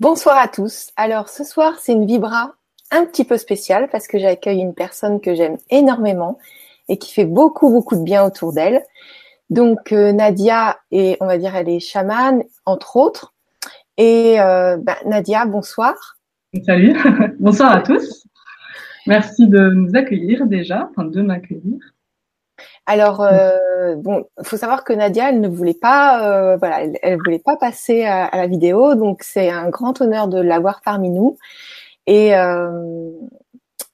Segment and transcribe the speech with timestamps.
[0.00, 0.90] Bonsoir à tous.
[0.96, 2.56] Alors ce soir, c'est une vibra
[2.90, 6.36] un petit peu spéciale parce que j'accueille une personne que j'aime énormément
[6.88, 8.82] et qui fait beaucoup beaucoup de bien autour d'elle.
[9.50, 13.34] Donc euh, Nadia et on va dire elle est chamane entre autres.
[13.96, 15.94] Et euh, bah, Nadia, bonsoir.
[16.66, 16.96] Salut,
[17.38, 18.26] bonsoir à tous.
[19.06, 21.93] Merci de nous accueillir déjà, enfin de m'accueillir.
[22.86, 27.38] Alors euh, bon, faut savoir que Nadia, elle ne voulait pas, euh, voilà, elle, voulait
[27.38, 31.38] pas passer à, la vidéo, donc c'est un grand honneur de l'avoir parmi nous.
[32.06, 33.10] Et, euh,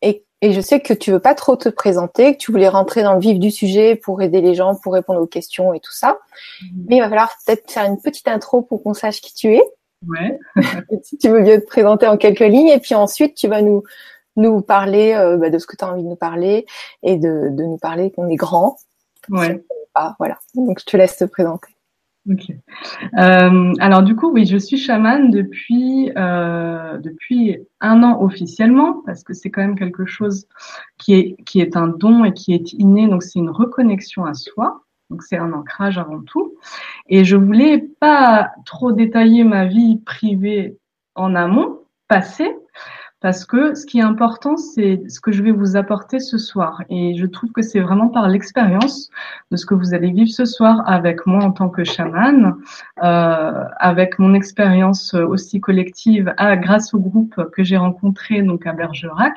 [0.03, 3.03] et et je sais que tu veux pas trop te présenter, que tu voulais rentrer
[3.03, 5.93] dans le vif du sujet pour aider les gens, pour répondre aux questions et tout
[5.93, 6.19] ça.
[6.63, 6.85] Mhm.
[6.89, 9.63] Mais il va falloir peut-être faire une petite intro pour qu'on sache qui tu es.
[10.09, 10.39] Ouais.
[11.03, 13.83] si tu veux bien te présenter en quelques lignes, et puis ensuite tu vas nous
[14.37, 16.67] nous parler euh, bah, de ce que tu as envie de nous parler
[17.03, 18.77] et de, de nous parler qu'on est grand.
[19.29, 19.63] Ouais.
[20.19, 20.39] voilà.
[20.55, 21.75] Donc je te laisse te présenter.
[22.29, 22.51] Ok.
[23.19, 29.25] Euh, alors du coup, oui, je suis chamane depuis euh, depuis un an officiellement parce
[29.25, 30.47] que c'est quand même quelque chose
[30.99, 33.09] qui est qui est un don et qui est inné.
[33.09, 34.83] Donc c'est une reconnexion à soi.
[35.09, 36.55] Donc c'est un ancrage avant tout.
[37.09, 40.77] Et je voulais pas trop détailler ma vie privée
[41.15, 42.55] en amont, passée,
[43.21, 46.83] parce que ce qui est important, c'est ce que je vais vous apporter ce soir.
[46.89, 49.11] Et je trouve que c'est vraiment par l'expérience
[49.51, 52.57] de ce que vous allez vivre ce soir avec moi en tant que chaman,
[53.03, 58.73] euh, avec mon expérience aussi collective à, grâce au groupe que j'ai rencontré donc à
[58.73, 59.35] Bergerac.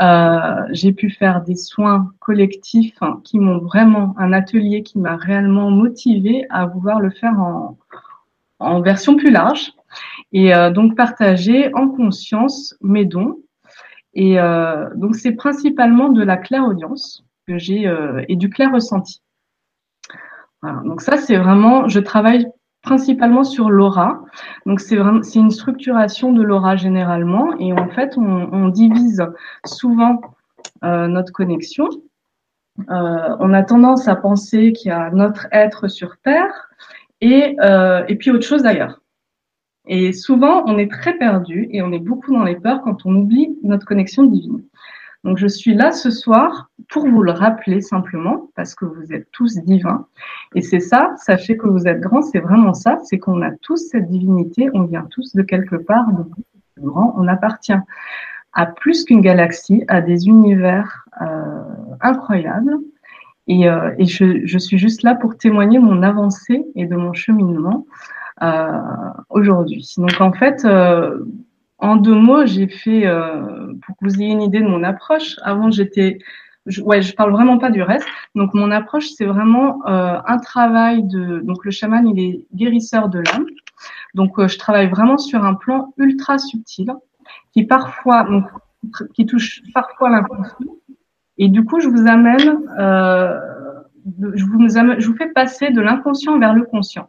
[0.00, 5.70] Euh, j'ai pu faire des soins collectifs qui m'ont vraiment, un atelier qui m'a réellement
[5.70, 7.78] motivé à vouloir le faire en,
[8.58, 9.72] en version plus large
[10.32, 13.38] et euh, donc partager en conscience mes dons.
[14.14, 18.72] Et euh, donc c'est principalement de la claire audience que j'ai euh, et du clair
[18.72, 19.22] ressenti.
[20.62, 20.80] Voilà.
[20.84, 22.46] Donc ça c'est vraiment, je travaille
[22.82, 24.22] principalement sur l'aura.
[24.66, 29.24] Donc c'est vraiment c'est une structuration de l'aura généralement et en fait on, on divise
[29.64, 30.20] souvent
[30.84, 31.88] euh, notre connexion.
[32.90, 36.68] Euh, on a tendance à penser qu'il y a notre être sur Terre
[37.20, 39.00] et, euh, et puis autre chose d'ailleurs.
[39.86, 43.14] Et souvent, on est très perdu et on est beaucoup dans les peurs quand on
[43.16, 44.62] oublie notre connexion divine.
[45.24, 49.28] Donc, je suis là ce soir pour vous le rappeler simplement parce que vous êtes
[49.32, 50.06] tous divins.
[50.54, 53.88] Et c'est ça, sachez que vous êtes grands, c'est vraiment ça, c'est qu'on a tous
[53.90, 56.24] cette divinité, on vient tous de quelque part, de
[56.80, 57.74] grand, on appartient
[58.52, 61.62] à plus qu'une galaxie, à des univers euh,
[62.00, 62.78] incroyables.
[63.48, 67.14] Et, euh, et je, je, suis juste là pour témoigner mon avancée et de mon
[67.14, 67.86] cheminement
[68.42, 68.70] euh,
[69.30, 69.94] aujourd'hui.
[69.96, 71.24] Donc en fait, euh,
[71.78, 75.36] en deux mots, j'ai fait, euh, pour que vous ayez une idée de mon approche,
[75.42, 76.18] avant j'étais
[76.66, 78.06] je, ouais, je parle vraiment pas du reste.
[78.34, 81.38] Donc mon approche, c'est vraiment euh, un travail de.
[81.38, 83.46] Donc le chaman, il est guérisseur de l'âme.
[84.14, 86.92] Donc je travaille vraiment sur un plan ultra subtil,
[87.54, 88.44] qui parfois, donc,
[89.14, 90.77] qui touche parfois l'inconscient.
[91.38, 93.38] Et du coup, je vous amène, euh,
[94.34, 97.08] je vous fais passer de l'inconscient vers le conscient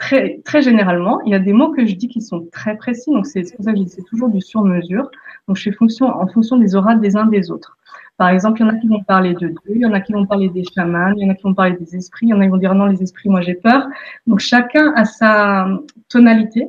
[0.00, 3.10] très, très généralement, il y a des mots que je dis qui sont très précis,
[3.12, 5.10] donc c'est c'est toujours du sur-mesure.
[5.46, 7.76] Donc je fais fonction, en fonction des auras des uns des autres.
[8.16, 10.00] Par exemple, il y en a qui vont parler de Dieu, il y en a
[10.00, 12.30] qui vont parler des chamans, il y en a qui vont parler des esprits, il
[12.30, 13.86] y en a qui vont dire non, les esprits, moi j'ai peur.
[14.26, 15.68] Donc chacun a sa
[16.08, 16.66] tonalité.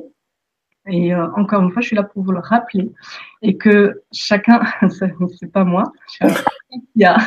[0.88, 2.90] Et euh, encore une fois, je suis là pour vous le rappeler
[3.40, 4.60] et que chacun,
[4.90, 5.84] c'est pas moi,
[6.20, 7.18] il y a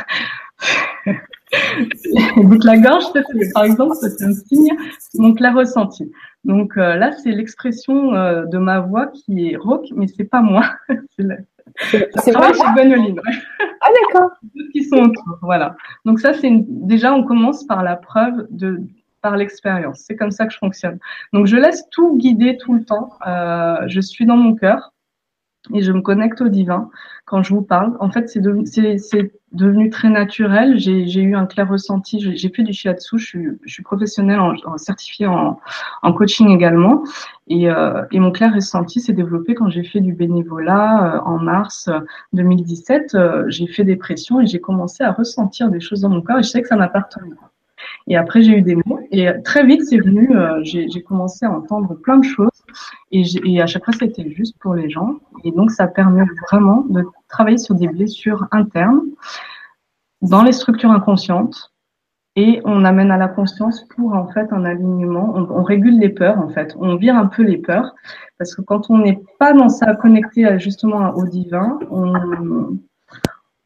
[2.38, 3.06] donc la gorge,
[3.54, 4.70] par exemple, c'est un signe,
[5.16, 6.12] mon clair ressenti.
[6.44, 10.42] Donc euh, là, c'est l'expression euh, de ma voix qui est rauque, mais c'est pas
[10.42, 10.66] moi.
[11.18, 13.20] c'est vrai chez Gwenoline.
[13.82, 14.32] Ah d'accord.
[14.72, 15.76] qui sont autour, voilà.
[16.06, 18.82] Donc ça, c'est déjà on commence par la preuve de
[19.26, 20.04] par l'expérience.
[20.06, 21.00] C'est comme ça que je fonctionne.
[21.34, 23.10] Donc je laisse tout guider tout le temps.
[23.26, 24.94] Euh, je suis dans mon cœur
[25.74, 26.92] et je me connecte au divin
[27.26, 27.98] quand je vous parle.
[28.00, 30.78] En fait, c'est devenu, très naturel.
[30.78, 32.20] J'ai, eu un clair ressenti.
[32.20, 33.18] J'ai, fait du shiatsu.
[33.18, 35.58] Je suis, je suis professionnelle en, en certifiée en,
[36.14, 37.04] coaching également.
[37.48, 41.40] Et, euh, et mon clair ressenti s'est développé quand j'ai fait du bénévolat euh, en
[41.40, 41.90] mars
[42.34, 43.16] 2017.
[43.16, 46.38] Euh, j'ai fait des pressions et j'ai commencé à ressentir des choses dans mon corps
[46.38, 47.32] et je sais que ça m'appartenait.
[48.08, 49.00] Et après, j'ai eu des mots.
[49.12, 52.64] Et très vite, c'est venu, euh, j'ai commencé à entendre plein de choses.
[53.12, 55.16] Et, et à chaque fois, c'était juste pour les gens.
[55.44, 59.02] Et donc, ça permet vraiment de travailler sur des blessures internes
[60.22, 61.72] dans les structures inconscientes.
[62.38, 65.34] Et on amène à la conscience pour en fait un alignement.
[65.36, 66.76] On, régule les peurs en fait.
[66.78, 67.96] On vire un peu les peurs
[68.38, 72.78] parce que quand on n'est pas dans ça connecté justement au divin, on,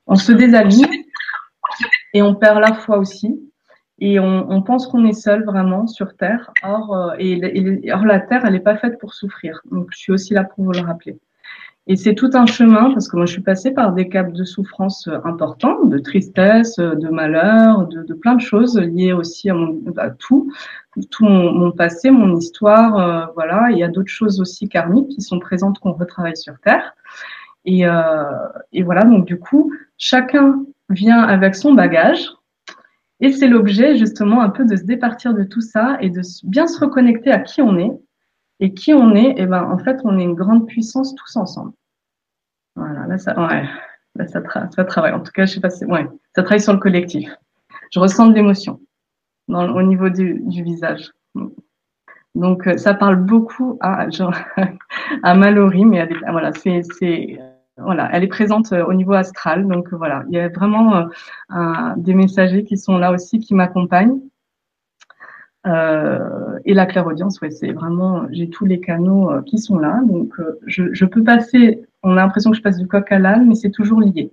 [0.05, 0.85] on se désaligne
[2.13, 3.48] et on perd la foi aussi.
[3.99, 6.51] Et on, on pense qu'on est seul vraiment sur Terre.
[6.63, 9.61] Or, euh, et, or la Terre, elle n'est pas faite pour souffrir.
[9.71, 11.19] Donc, je suis aussi là pour vous le rappeler.
[11.87, 14.43] Et c'est tout un chemin parce que moi je suis passée par des caps de
[14.43, 19.49] souffrance euh, importants, de tristesse, euh, de malheur, de, de plein de choses liées aussi
[19.49, 20.53] à, mon, à tout,
[21.09, 23.71] tout mon, mon, passé, mon histoire, euh, voilà.
[23.71, 26.93] Il y a d'autres choses aussi karmiques qui sont présentes qu'on retravaille sur Terre.
[27.65, 28.23] Et, euh,
[28.71, 32.29] et voilà, donc du coup, chacun vient avec son bagage.
[33.21, 36.67] Et c'est l'objet justement un peu de se départir de tout ça et de bien
[36.67, 37.91] se reconnecter à qui on est.
[38.61, 41.37] Et qui on est, et eh ben en fait, on est une grande puissance tous
[41.37, 41.71] ensemble.
[42.75, 43.63] Voilà, là ça, ouais,
[44.15, 44.41] là ça,
[44.83, 45.13] travaille.
[45.13, 46.05] En tout cas, je sais pas, si, ouais,
[46.35, 47.29] ça travaille sur le collectif.
[47.91, 48.81] Je ressens de l'émotion
[49.47, 51.11] au niveau du, du visage.
[52.35, 54.35] Donc, euh, ça parle beaucoup à, genre,
[55.23, 57.39] à Mallory, mais elle est, voilà, c'est,
[57.83, 59.67] voilà, elle est présente euh, au niveau astral.
[59.67, 61.07] Donc, voilà, il y a vraiment
[61.51, 61.55] euh,
[61.97, 64.19] des messagers qui sont là aussi, qui m'accompagnent.
[65.67, 70.01] Euh, et la clairaudience, ouais, c'est vraiment, j'ai tous les canaux qui sont là.
[70.05, 70.33] Donc,
[70.65, 73.55] je, je, peux passer, on a l'impression que je passe du coq à l'âne, mais
[73.55, 74.31] c'est toujours lié.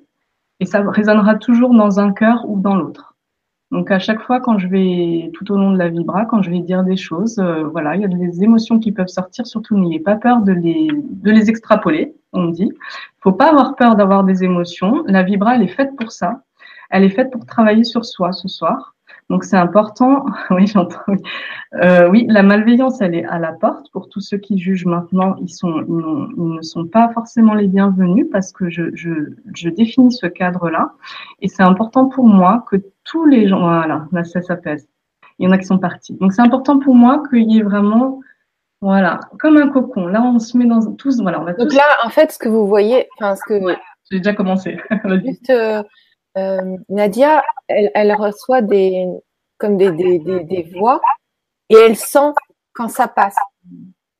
[0.60, 3.15] Et ça résonnera toujours dans un cœur ou dans l'autre.
[3.72, 6.50] Donc à chaque fois quand je vais tout au long de la vibra, quand je
[6.50, 9.46] vais dire des choses, euh, voilà, il y a des émotions qui peuvent sortir.
[9.46, 12.14] Surtout n'ayez pas peur de les de les extrapoler.
[12.32, 12.72] On dit,
[13.20, 15.04] faut pas avoir peur d'avoir des émotions.
[15.06, 16.42] La vibra elle est faite pour ça.
[16.90, 18.95] Elle est faite pour travailler sur soi ce soir.
[19.28, 20.26] Donc c'est important.
[20.50, 21.00] oui, j'entends.
[21.74, 23.90] Euh, oui, la malveillance, elle est à la porte.
[23.92, 28.26] Pour tous ceux qui jugent maintenant, ils sont, ils, ne sont pas forcément les bienvenus
[28.30, 29.10] parce que je, je,
[29.54, 30.92] je définis ce cadre-là.
[31.40, 34.88] Et c'est important pour moi que tous les gens, voilà, là ça s'apaise.
[35.38, 36.14] Il y en a qui sont partis.
[36.14, 38.20] Donc c'est important pour moi qu'il y ait vraiment,
[38.80, 40.06] voilà, comme un cocon.
[40.06, 42.48] Là, on se met dans tous, voilà, on va Donc là, en fait, ce que
[42.48, 43.76] vous voyez, enfin ce que.
[44.10, 44.78] J'ai déjà commencé.
[45.24, 45.82] Juste, euh,
[46.36, 49.06] euh, Nadia, elle, elle, reçoit des
[49.58, 51.00] comme des, des, des, des, voix
[51.70, 52.32] et elle sent
[52.74, 53.36] quand ça passe.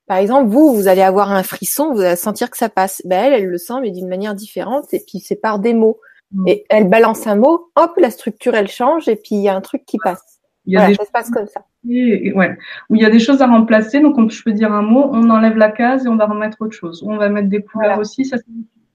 [0.06, 3.02] Par exemple, vous, vous allez avoir un frisson, vous allez sentir que ça passe.
[3.04, 5.98] Ben elle, elle le sent, mais d'une manière différente, et puis c'est par des mots.
[6.32, 6.48] Mm.
[6.48, 9.54] Et elle balance un mot, hop, la structure elle change, et puis il y a
[9.54, 10.40] un truc qui passe.
[10.64, 11.60] Il y a des ça se passe comme ça.
[11.84, 12.58] ouais.
[12.90, 15.08] Où il y a des choses à remplacer, donc quand je peux dire un mot,
[15.12, 17.04] on enlève la case et on va remettre autre chose.
[17.06, 18.24] On va mettre des couleurs aussi.
[18.24, 18.36] Ça,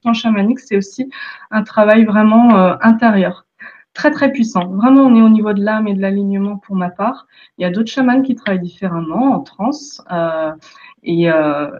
[0.04, 1.10] en chamanique, c'est aussi
[1.50, 3.46] un travail vraiment euh, intérieur.
[3.94, 4.68] Très très puissant.
[4.68, 7.26] Vraiment, on est au niveau de l'âme et de l'alignement pour ma part.
[7.58, 10.02] Il y a d'autres chamans qui travaillent différemment en transe.
[10.10, 10.52] Euh,
[11.02, 11.70] et euh,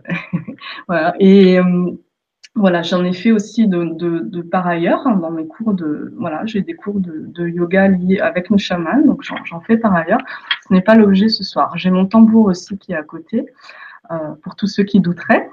[2.54, 2.82] voilà.
[2.82, 6.60] J'en ai fait aussi de, de, par ailleurs hein, dans mes cours de voilà, j'ai
[6.60, 10.20] des cours de, yoga liés avec nos chamans, donc j'en fais par ailleurs.
[10.68, 11.78] Ce n'est pas l'objet ce soir.
[11.78, 13.46] J'ai mon tambour aussi qui est à côté
[14.42, 15.48] pour tous ceux qui douteraient.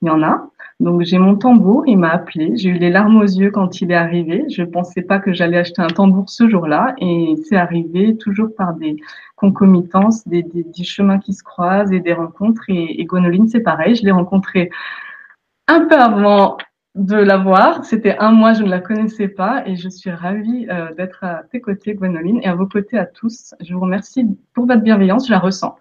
[0.00, 0.48] Il y en a.
[0.80, 3.92] Donc j'ai mon tambour, il m'a appelé, j'ai eu les larmes aux yeux quand il
[3.92, 4.44] est arrivé.
[4.50, 8.74] Je pensais pas que j'allais acheter un tambour ce jour-là et c'est arrivé toujours par
[8.74, 8.96] des
[9.36, 12.64] concomitances, des, des, des, chemins qui se croisent et des rencontres.
[12.68, 14.70] Et, et Gonoline, c'est pareil, je l'ai rencontré
[15.68, 16.56] un peu avant
[16.94, 17.84] de la voir.
[17.84, 21.42] C'était un mois, je ne la connaissais pas et je suis ravie euh, d'être à
[21.50, 23.54] tes côtés, Gwenoline, et à vos côtés à tous.
[23.60, 25.76] Je vous remercie pour votre bienveillance, je la ressens.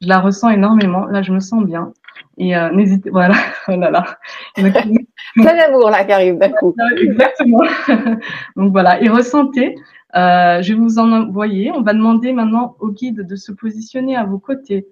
[0.00, 1.06] Je la ressens énormément.
[1.06, 1.92] Là, je me sens bien.
[2.36, 3.34] Et euh, n'hésitez, voilà,
[3.68, 4.18] oh là là.
[4.56, 6.74] Plein d'amour là qui arrive d'un coup.
[6.96, 7.62] Exactement.
[8.56, 9.74] Donc voilà, et ressentez.
[10.16, 11.72] Euh, je vais vous en envoyer.
[11.72, 14.86] On va demander maintenant au guide de se positionner à vos côtés,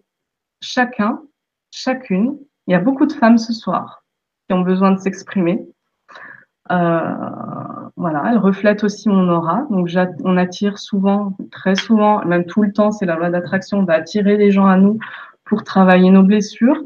[0.60, 1.22] chacun,
[1.70, 2.38] chacune.
[2.66, 4.02] Il y a beaucoup de femmes ce soir
[4.49, 5.64] qui ont besoin de s'exprimer.
[6.70, 7.00] Euh,
[7.96, 9.66] voilà, elle reflète aussi mon aura.
[9.70, 9.88] Donc,
[10.25, 13.94] on attire souvent, très souvent, même tout le temps, c'est la loi d'attraction, on va
[13.94, 14.99] attirer les gens à nous
[15.44, 16.82] pour travailler nos blessures.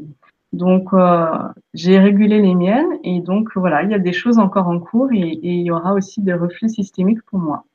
[0.53, 1.27] Donc, euh,
[1.73, 5.11] j'ai régulé les miennes et donc voilà, il y a des choses encore en cours
[5.11, 7.65] et, et il y aura aussi des reflets systémiques pour moi.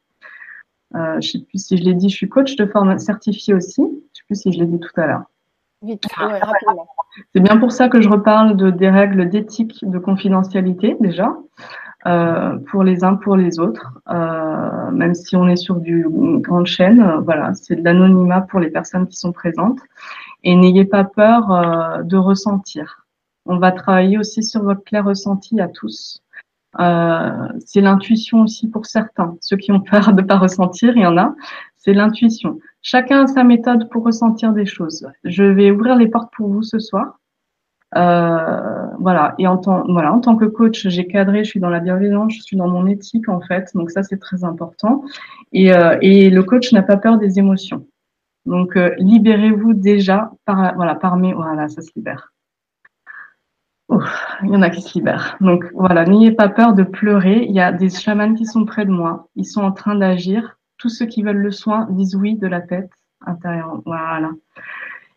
[0.94, 3.82] Euh, je sais plus si je l'ai dit, je suis coach de forme certifiée aussi.
[3.82, 5.24] Je sais plus si je l'ai dit tout à l'heure.
[5.82, 6.88] Vite, ouais, rapidement.
[7.34, 11.36] C'est bien pour ça que je reparle de des règles d'éthique, de confidentialité déjà.
[12.04, 16.66] Euh, pour les uns, pour les autres, euh, même si on est sur du grande
[16.66, 19.78] chaîne, euh, voilà, c'est de l'anonymat pour les personnes qui sont présentes.
[20.44, 23.06] Et n'ayez pas peur euh, de ressentir.
[23.46, 26.22] On va travailler aussi sur votre clair ressenti à tous.
[26.80, 29.36] Euh, c'est l'intuition aussi pour certains.
[29.40, 31.34] Ceux qui ont peur de pas ressentir, il y en a.
[31.76, 32.58] C'est l'intuition.
[32.80, 35.08] Chacun a sa méthode pour ressentir des choses.
[35.24, 37.18] Je vais ouvrir les portes pour vous ce soir.
[37.96, 39.34] Euh, voilà.
[39.38, 42.34] Et en tant, voilà, en tant que coach, j'ai cadré, je suis dans la bienveillance,
[42.34, 43.70] je suis dans mon éthique en fait.
[43.74, 45.04] Donc ça, c'est très important.
[45.52, 47.86] Et, euh, et le coach n'a pas peur des émotions.
[48.46, 52.32] Donc euh, libérez-vous déjà par, voilà, par mes, voilà, ça se libère.
[53.90, 55.36] il y en a qui se libèrent.
[55.40, 57.44] Donc voilà, n'ayez pas peur de pleurer.
[57.48, 59.28] Il y a des chamans qui sont près de moi.
[59.36, 62.60] Ils sont en train d'agir tous ceux qui veulent le soin disent oui de la
[62.60, 62.90] tête
[63.24, 63.80] intérieure.
[63.86, 64.30] Voilà.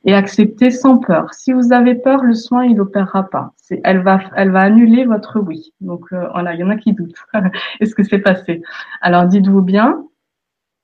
[0.04, 1.34] Et accepter sans peur.
[1.34, 3.54] Si vous avez peur, le soin, il n'opérera pas.
[3.58, 5.74] C'est, elle va, elle va annuler votre oui.
[5.82, 7.18] Donc, euh, voilà, il y en a qui doutent.
[7.80, 8.62] Est-ce que c'est passé?
[9.02, 10.04] Alors, dites-vous bien,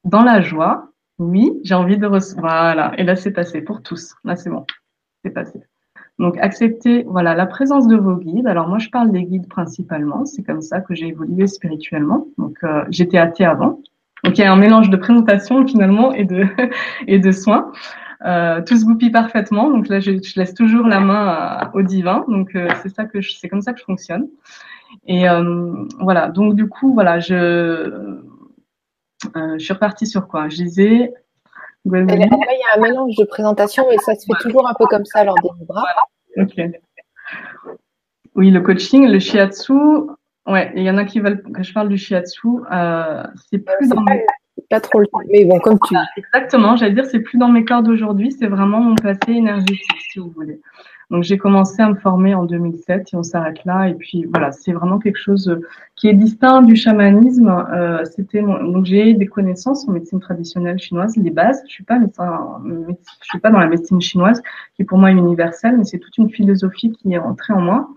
[0.03, 0.90] dans la joie,
[1.21, 2.73] oui, j'ai envie de recevoir.
[2.73, 2.93] Voilà.
[2.97, 4.13] Et là, c'est passé pour tous.
[4.23, 4.65] Là, c'est bon.
[5.23, 5.61] C'est passé.
[6.19, 8.47] Donc, accepter, voilà, la présence de vos guides.
[8.47, 10.25] Alors, moi, je parle des guides principalement.
[10.25, 12.27] C'est comme ça que j'ai évolué spirituellement.
[12.37, 13.79] Donc, euh, j'étais athée avant.
[14.23, 16.45] Donc, il y a un mélange de présentation, finalement, et de,
[17.07, 17.71] et de soins.
[18.25, 19.69] Euh, tout se goupille parfaitement.
[19.69, 22.25] Donc là, je, je laisse toujours la main au divin.
[22.27, 24.27] Donc euh, c'est ça que c'est comme ça que je fonctionne.
[25.07, 26.29] Et euh, voilà.
[26.29, 28.19] Donc du coup, voilà, je
[29.35, 30.49] euh, je suis repartie sur quoi?
[30.49, 31.13] Je disais.
[31.85, 35.05] il y a un mélange de présentation et ça se fait toujours un peu comme
[35.05, 35.85] ça lors des bras.
[36.37, 36.61] Ok.
[38.35, 39.73] Oui, le coaching, le shiatsu.
[40.47, 42.47] Ouais, il y en a qui veulent que je parle du shiatsu.
[42.71, 44.03] Euh, c'est plus dans
[44.69, 45.19] pas trop le temps.
[45.29, 45.95] Mais bon, comme tu.
[46.17, 50.19] Exactement, j'allais dire, c'est plus dans mes cordes aujourd'hui, c'est vraiment mon passé énergétique, si
[50.19, 50.59] vous voulez.
[51.12, 53.89] Donc j'ai commencé à me former en 2007 et on s'arrête là.
[53.89, 55.60] Et puis voilà, c'est vraiment quelque chose
[55.98, 57.50] qui est distinct du chamanisme.
[57.50, 61.62] Euh, c'était donc j'ai des connaissances en médecine traditionnelle chinoise, les bases.
[61.68, 64.41] Je suis pas médecin, je suis pas dans la médecine chinoise
[64.75, 67.89] qui pour moi est universelle, mais c'est toute une philosophie qui est entrée en moi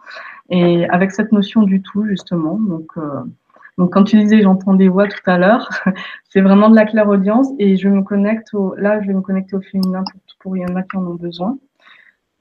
[0.51, 2.59] et avec cette notion du tout justement.
[2.59, 3.21] Donc euh,
[3.79, 5.69] donc, quand tu disais j'entends des voix tout à l'heure,
[6.31, 9.57] c'est vraiment de la claire-audience et je me connecte au, là, je vais me connecter
[9.57, 11.59] au féminin pour, pour y en a qui en ont besoin.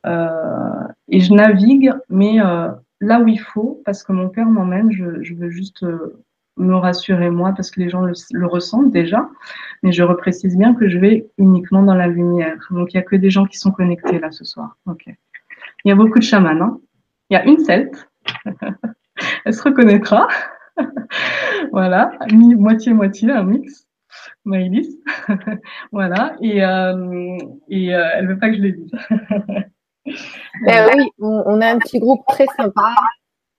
[0.06, 2.70] Euh, et je navigue, mais euh,
[3.02, 6.22] là où il faut, parce que mon cœur m'emmène, je, je, veux juste euh,
[6.58, 9.30] me rassurer moi, parce que les gens le, le, ressentent déjà,
[9.82, 12.58] mais je reprécise bien que je vais uniquement dans la lumière.
[12.72, 14.78] Donc, il n'y a que des gens qui sont connectés là ce soir.
[14.86, 15.06] Ok.
[15.08, 16.50] Il y a beaucoup de chamans.
[16.50, 16.80] Hein
[17.30, 18.10] il y a une celte.
[19.46, 20.28] Elle se reconnaîtra.
[21.72, 23.88] voilà, moitié-moitié, un mix.
[24.46, 25.00] Maïlis.
[25.92, 27.38] voilà, et, euh,
[27.70, 28.92] et euh, elle veut pas que je le dise.
[30.66, 32.96] Ben oui, on, a un petit groupe très sympa.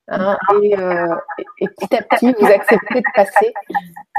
[0.09, 1.17] Hein, et, euh,
[1.59, 3.55] et, petit à petit, vous acceptez de passer.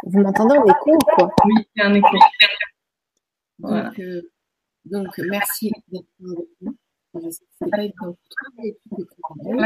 [0.03, 1.29] Vous m'entendez en écho ou quoi?
[1.45, 2.17] Oui, a un écho.
[3.59, 3.83] Voilà.
[3.83, 4.31] Donc, euh,
[4.85, 6.07] donc, merci d'être
[7.13, 7.29] Là,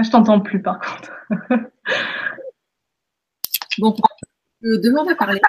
[0.03, 1.11] je t'entends plus par contre.
[3.77, 3.95] Bon,
[4.61, 5.39] je demande à parler.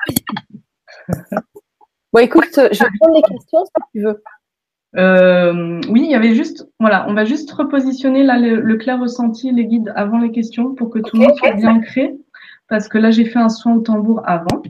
[2.13, 4.23] bon, écoute, je vais prendre les questions si tu veux.
[4.97, 9.53] Euh, oui, il y avait juste, voilà, on va juste repositionner là le, clair ressenti,
[9.53, 12.15] les guides avant les questions pour que tout le monde soit bien ancré.
[12.69, 14.63] Parce que là, j'ai fait un soin au tambour avant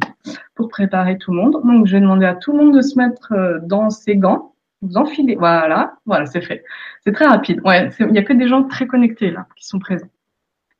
[0.54, 1.60] pour préparer tout le monde.
[1.62, 4.54] Donc, je vais demander à tout le monde de se mettre euh, dans ses gants.
[4.80, 5.36] Vous enfilez.
[5.36, 6.64] Voilà, voilà, c'est fait.
[7.04, 7.60] C'est très rapide.
[7.64, 10.08] Ouais, il y a que des gens très connectés là qui sont présents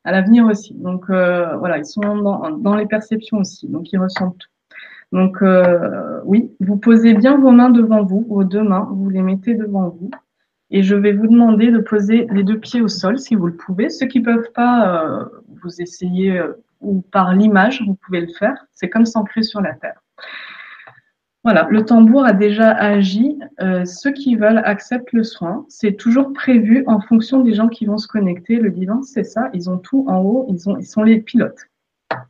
[0.03, 0.73] à l'avenir aussi.
[0.73, 4.49] Donc euh, voilà, ils sont dans, dans, les perceptions aussi, donc ils ressentent tout.
[5.11, 9.21] Donc euh, oui, vous posez bien vos mains devant vous, vos deux mains, vous les
[9.21, 10.09] mettez devant vous.
[10.69, 13.55] Et je vais vous demander de poser les deux pieds au sol si vous le
[13.55, 13.89] pouvez.
[13.89, 15.25] Ceux qui peuvent pas, euh,
[15.61, 18.55] vous essayez euh, ou par l'image, vous pouvez le faire.
[18.73, 20.01] C'est comme s'ancrer sur la terre.
[21.43, 23.39] Voilà, le tambour a déjà agi.
[23.85, 25.65] Ceux qui veulent acceptent le soin.
[25.69, 28.57] C'est toujours prévu en fonction des gens qui vont se connecter.
[28.57, 29.49] Le divin, c'est ça.
[29.53, 30.45] Ils ont tout en haut.
[30.49, 31.70] Ils, ont, ils sont les pilotes.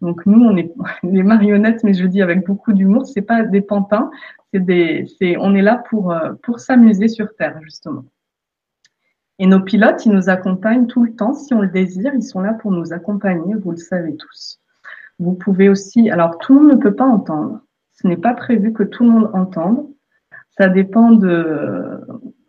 [0.02, 0.72] Donc nous, on est
[1.04, 3.06] les marionnettes, mais je dis avec beaucoup d'humour.
[3.06, 4.10] C'est pas des pantins.
[4.54, 8.06] C'est des, c'est, on est là pour euh, pour s'amuser sur Terre justement.
[9.40, 11.34] Et nos pilotes, ils nous accompagnent tout le temps.
[11.34, 13.56] Si on le désire, ils sont là pour nous accompagner.
[13.56, 14.60] Vous le savez tous.
[15.20, 16.10] Vous pouvez aussi.
[16.10, 17.62] Alors tout le monde ne peut pas entendre.
[17.92, 19.88] Ce n'est pas prévu que tout le monde entende.
[20.58, 22.02] Ça dépend de.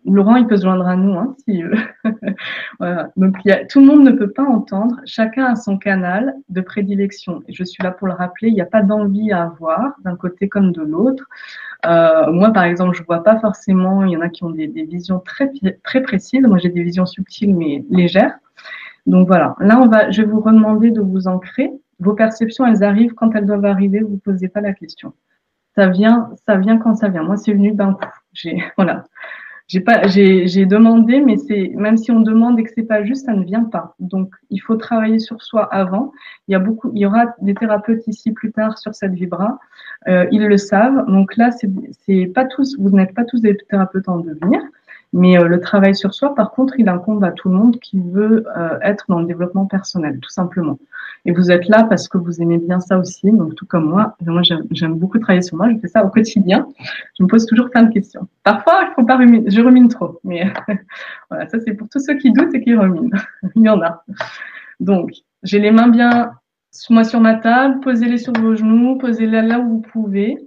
[0.04, 1.62] Laurent, il peut se joindre à nous, hein, si.
[2.78, 3.10] voilà.
[3.16, 3.64] Donc, y a...
[3.64, 4.96] tout le monde ne peut pas entendre.
[5.04, 7.42] Chacun a son canal de prédilection.
[7.48, 8.48] Je suis là pour le rappeler.
[8.48, 11.24] Il n'y a pas d'envie à avoir d'un côté comme de l'autre.
[11.86, 14.04] Euh, moi, par exemple, je vois pas forcément.
[14.04, 15.50] Il y en a qui ont des, visions très
[15.84, 16.42] très précises.
[16.42, 18.34] Moi, j'ai des visions subtiles mais légères.
[19.06, 19.54] Donc voilà.
[19.60, 20.10] Là, on va.
[20.10, 21.70] Je vais vous redemander de vous ancrer.
[22.00, 24.00] Vos perceptions, elles arrivent quand elles doivent arriver.
[24.00, 25.12] Vous posez pas la question
[25.74, 27.22] ça vient, ça vient quand ça vient.
[27.22, 28.04] Moi, c'est venu d'un coup.
[28.32, 29.04] J'ai, voilà.
[29.72, 33.24] J'ai pas, j'ai, demandé, mais c'est, même si on demande et que c'est pas juste,
[33.24, 33.94] ça ne vient pas.
[34.00, 36.12] Donc, il faut travailler sur soi avant.
[36.46, 39.58] Il y a beaucoup, il y aura des thérapeutes ici plus tard sur cette vibra.
[40.08, 41.06] Euh, ils le savent.
[41.06, 44.60] Donc là, c'est pas tous, vous n'êtes pas tous des thérapeutes en devenir.
[45.12, 48.00] Mais euh, le travail sur soi, par contre, il incombe à tout le monde qui
[48.00, 50.78] veut euh, être dans le développement personnel, tout simplement.
[51.24, 54.16] Et vous êtes là parce que vous aimez bien ça aussi, donc tout comme moi.
[54.24, 55.70] Moi, j'aime beaucoup travailler sur moi.
[55.70, 56.66] Je fais ça au quotidien.
[57.18, 58.26] Je me pose toujours plein de questions.
[58.42, 59.50] Parfois, il faut pas ruminer.
[59.50, 60.50] Je rumine trop, mais
[61.30, 63.10] voilà, ça c'est pour tous ceux qui doutent et qui ruminent.
[63.54, 64.04] il y en a.
[64.80, 66.32] Donc, j'ai les mains bien
[66.90, 67.80] moi sur ma table.
[67.80, 68.96] Posez-les sur vos genoux.
[68.98, 70.38] Posez-les là où vous pouvez.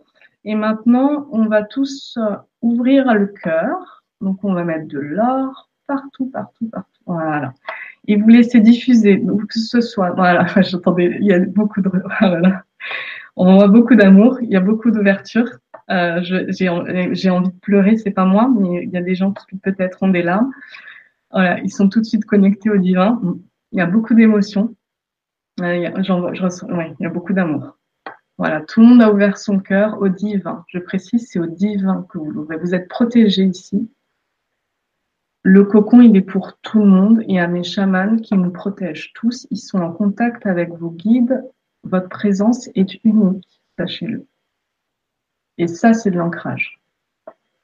[0.44, 4.04] Et maintenant, on va tous euh, ouvrir le cœur.
[4.26, 7.02] Donc, on va mettre de l'or partout, partout, partout.
[7.06, 7.54] Voilà.
[8.08, 11.90] Et vous laissez diffuser, que ce soit, voilà, j'entendais, il y a beaucoup de,
[12.20, 12.64] voilà.
[13.36, 15.48] On voit beaucoup d'amour, il y a beaucoup d'ouverture.
[15.92, 19.58] Euh, j'ai envie de pleurer, c'est pas moi, mais il y a des gens qui
[19.58, 20.52] peut-être ont des larmes.
[21.30, 23.22] Voilà, ils sont tout de suite connectés au divin.
[23.72, 24.76] Il y a beaucoup d'émotions.
[25.62, 27.78] Euh, il y a beaucoup d'amour.
[28.40, 30.66] Voilà, tout le monde a ouvert son cœur au divin.
[30.70, 32.58] Je précise, c'est au divin que vous l'ouvrez.
[32.58, 33.90] Vous êtes protégé ici.
[35.48, 37.24] Le cocon, il est pour tout le monde.
[37.28, 39.46] Il y a mes chamans qui nous protègent tous.
[39.52, 41.40] Ils sont en contact avec vos guides.
[41.84, 44.26] Votre présence est unique, sachez-le.
[45.60, 46.82] Et ça, c'est de l'ancrage.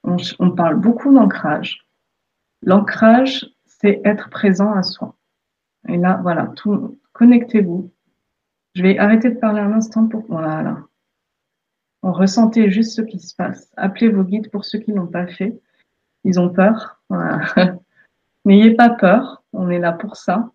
[0.03, 1.87] On, parle beaucoup d'ancrage.
[2.61, 5.15] L'ancrage, c'est être présent à soi.
[5.89, 7.91] Et là, voilà, tout, connectez-vous.
[8.75, 10.83] Je vais arrêter de parler un instant pour, voilà.
[12.03, 13.71] On ressentait juste ce qui se passe.
[13.75, 15.59] Appelez vos guides pour ceux qui n'ont pas fait.
[16.23, 17.01] Ils ont peur.
[18.45, 19.43] N'ayez pas peur.
[19.53, 20.51] On est là pour ça.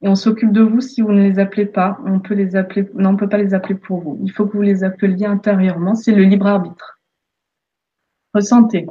[0.00, 1.98] Et on s'occupe de vous si vous ne les appelez pas.
[2.04, 4.18] On peut les appeler, non, on peut pas les appeler pour vous.
[4.22, 5.94] Il faut que vous les appeliez intérieurement.
[5.94, 7.00] C'est le libre arbitre.
[8.32, 8.86] Ressentez.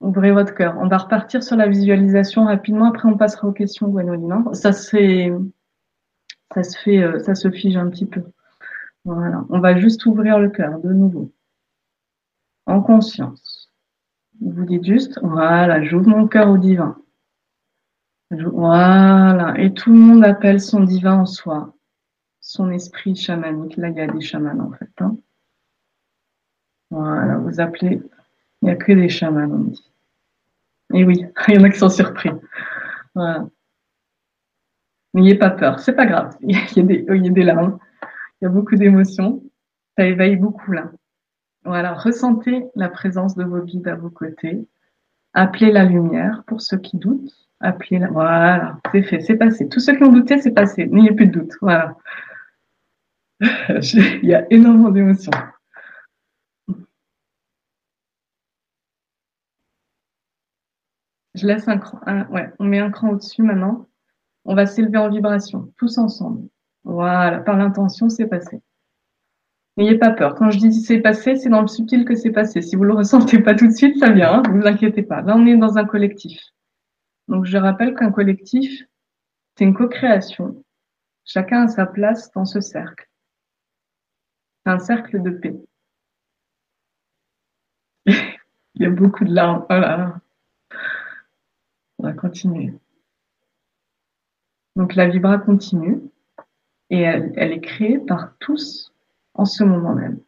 [0.00, 0.76] Ouvrez votre cœur.
[0.78, 2.86] On va repartir sur la visualisation rapidement.
[2.86, 4.44] Après, on passera aux questions, Gwenoline.
[4.52, 5.32] Ça, c'est,
[6.52, 8.22] ça se fait, euh, ça se fige un petit peu.
[9.04, 9.44] Voilà.
[9.48, 11.32] On va juste ouvrir le cœur de nouveau.
[12.66, 13.70] En conscience.
[14.40, 16.98] Vous dites juste, voilà, j'ouvre mon cœur au divin.
[18.30, 19.54] Voilà.
[19.58, 21.74] Et tout le monde appelle son divin en soi,
[22.40, 23.76] son esprit chamanique.
[23.76, 24.90] Là, il y a des chamans en fait.
[25.00, 25.16] Hein.
[26.90, 28.02] Voilà, vous appelez.
[28.62, 29.92] Il n'y a que des chamans, on dit.
[30.94, 32.30] Et oui, il y en a qui sont surpris.
[33.14, 33.46] Voilà.
[35.12, 36.36] N'ayez pas peur, c'est pas grave.
[36.40, 37.78] Il y, a des, il y a des larmes,
[38.40, 39.44] il y a beaucoup d'émotions.
[39.96, 40.90] Ça éveille beaucoup là.
[41.64, 44.66] Voilà, ressentez la présence de vos guides à vos côtés.
[45.32, 47.32] Appelez la lumière pour ceux qui doutent.
[47.60, 48.08] Appelez la...
[48.08, 49.68] Voilà, c'est fait, c'est passé.
[49.68, 50.86] Tous ceux qui ont douté, c'est passé.
[50.86, 51.52] N'ayez plus de doute.
[51.60, 51.96] Voilà.
[53.40, 55.32] Il y a énormément d'émotions.
[61.34, 62.00] Je laisse un cran.
[62.30, 63.88] ouais, on met un cran au-dessus maintenant.
[64.44, 66.48] On va s'élever en vibration, tous ensemble.
[66.84, 68.60] Voilà, par l'intention, c'est passé.
[69.76, 70.34] N'ayez pas peur.
[70.36, 72.62] Quand je dis c'est passé, c'est dans le subtil que c'est passé.
[72.62, 74.34] Si vous le ressentez pas tout de suite, ça vient.
[74.34, 75.22] Hein, vous inquiétez pas.
[75.22, 76.40] Là, on est dans un collectif.
[77.28, 78.84] Donc, je rappelle qu'un collectif,
[79.56, 80.62] c'est une co-création.
[81.24, 83.08] Chacun a sa place dans ce cercle.
[84.64, 85.56] C'est un cercle de paix.
[88.06, 89.64] Il y a beaucoup de larmes.
[89.68, 90.20] Voilà.
[91.98, 92.72] On va continuer.
[94.76, 96.02] Donc la vibra continue
[96.90, 98.93] et elle est créée par tous
[99.34, 100.20] en ce moment même,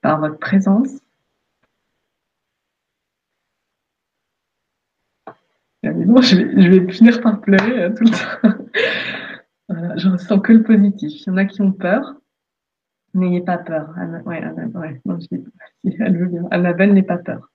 [0.00, 0.98] par votre présence.
[5.82, 8.64] je, vais, je vais finir par pleurer euh, tout le temps.
[9.68, 11.10] voilà, je ressens que le positif.
[11.12, 12.14] Il y en a qui ont peur.
[13.14, 13.92] N'ayez pas peur.
[13.96, 15.26] Anna, ouais, Anna, ouais, non, je
[16.00, 16.46] elle veut bien.
[16.50, 17.50] Annabelle n'est pas peur.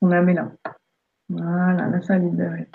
[0.00, 0.50] Son âme est là.
[1.28, 2.68] Voilà, là, ça a libéré.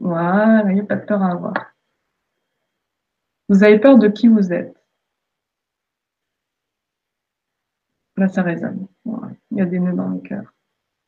[0.00, 1.54] Voilà, il n'y a pas de peur à avoir.
[3.48, 4.74] Vous avez peur de qui vous êtes.
[8.16, 8.86] Là, ça résonne.
[9.50, 10.54] Il y a des nœuds dans le cœur.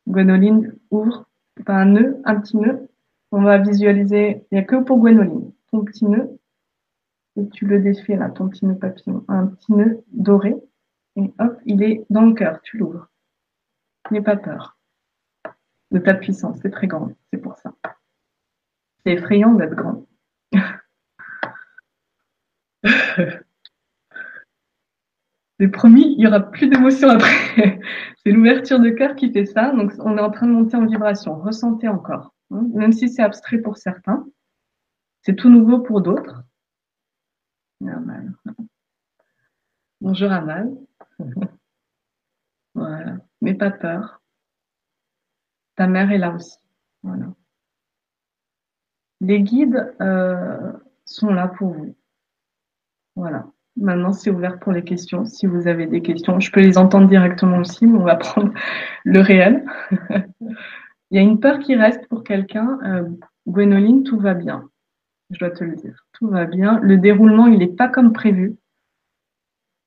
[0.07, 1.27] Gwenoline ouvre
[1.67, 2.89] un nœud, un petit nœud.
[3.31, 4.45] On va visualiser.
[4.51, 5.51] Il n'y a que pour Gwenoline.
[5.71, 6.39] Ton petit nœud.
[7.37, 9.23] Et tu le défais là, ton petit nœud papillon.
[9.27, 10.55] Un petit nœud doré.
[11.15, 12.61] Et hop, il est dans le cœur.
[12.61, 13.09] Tu l'ouvres.
[14.11, 14.77] N'aie pas peur
[15.91, 16.59] de ta puissance.
[16.61, 17.11] C'est très grand.
[17.31, 17.73] C'est pour ça.
[19.03, 20.06] C'est effrayant d'être grand.
[25.59, 27.79] C'est promis, il n'y aura plus d'émotion après.
[28.23, 29.71] c'est l'ouverture de cœur qui fait ça.
[29.71, 31.39] Donc, on est en train de monter en vibration.
[31.39, 32.35] Ressentez encore.
[32.51, 32.67] Hein.
[32.75, 34.27] Même si c'est abstrait pour certains,
[35.23, 36.43] c'est tout nouveau pour d'autres.
[39.99, 40.71] Bonjour Amal.
[42.75, 43.17] voilà.
[43.41, 44.21] Mais pas peur.
[45.75, 46.57] Ta mère est là aussi.
[47.01, 47.33] Voilà.
[49.21, 50.73] Les guides euh,
[51.05, 51.95] sont là pour vous.
[53.17, 53.47] Voilà.
[53.75, 55.25] Maintenant, c'est ouvert pour les questions.
[55.25, 58.53] Si vous avez des questions, je peux les entendre directement aussi, mais on va prendre
[59.03, 59.65] le réel.
[61.09, 62.79] Il y a une peur qui reste pour quelqu'un.
[62.83, 63.09] Euh,
[63.47, 64.69] Gwénoline, tout va bien.
[65.31, 66.05] Je dois te le dire.
[66.13, 66.79] Tout va bien.
[66.79, 68.55] Le déroulement, il n'est pas comme prévu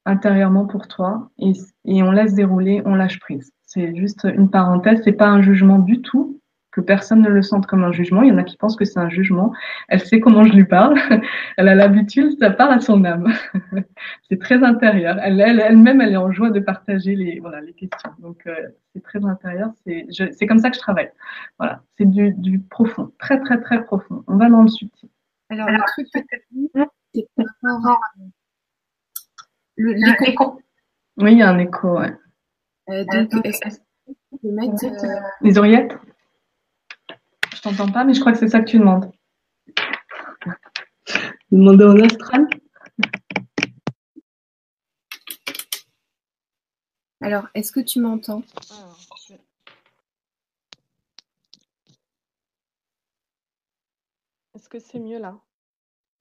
[0.06, 1.52] intérieurement pour toi et,
[1.84, 3.52] et, on laisse dérouler, on lâche prise.
[3.62, 6.39] C'est juste une parenthèse, c'est pas un jugement du tout.
[6.72, 8.22] Que personne ne le sente comme un jugement.
[8.22, 9.52] Il y en a qui pensent que c'est un jugement.
[9.88, 10.96] Elle sait comment je lui parle.
[11.56, 13.32] Elle a l'habitude, ça parle à son âme.
[14.28, 15.18] c'est très intérieur.
[15.20, 18.10] Elle, elle-même, elle est en joie de partager les, voilà, les questions.
[18.18, 18.54] Donc, euh,
[18.94, 19.70] c'est très intérieur.
[19.84, 21.10] C'est, c'est comme ça que je travaille.
[21.58, 21.82] Voilà.
[21.98, 23.12] C'est du, du profond.
[23.18, 24.22] Très, très, très profond.
[24.26, 25.08] On va dans le subtil.
[25.50, 26.36] Alors, le truc que
[27.12, 28.00] c'est par rapport
[29.76, 30.60] l'écho.
[31.16, 32.12] Oui, il y a un écho, ouais.
[32.90, 33.68] Euh, donc, est-ce que
[34.08, 34.84] tu peux mettre...
[34.84, 35.96] Euh, les oreillettes?
[37.60, 39.12] Je t'entends pas, mais je crois que c'est ça que tu demandes.
[41.50, 42.48] Demander en astral
[47.20, 48.42] Alors, est-ce que tu m'entends?
[54.54, 55.38] Est-ce que c'est mieux là?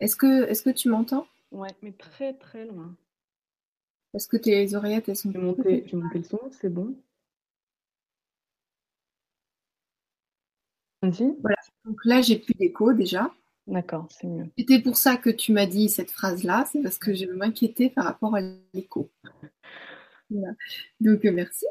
[0.01, 1.25] Est-ce que, est que tu m'entends?
[1.51, 2.93] Ouais, mais très très loin.
[4.13, 5.31] Est-ce que tes oreillettes, elles sont...
[5.31, 6.97] Je vais monter, je vais monter le son, c'est bon.
[11.01, 11.57] Voilà.
[11.85, 13.31] Donc là, j'ai plus d'écho déjà.
[13.67, 14.45] D'accord, c'est mieux.
[14.57, 18.05] C'était pour ça que tu m'as dit cette phrase-là, c'est parce que je m'inquiétais par
[18.05, 18.41] rapport à
[18.73, 19.09] l'écho.
[20.99, 21.65] Donc, euh, merci.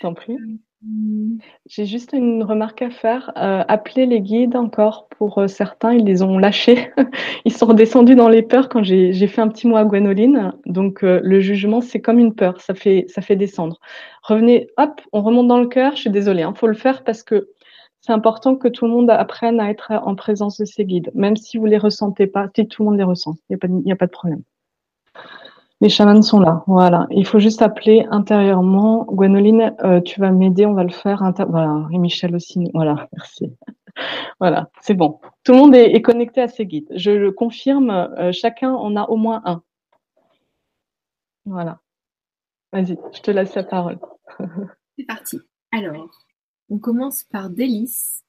[0.00, 0.34] T'en prie.
[0.34, 1.36] Euh,
[1.66, 3.30] j'ai juste une remarque à faire.
[3.36, 6.90] Euh, appeler les guides encore pour certains, ils les ont lâchés.
[7.44, 10.54] ils sont redescendus dans les peurs quand j'ai fait un petit mot à Gwenoline.
[10.66, 13.78] Donc le jugement, c'est comme une peur, ça fait ça fait descendre.
[14.24, 15.94] Revenez, hop, on remonte dans le cœur.
[15.94, 17.50] Je suis désolée, il hein, faut le faire parce que
[18.02, 21.36] c'est important que tout le monde apprenne à être en présence de ses guides, même
[21.36, 24.06] si vous les ressentez pas, si tout le monde les ressent, il n'y a, pas
[24.06, 24.42] de problème.
[25.80, 27.06] Les chamans sont là, voilà.
[27.10, 29.04] Il faut juste appeler intérieurement.
[29.04, 31.22] Gwenoline, euh, tu vas m'aider, on va le faire.
[31.48, 32.70] Voilà, et Michel aussi.
[32.74, 33.52] Voilà, merci.
[34.40, 35.20] voilà, c'est bon.
[35.44, 36.88] Tout le monde est, connecté à ses guides.
[36.94, 39.62] Je le confirme, euh, chacun en a au moins un.
[41.44, 41.78] Voilà.
[42.72, 43.98] Vas-y, je te laisse la parole.
[44.98, 45.38] c'est parti.
[45.72, 46.08] Alors,
[46.72, 48.24] on commence par Délice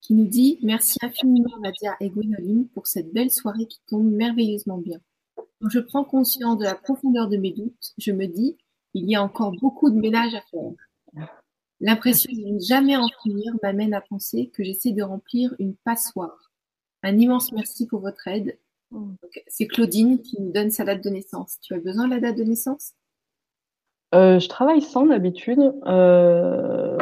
[0.00, 4.78] qui nous dit Merci infiniment Nadia et Gwénoline pour cette belle soirée qui tombe merveilleusement
[4.78, 4.98] bien.
[5.36, 8.56] Quand je prends conscience de la profondeur de mes doutes, je me dis
[8.94, 11.28] Il y a encore beaucoup de ménage à faire.
[11.80, 16.50] L'impression de ne jamais en finir m'amène à penser que j'essaie de remplir une passoire.
[17.02, 18.56] Un immense merci pour votre aide.
[19.48, 21.58] C'est Claudine qui nous donne sa date de naissance.
[21.60, 22.94] Tu as besoin de la date de naissance?
[24.14, 25.74] Euh, Je travaille sans d'habitude.
[25.86, 26.96] Euh,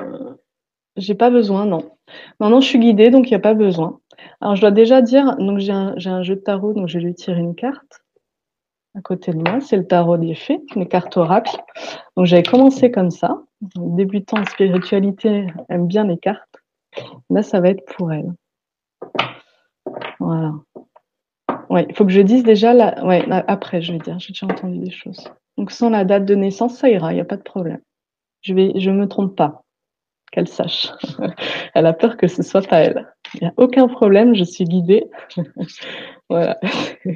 [1.01, 1.91] j'ai pas besoin, non.
[2.39, 4.01] Maintenant, je suis guidée, donc il n'y a pas besoin.
[4.41, 7.15] Alors, je dois déjà dire, donc j'ai un, jeu de tarot, donc je vais lui
[7.15, 8.03] tirer une carte
[8.97, 9.61] à côté de moi.
[9.61, 11.57] C'est le tarot des fées, les cartes oracles.
[12.17, 13.43] Donc, j'avais commencé comme ça.
[13.77, 16.57] débutant en spiritualité aime bien les cartes.
[17.31, 18.33] Là, ça va être pour elle.
[20.19, 20.53] Voilà.
[21.69, 23.05] Ouais, il faut que je dise déjà la...
[23.05, 25.31] ouais, après, je vais dire, j'ai déjà entendu des choses.
[25.57, 27.81] Donc, sans la date de naissance, ça ira, il n'y a pas de problème.
[28.43, 29.63] Je vais, je me trompe pas
[30.31, 30.93] qu'elle sache.
[31.75, 33.13] elle a peur que ce soit pas elle.
[33.35, 35.05] Il n'y a aucun problème, je suis guidée.
[36.29, 36.59] voilà.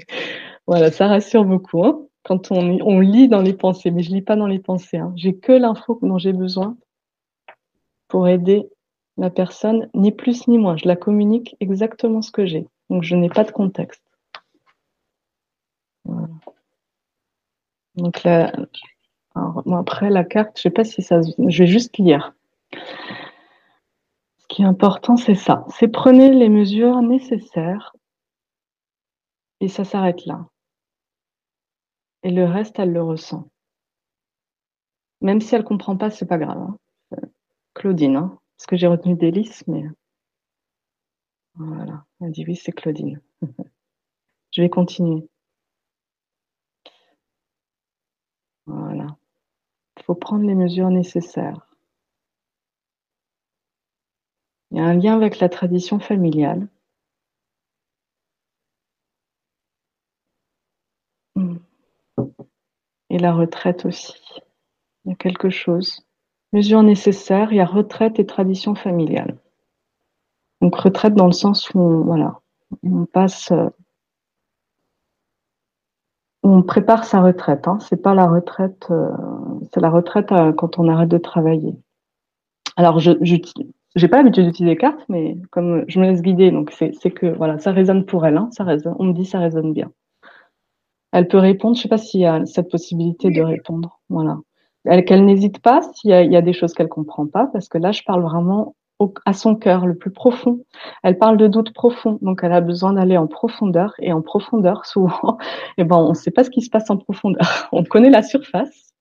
[0.66, 1.84] voilà, ça rassure beaucoup.
[1.84, 4.96] Hein quand on, lit dans les pensées, mais je lis pas dans les pensées.
[4.96, 5.12] Hein.
[5.14, 6.76] J'ai que l'info dont j'ai besoin
[8.08, 8.66] pour aider
[9.18, 10.76] la personne, ni plus ni moins.
[10.76, 12.66] Je la communique exactement ce que j'ai.
[12.88, 14.02] Donc je n'ai pas de contexte.
[17.96, 18.52] Donc là,
[19.34, 22.34] après la carte, je sais pas si ça, je vais juste lire.
[24.38, 25.64] Ce qui est important, c'est ça.
[25.68, 27.94] C'est prenez les mesures nécessaires
[29.60, 30.48] et ça s'arrête là.
[32.22, 33.48] Et le reste, elle le ressent.
[35.20, 36.58] Même si elle ne comprend pas, c'est pas grave.
[36.58, 36.78] Hein.
[37.74, 38.38] Claudine, hein.
[38.56, 39.84] parce que j'ai retenu Délice, mais
[41.54, 42.04] voilà.
[42.20, 43.20] Elle dit oui, c'est Claudine.
[44.52, 45.28] Je vais continuer.
[48.66, 49.06] Voilà.
[49.98, 51.73] Il faut prendre les mesures nécessaires.
[54.74, 56.66] Il y a un lien avec la tradition familiale.
[63.08, 64.14] Et la retraite aussi.
[65.04, 66.04] Il y a quelque chose.
[66.52, 69.38] Mesure nécessaire, il y a retraite et tradition familiale.
[70.60, 72.40] Donc retraite dans le sens où on, voilà,
[72.82, 73.52] on passe,
[76.42, 77.68] on prépare sa retraite.
[77.68, 77.78] Hein.
[77.78, 79.12] C'est pas la retraite, euh,
[79.72, 81.76] c'est la retraite euh, quand on arrête de travailler.
[82.76, 83.12] Alors je,
[83.94, 87.26] j'ai pas l'habitude d'utiliser les cartes, mais comme je me laisse guider, donc c'est que
[87.26, 88.36] voilà, ça résonne pour elle.
[88.36, 89.92] Hein, ça résonne, on me dit ça résonne bien.
[91.12, 91.76] Elle peut répondre.
[91.76, 94.00] Je sais pas s'il y a cette possibilité de répondre.
[94.08, 94.38] Voilà.
[95.06, 97.92] Qu'elle n'hésite pas s'il y, y, a des choses qu'elle comprend pas, parce que là,
[97.92, 98.74] je parle vraiment
[99.24, 100.64] à son cœur, le plus profond.
[101.02, 103.94] Elle parle de doutes profonds, donc elle a besoin d'aller en profondeur.
[103.98, 105.38] Et en profondeur, souvent,
[105.78, 107.68] eh ben, on sait pas ce qui se passe en profondeur.
[107.72, 108.94] On connaît la surface,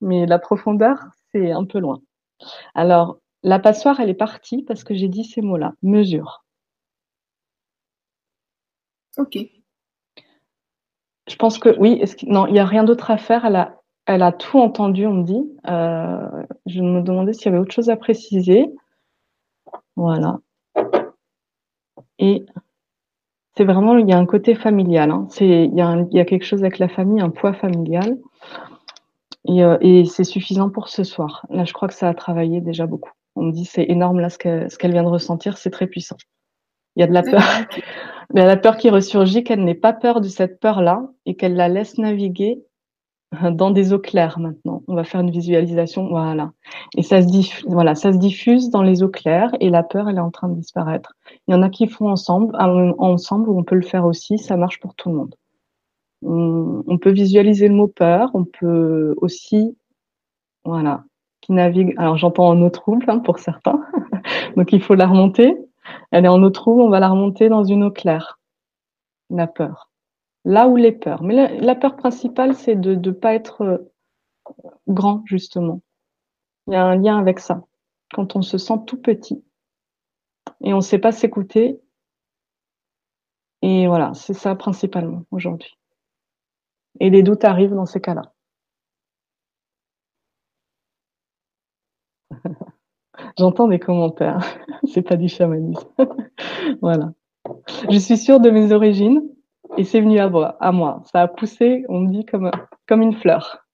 [0.00, 0.98] mais la profondeur,
[1.32, 2.00] c'est un peu loin.
[2.74, 5.72] Alors, La passoire, elle est partie parce que j'ai dit ces mots-là.
[5.82, 6.44] Mesure.
[9.16, 9.38] Ok.
[11.28, 12.02] Je pense que oui.
[12.24, 13.44] non, il n'y a rien d'autre à faire.
[13.44, 15.52] Elle a, elle a tout entendu, on me dit.
[15.68, 18.66] Euh, je me demandais s'il y avait autre chose à préciser.
[19.96, 20.38] Voilà.
[22.18, 22.44] Et
[23.56, 25.10] c'est vraiment, il y a un côté familial.
[25.10, 25.26] Hein.
[25.30, 28.18] C'est, il y, a il y a quelque chose avec la famille, un poids familial.
[29.46, 31.44] Et, euh, et c'est suffisant pour ce soir.
[31.50, 33.10] Là, je crois que ça a travaillé déjà beaucoup.
[33.38, 36.16] On me dit c'est énorme là ce qu'elle, vient de ressentir, c'est très puissant.
[36.96, 37.40] Il y a de la peur,
[38.34, 41.68] mais la peur qui ressurgit, qu'elle n'ait pas peur de cette peur-là et qu'elle la
[41.68, 42.62] laisse naviguer
[43.52, 44.82] dans des eaux claires maintenant.
[44.88, 46.52] On va faire une visualisation, voilà.
[46.96, 50.08] Et ça se diffuse, voilà, ça se diffuse dans les eaux claires et la peur,
[50.08, 51.12] elle est en train de disparaître.
[51.46, 54.38] Il y en a qui font ensemble, ensemble, on peut le faire aussi.
[54.38, 55.34] Ça marche pour tout le monde.
[56.22, 58.30] On, peut visualiser le mot peur.
[58.34, 59.76] On peut aussi,
[60.64, 61.04] voilà,
[61.48, 61.94] navigue.
[61.98, 63.80] Alors j'entends en eau trouble hein, pour certains,
[64.56, 65.56] donc il faut la remonter.
[66.10, 68.38] Elle est en eau trouble, on va la remonter dans une eau claire.
[69.30, 69.88] La peur
[70.48, 71.22] là où les peurs.
[71.22, 73.92] Mais la, peur principale, c'est de ne pas être euh,
[74.88, 75.82] grand, justement.
[76.66, 77.64] Il y a un lien avec ça.
[78.14, 79.44] Quand on se sent tout petit
[80.62, 81.80] et on ne sait pas s'écouter.
[83.60, 85.76] Et voilà, c'est ça principalement aujourd'hui.
[87.00, 88.32] Et les doutes arrivent dans ces cas-là.
[93.38, 94.40] J'entends des commentaires.
[94.92, 95.88] c'est pas du chamanisme.
[96.82, 97.12] voilà.
[97.90, 99.22] Je suis sûre de mes origines
[99.76, 101.02] et c'est venu à moi, à moi.
[101.12, 102.50] Ça a poussé, on me dit, comme,
[102.86, 103.64] comme une fleur.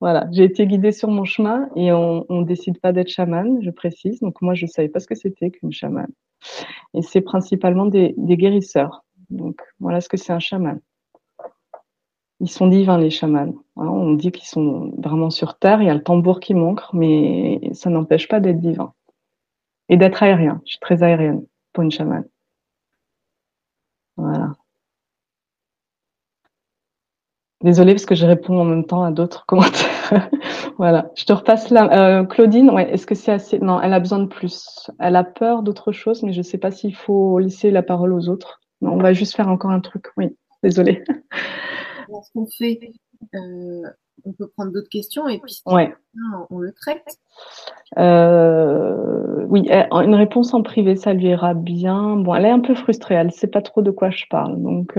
[0.00, 3.70] Voilà, j'ai été guidée sur mon chemin et on ne décide pas d'être chaman, je
[3.70, 4.20] précise.
[4.20, 6.10] Donc moi, je ne savais pas ce que c'était qu'une chamane.
[6.94, 9.04] Et c'est principalement des, guérisseurs.
[9.30, 10.80] Donc voilà ce que c'est un chaman.
[12.44, 13.54] Ils sont divins, les chamans.
[13.76, 17.70] on dit qu'ils sont vraiment sur Terre, il y a le tambour qui manque, mais
[17.72, 18.92] ça n'empêche pas d'être divin.
[19.88, 20.60] Et d'être aérien.
[20.66, 22.26] Je suis très aérienne pour une chamane.
[24.18, 24.52] Voilà.
[27.62, 30.28] Désolée parce que je réponds en même temps à d'autres commentaires.
[30.76, 32.20] voilà, je te repasse là.
[32.20, 34.90] Euh, Claudine, ouais, est-ce que c'est assez Non, elle a besoin de plus.
[35.00, 38.12] Elle a peur d'autre chose, mais je ne sais pas s'il faut laisser la parole
[38.12, 38.60] aux autres.
[38.82, 40.08] On va juste faire encore un truc.
[40.18, 41.02] Oui, désolée.
[42.08, 42.92] Ce qu'on fait,
[43.34, 43.82] euh,
[44.24, 45.94] on peut prendre d'autres questions et puis ouais.
[46.50, 47.18] on, le traite.
[47.98, 52.16] Euh, oui, une réponse en privé, ça lui ira bien.
[52.16, 54.60] Bon, elle est un peu frustrée, elle ne sait pas trop de quoi je parle.
[54.62, 54.96] Donc,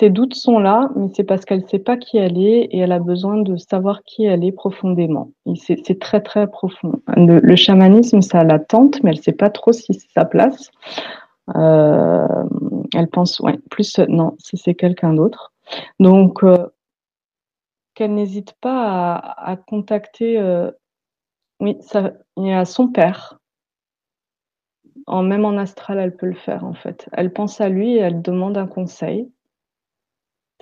[0.00, 2.78] ses doutes sont là, mais c'est parce qu'elle ne sait pas qui elle est et
[2.78, 5.30] elle a besoin de savoir qui elle est profondément.
[5.56, 7.02] C'est très très profond.
[7.16, 10.70] Le, chamanisme, ça la tente, mais elle ne sait pas trop si c'est sa place.
[11.56, 12.44] Euh,
[12.94, 15.52] elle pense, ouais, plus non, si c'est quelqu'un d'autre.
[15.98, 16.68] Donc, euh,
[17.94, 20.70] qu'elle n'hésite pas à, contacter, euh,
[21.60, 23.38] oui, ça, y a son père.
[25.08, 27.08] Même en astral, elle peut le faire en fait.
[27.12, 29.32] Elle pense à lui et elle demande un conseil.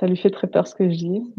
[0.01, 1.35] Ça lui fait très peur ce que je dis.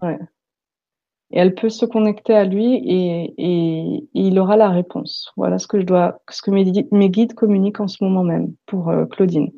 [1.31, 5.31] Elle peut se connecter à lui et, il aura la réponse.
[5.37, 8.89] Voilà ce que je dois, ce que mes, guides communiquent en ce moment même pour
[8.89, 9.51] euh, Claudine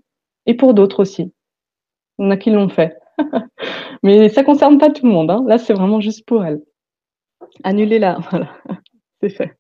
[0.46, 1.34] et pour d'autres aussi.
[2.20, 2.98] Il y en a qui l'ont fait,
[4.04, 5.32] mais ça concerne pas tout le monde.
[5.32, 5.44] Hein.
[5.48, 6.62] Là, c'est vraiment juste pour elle.
[7.64, 8.50] Annulez-la, voilà,
[9.22, 9.58] c'est fait.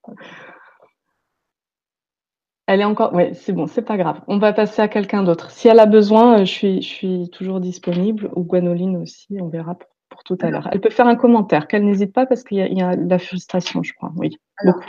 [2.67, 3.13] Elle est encore.
[3.13, 4.21] Oui, c'est bon, c'est pas grave.
[4.27, 5.51] On va passer à quelqu'un d'autre.
[5.51, 8.29] Si elle a besoin, euh, je suis, toujours disponible.
[8.37, 9.75] Ou Gwenoline aussi, on verra
[10.25, 10.67] tout à l'heure.
[10.71, 13.83] Elle peut faire un commentaire, qu'elle n'hésite pas parce qu'il y, a de la frustration,
[13.83, 14.11] je crois.
[14.15, 14.37] Oui.
[14.57, 14.79] Alors,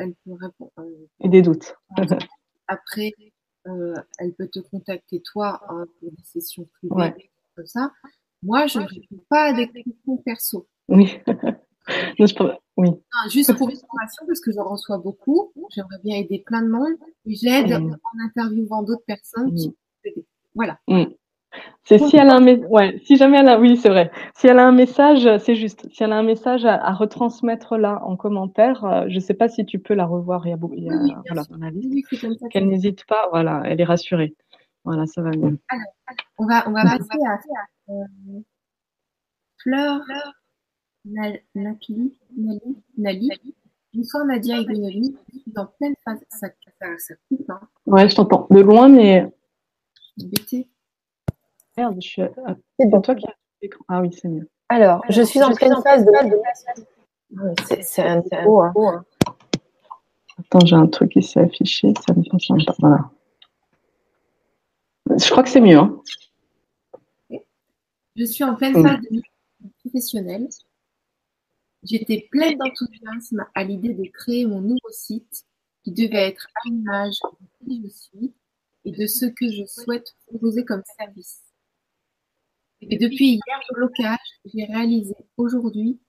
[0.00, 0.70] elle peut, répondre.
[0.78, 1.74] Euh, Et des doutes.
[2.68, 3.12] Après,
[3.66, 7.92] euh, elle peut te contacter toi hein, pour des sessions privées, comme ça.
[8.42, 10.68] Moi, je ne réponds pas à des questions perso.
[10.88, 11.18] Oui.
[12.18, 12.90] oui.
[13.30, 16.94] juste pour information, parce que j'en reçois beaucoup, j'aimerais bien aider plein de monde,
[17.26, 17.94] et j'aide mm.
[17.94, 20.22] en interviewant d'autres personnes qui mm.
[20.54, 20.78] Voilà.
[20.88, 21.04] Mm.
[21.84, 24.10] C'est si elle a un ouais, si jamais elle a, oui, c'est vrai.
[24.36, 25.88] Si elle a un message, c'est juste.
[25.90, 29.64] Si elle a un message à, retransmettre là en commentaire, euh, je sais pas si
[29.64, 30.46] tu peux la revoir.
[30.46, 31.70] Il y a, il y a oui, voilà,
[32.50, 33.28] Qu'elle n'hésite pas.
[33.30, 34.34] Voilà, elle est rassurée.
[34.84, 35.58] Voilà, ça va mieux.
[35.68, 35.84] Alors,
[36.38, 38.40] on va, on va passer à euh,
[39.62, 40.00] Fleur
[41.04, 41.40] Nali,
[42.98, 43.30] Nali,
[43.94, 45.16] Bonsoir Nadia et Gwénoline.
[45.32, 46.18] Je suis en pleine phase.
[46.28, 46.48] Ça,
[46.98, 47.50] ça, coupe.
[47.50, 47.60] Hein.
[47.86, 48.46] Ouais, je t'entends.
[48.50, 49.26] De loin, mais.
[50.18, 50.68] BT.
[51.78, 52.22] Merde, je suis.
[52.76, 53.00] C'est bon.
[53.00, 53.84] toi qui as l'écran.
[53.86, 54.50] Ah oui, c'est mieux.
[54.68, 56.10] Alors, je suis en pleine phase de.
[57.82, 58.62] C'est un beau.
[58.62, 58.72] Hein.
[58.76, 59.04] hein.
[60.40, 61.94] Attends, j'ai un truc qui s'est affiché.
[62.04, 62.74] Ça me fonctionne pas.
[62.80, 63.10] Voilà.
[65.08, 65.78] Je crois que c'est mieux.
[65.78, 66.02] Hein.
[68.16, 69.22] Je suis en pleine phase de
[69.84, 70.48] professionnelle
[71.84, 75.44] J'étais pleine d'enthousiasme à l'idée de créer mon nouveau site
[75.84, 78.34] qui devait être à l'image de qui je suis
[78.84, 81.47] et de ce que je souhaite proposer comme service.
[82.80, 86.00] Et depuis hier, le blocage, j'ai réalisé aujourd'hui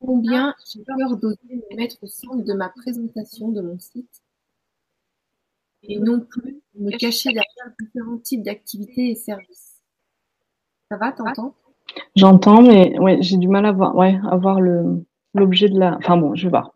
[0.00, 4.22] combien j'ai peur d'oser me mettre au centre de ma présentation de mon site
[5.84, 9.80] et non plus me cacher derrière différents types d'activités et services.
[10.90, 11.54] Ça va, t'entends?
[12.16, 15.96] J'entends, mais ouais, j'ai du mal à voir, ouais, à voir le l'objet de la.
[15.96, 16.72] Enfin bon, je vais voir.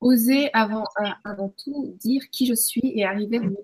[0.00, 3.56] Oser avant, euh, avant tout dire qui je suis et arriver à me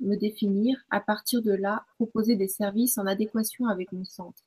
[0.00, 4.42] me définir, à partir de là, proposer des services en adéquation avec mon centre.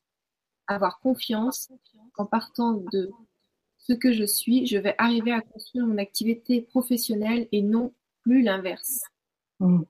[0.67, 1.69] Avoir confiance
[2.17, 3.11] en partant de
[3.77, 7.93] ce que je suis, je vais arriver à construire mon activité professionnelle et non
[8.23, 9.01] plus l'inverse.
[9.59, 9.83] Mmh.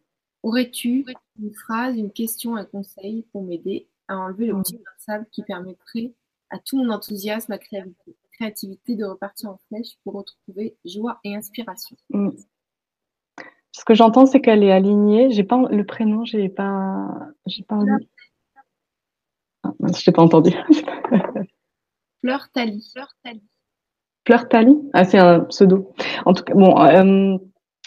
[0.43, 1.05] Aurais-tu
[1.39, 6.13] une phrase, une question, un conseil pour m'aider à enlever le petit sable qui permettrait
[6.49, 11.35] à tout mon enthousiasme, à créativité, créativité de repartir en flèche pour retrouver joie et
[11.35, 11.97] inspiration?
[12.09, 12.29] Mm.
[13.77, 15.29] Ce que j'entends, c'est qu'elle est alignée.
[15.31, 17.09] J'ai pas le prénom, j'ai pas,
[17.45, 17.81] j'ai pas.
[19.63, 20.51] Ah, je t'ai pas entendu.
[22.21, 22.89] Fleur Tali.
[24.25, 24.77] Fleur Tali.
[24.93, 25.93] Ah, c'est un pseudo.
[26.25, 26.79] En tout cas, bon.
[26.79, 27.37] Euh,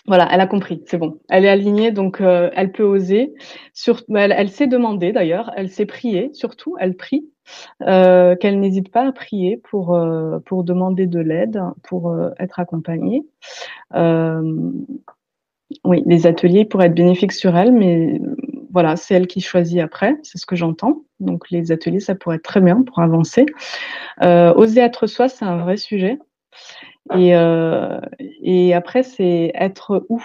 [0.06, 1.20] voilà, elle a compris, c'est bon.
[1.28, 3.34] Elle est alignée, donc euh, elle peut oser.
[3.72, 7.30] Sur, elle, elle s'est demandé d'ailleurs, elle s'est priée, surtout, elle prie,
[7.82, 13.26] euh, qu'elle n'hésite pas à prier pour euh, pour demander de l'aide, pour être accompagnée.
[15.84, 18.20] Oui, les ateliers pourraient être bénéfiques sur elle, mais
[18.70, 21.02] voilà, c'est elle qui choisit après, c'est ce que j'entends.
[21.20, 23.46] Donc les ateliers, ça pourrait être très bien pour avancer.
[24.22, 26.18] oser être soi, c'est un vrai sujet.
[27.14, 28.00] Et, euh,
[28.42, 30.22] et après, c'est être où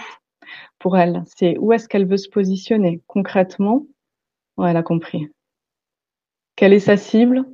[0.78, 1.22] pour elle?
[1.36, 3.86] C'est où est-ce qu'elle veut se positionner concrètement?
[4.56, 5.28] Ouais, Elle a compris.
[6.56, 7.46] Quelle est sa cible?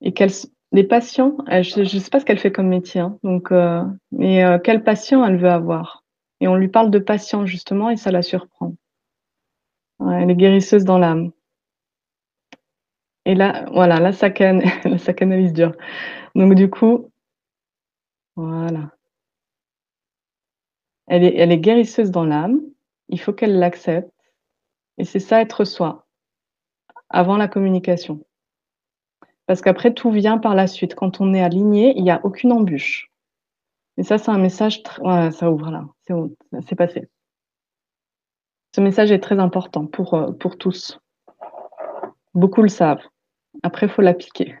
[0.00, 0.30] Et quels
[0.72, 4.44] les patients Je ne sais pas ce qu'elle fait comme métier, hein, donc, euh, mais
[4.44, 6.04] euh, quel patient elle veut avoir?
[6.40, 8.74] Et on lui parle de patient justement, et ça la surprend.
[10.00, 11.32] Elle est guérisseuse dans l'âme.
[13.24, 14.60] Et là, voilà, là, ça, can...
[14.98, 15.72] ça canalise dur.
[16.34, 17.10] Donc du coup,
[18.36, 18.90] voilà.
[21.08, 22.60] Elle est, guérisseuse dans l'âme.
[23.08, 24.12] Il faut qu'elle l'accepte.
[24.98, 26.06] Et c'est ça être soi.
[27.08, 28.24] Avant la communication.
[29.46, 30.94] Parce qu'après, tout vient par la suite.
[30.94, 33.10] Quand on est aligné, il n'y a aucune embûche.
[33.96, 34.82] Et ça, c'est un message.
[35.00, 35.86] Ouais, ça ouvre là.
[36.66, 37.08] C'est passé.
[38.74, 40.98] Ce message est très important pour, euh, pour tous.
[42.34, 43.02] Beaucoup le savent.
[43.62, 44.56] Après, il faut l'appliquer.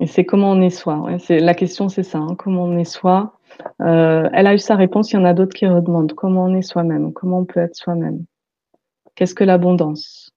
[0.00, 1.16] Et c'est comment on est soi.
[1.28, 2.18] la question, c'est ça.
[2.18, 3.38] Hein, comment on est soi.
[3.80, 5.12] Euh, elle a eu sa réponse.
[5.12, 7.12] Il y en a d'autres qui redemandent comment on est soi-même?
[7.12, 8.24] Comment on peut être soi-même?
[9.14, 10.32] Qu'est-ce que l'abondance?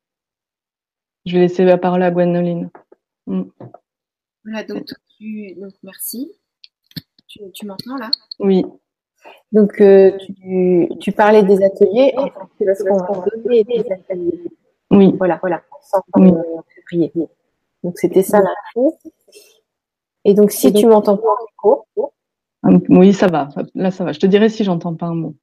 [1.25, 2.69] Je vais laisser la parole à Gwenoline.
[3.25, 3.43] Mm.
[4.43, 4.63] Voilà.
[4.65, 4.85] Donc,
[5.81, 6.31] merci.
[7.27, 8.11] Tu, m'entends là?
[8.39, 8.63] Oui.
[9.51, 10.17] Donc euh,
[10.99, 12.13] tu, parlais des ateliers.
[12.17, 12.73] va
[13.43, 14.43] donner des ateliers.
[14.91, 15.13] Oui.
[15.17, 15.37] Voilà.
[15.41, 15.61] Voilà.
[15.81, 16.31] Sans oui.
[16.85, 17.11] prier.
[17.83, 18.97] Donc c'était ça l'info.
[20.25, 21.87] Et donc, si tu m'entends pas en écho.
[22.89, 23.49] Oui, ça va.
[23.75, 24.11] Là, ça va.
[24.11, 25.35] Je te dirai si j'entends pas un mot.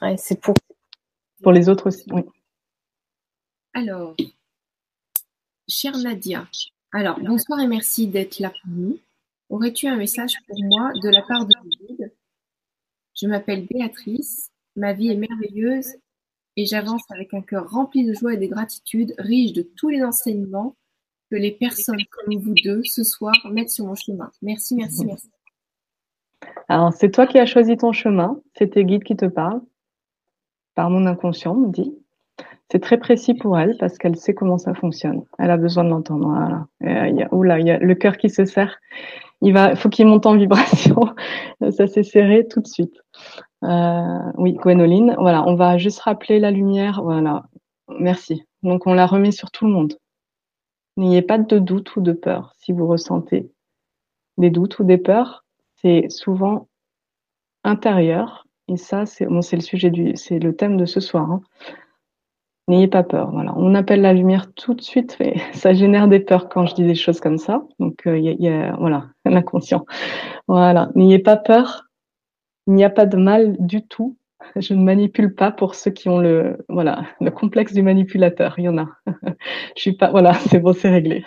[0.00, 0.54] Ouais, c'est pour.
[1.42, 2.22] Pour les autres aussi, oui.
[3.74, 4.14] Alors,
[5.68, 6.46] chère Nadia,
[6.92, 8.98] alors bonsoir et merci d'être là pour nous.
[9.50, 12.14] Aurais-tu un message pour moi de la part de David?
[13.14, 15.96] Je m'appelle Béatrice, ma vie est merveilleuse
[16.56, 20.04] et j'avance avec un cœur rempli de joie et de gratitude, riche de tous les
[20.04, 20.76] enseignements
[21.32, 24.30] que les personnes comme vous deux ce soir mettent sur mon chemin.
[24.40, 25.28] Merci, merci, merci.
[26.68, 29.62] Alors, c'est toi qui as choisi ton chemin, c'est tes guides qui te parlent,
[30.76, 31.92] par mon inconscient, me dit.
[32.70, 35.24] C'est très précis pour elle parce qu'elle sait comment ça fonctionne.
[35.38, 36.28] Elle a besoin de l'entendre.
[36.30, 38.78] A, oula, il y a le cœur qui se serre.
[39.42, 41.00] Il faut qu'il monte en vibration.
[41.70, 42.94] ça s'est serré tout de suite.
[43.64, 45.16] Euh, oui, Gwenoline.
[45.18, 47.02] Voilà, on va juste rappeler la lumière.
[47.02, 47.44] Voilà.
[47.88, 48.44] Merci.
[48.62, 49.94] Donc, on la remet sur tout le monde.
[50.96, 53.50] N'ayez pas de doute ou de peur si vous ressentez
[54.38, 55.44] des doutes ou des peurs.
[55.82, 56.68] C'est souvent
[57.64, 58.46] intérieur.
[58.68, 61.30] Et ça, c'est le sujet du, c'est le thème de ce soir.
[61.30, 61.40] Hein.
[62.70, 63.32] N'ayez pas peur.
[63.32, 66.76] Voilà, on appelle la lumière tout de suite, mais ça génère des peurs quand je
[66.76, 67.64] dis des choses comme ça.
[67.80, 69.84] Donc, euh, il y, a, voilà, l'inconscient.
[70.46, 71.88] Voilà, n'ayez pas peur.
[72.68, 74.16] Il n'y a pas de mal du tout
[74.56, 78.54] je ne manipule pas pour ceux qui ont le voilà le complexe du manipulateur.
[78.58, 78.86] Il y en a.
[79.76, 81.24] je suis pas voilà, c'est bon, c'est réglé.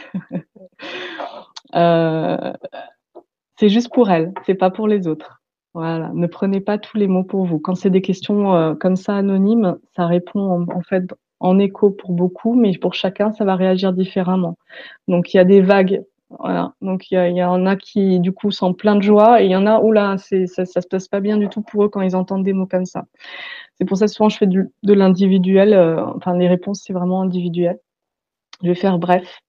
[1.75, 2.53] euh,
[3.59, 5.41] c'est juste pour elle, c'est pas pour les autres.
[5.73, 7.59] Voilà, ne prenez pas tous les mots pour vous.
[7.59, 11.03] Quand c'est des questions euh, comme ça anonymes, ça répond en, fait
[11.43, 14.57] en écho pour beaucoup, mais pour chacun, ça va réagir différemment.
[15.09, 16.03] Donc il y a des vagues.
[16.39, 16.73] Voilà.
[16.81, 19.55] Donc il y, en a qui du coup sont plein de joie et il y
[19.55, 22.01] en a où là, ça, ça se passe pas bien du tout pour eux quand
[22.01, 23.05] ils entendent des mots comme ça.
[23.77, 25.73] C'est pour ça souvent je fais de l'individuel.
[25.73, 27.77] Euh, enfin les réponses c'est vraiment individuel.
[28.63, 29.39] Je vais faire bref.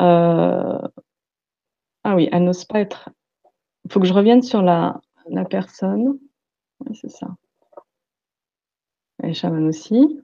[0.00, 0.78] Euh,
[2.04, 3.10] ah oui, elle n'ose pas être.
[3.84, 5.00] Il faut que je revienne sur la,
[5.50, 6.18] personne.
[6.80, 7.28] Oui, c'est ça.
[9.22, 10.20] Les chamans aussi.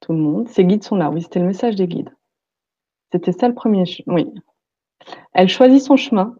[0.00, 0.48] Tout le monde.
[0.48, 1.10] Ces guides sont là.
[1.10, 2.14] Oui, c'était le message des guides.
[3.12, 3.84] C'était ça le premier.
[4.06, 4.32] Oui.
[5.32, 6.36] Elle choisit son chemin.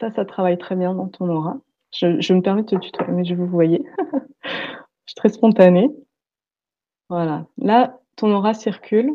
[0.00, 1.58] Ça, ça travaille très bien dans ton aura.
[1.92, 3.82] Je, me permets de te tutoyer, mais je vous voyez.
[4.44, 4.50] je
[5.06, 5.88] suis très spontanée.
[7.08, 7.46] Voilà.
[7.56, 9.12] Là, ton aura circule.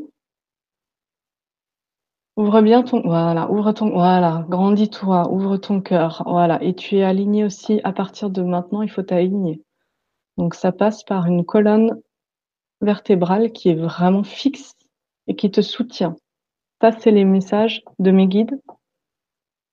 [2.42, 7.04] Ouvre bien ton, voilà, ouvre ton, voilà, grandis-toi, ouvre ton cœur, voilà, et tu es
[7.04, 9.62] aligné aussi à partir de maintenant, il faut t'aligner.
[10.38, 12.02] Donc ça passe par une colonne
[12.82, 14.74] vertébrale qui est vraiment fixe
[15.28, 16.16] et qui te soutient.
[16.82, 18.60] Ça, c'est les messages de mes guides,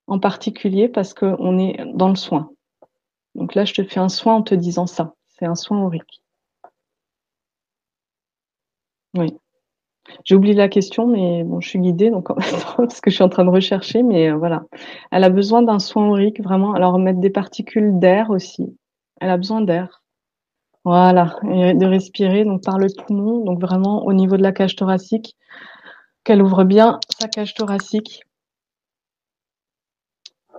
[0.06, 2.50] en particulier parce qu'on est dans le soin.
[3.34, 5.14] Donc là, je te fais un soin en te disant ça.
[5.28, 6.22] C'est un soin aurique.
[9.14, 9.38] Oui.
[10.24, 12.28] J'ai oublié la question, mais bon, je suis guidée donc
[12.76, 14.64] parce que je suis en train de rechercher, mais euh, voilà.
[15.10, 16.74] Elle a besoin d'un soin aurique, vraiment.
[16.74, 18.76] Alors mettre des particules d'air aussi.
[19.20, 20.02] Elle a besoin d'air.
[20.84, 24.74] Voilà, et de respirer donc par le poumon, donc vraiment au niveau de la cage
[24.74, 25.36] thoracique,
[26.24, 28.22] qu'elle ouvre bien sa cage thoracique.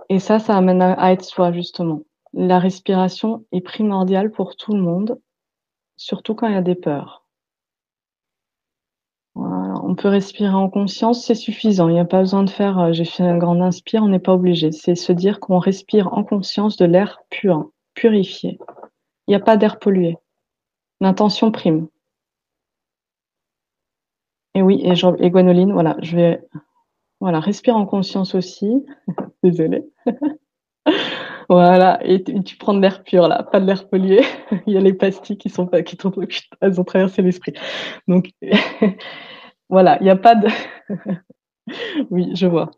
[0.08, 2.02] Et ça, ça amène à être soi justement.
[2.32, 5.18] La respiration est primordiale pour tout le monde,
[5.96, 7.24] surtout quand il y a des peurs.
[9.90, 11.88] On peut respirer en conscience, c'est suffisant.
[11.88, 14.20] Il n'y a pas besoin de faire euh, j'ai fait un grand inspire, on n'est
[14.20, 14.70] pas obligé.
[14.70, 18.60] C'est se dire qu'on respire en conscience de l'air pur, purifié.
[19.26, 20.16] Il n'y a pas d'air pollué.
[21.00, 21.88] L'intention prime.
[24.54, 26.40] Et oui, et, je, et Gwenoline, voilà, je vais
[27.20, 28.86] voilà, respire en conscience aussi.
[29.42, 29.90] Désolée.
[31.48, 34.20] voilà, et tu, prends de l'air pur là, pas de l'air pollué.
[34.68, 35.98] Il y a les pastilles qui sont pas, qui
[36.60, 37.54] elles ont traversé l'esprit.
[38.06, 38.30] Donc
[39.70, 40.48] Voilà, il n'y a pas de.
[42.10, 42.70] oui, je vois.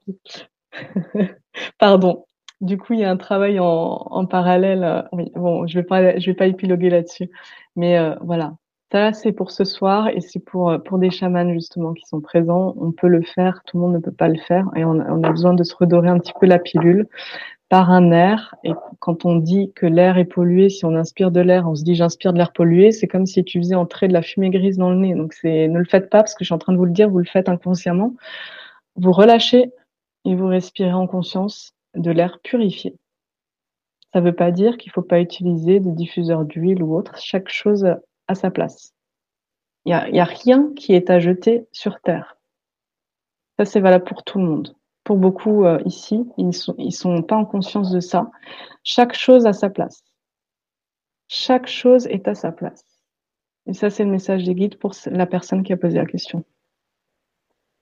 [1.78, 2.26] Pardon.
[2.61, 4.84] Du coup, il y a un travail en, parallèle.
[4.84, 7.28] Euh, oui, bon, je vais pas, je vais pas épiloguer là-dessus,
[7.76, 8.55] mais euh, voilà.
[8.93, 12.20] Ça, c'est pour ce soir et c'est pour euh, pour des chamans justement qui sont
[12.20, 12.74] présents.
[12.76, 15.24] On peut le faire, tout le monde ne peut pas le faire et on, on
[15.24, 17.09] a besoin de se redorer un petit peu la pilule
[17.73, 18.55] par un air.
[18.64, 21.83] Et quand on dit que l'air est pollué, si on inspire de l'air, on se
[21.83, 24.77] dit j'inspire de l'air pollué, c'est comme si tu faisais entrer de la fumée grise
[24.77, 25.14] dans le nez.
[25.14, 26.93] Donc c'est ne le faites pas parce que je suis en train de vous le
[26.93, 28.12] dire, vous le faites inconsciemment.
[28.97, 29.73] Vous relâchez
[30.27, 32.95] et vous respirez en conscience de l'air purifié.
[34.12, 37.16] Ça ne veut pas dire qu'il ne faut pas utiliser de diffuseurs d'huile ou autre.
[37.16, 37.87] Chaque chose
[38.29, 38.93] à sa place.
[39.87, 42.37] Il n'y a rien qui est à jeter sur Terre.
[43.59, 47.37] Ça, c'est valable pour tout le monde pour beaucoup euh, ici, ils ne sont, pas
[47.37, 48.31] en conscience de ça.
[48.85, 50.05] Chaque chose a sa place.
[51.29, 52.85] Chaque chose est à sa place.
[53.67, 56.45] Et ça, c'est le message des guides pour la personne qui a posé la question.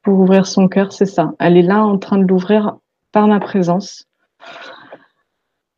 [0.03, 1.35] Pour ouvrir son cœur, c'est ça.
[1.39, 2.79] Elle est là en train de l'ouvrir
[3.12, 4.07] par ma présence.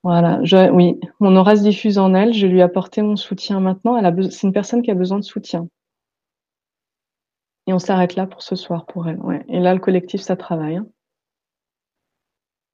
[0.05, 0.41] Voilà,
[0.73, 2.33] oui, mon aura se diffuse en elle.
[2.33, 4.01] Je lui ai apporté mon soutien maintenant.
[4.31, 5.69] C'est une personne qui a besoin de soutien.
[7.69, 9.21] Et on s'arrête là pour ce soir pour elle.
[9.49, 10.77] Et là, le collectif, ça travaille.
[10.77, 10.87] Hein.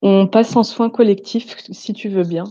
[0.01, 2.45] On passe en soins collectifs, si tu veux bien,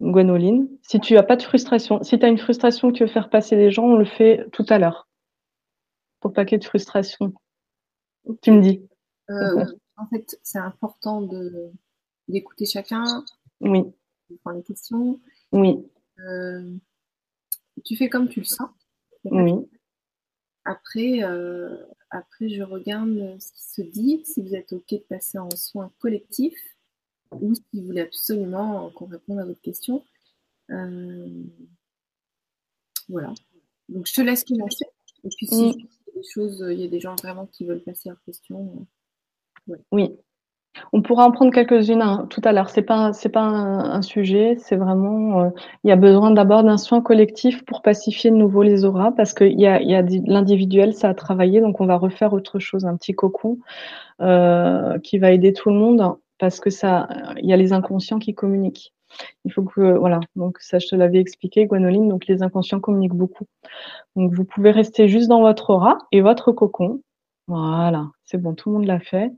[0.00, 0.68] Gwenoline.
[0.82, 3.30] Si tu n'as pas de frustration, si tu as une frustration que tu veux faire
[3.30, 5.08] passer les gens, on le fait tout à l'heure.
[6.20, 7.32] Pour pas qu'il y ait de frustration.
[8.42, 8.82] Tu me dis.
[9.30, 9.64] Euh,
[9.96, 11.70] en fait, c'est important de
[12.28, 13.04] d'écouter chacun.
[13.60, 13.84] Oui.
[14.30, 15.20] De prendre les questions.
[15.52, 15.78] Oui.
[16.18, 16.74] Euh,
[17.84, 18.68] tu fais comme tu le sens.
[19.24, 19.54] Oui.
[20.66, 21.76] Après, euh,
[22.10, 25.92] après, je regarde ce qui se dit, si vous êtes OK de passer en soins
[26.00, 26.76] collectifs
[27.30, 30.04] ou si vous voulez absolument qu'on réponde à votre question.
[30.70, 31.44] Euh,
[33.08, 33.32] voilà.
[33.88, 34.86] Donc, je te laisse commencer.
[35.22, 37.64] Et puis, si il y a des choses, il y a des gens vraiment qui
[37.64, 38.88] veulent passer leur question.
[39.70, 40.16] Euh, oui.
[40.92, 42.70] On pourra en prendre quelques-unes hein, tout à l'heure.
[42.70, 44.56] C'est pas c'est pas un, sujet.
[44.58, 45.50] C'est vraiment euh,
[45.84, 49.34] il y a besoin d'abord d'un soin collectif pour pacifier de nouveau les auras parce
[49.34, 52.84] qu'il y a y a l'individuel ça a travaillé donc on va refaire autre chose
[52.86, 53.58] un petit cocon
[54.20, 57.08] euh, qui va aider tout le monde parce que ça
[57.38, 58.92] il y a les inconscients qui communiquent.
[59.44, 63.14] Il faut que voilà donc ça je te l'avais expliqué Gwenoline donc les inconscients communiquent
[63.14, 63.46] beaucoup.
[64.14, 67.00] Donc vous pouvez rester juste dans votre aura et votre cocon.
[67.48, 69.32] Voilà c'est bon tout le monde l'a fait.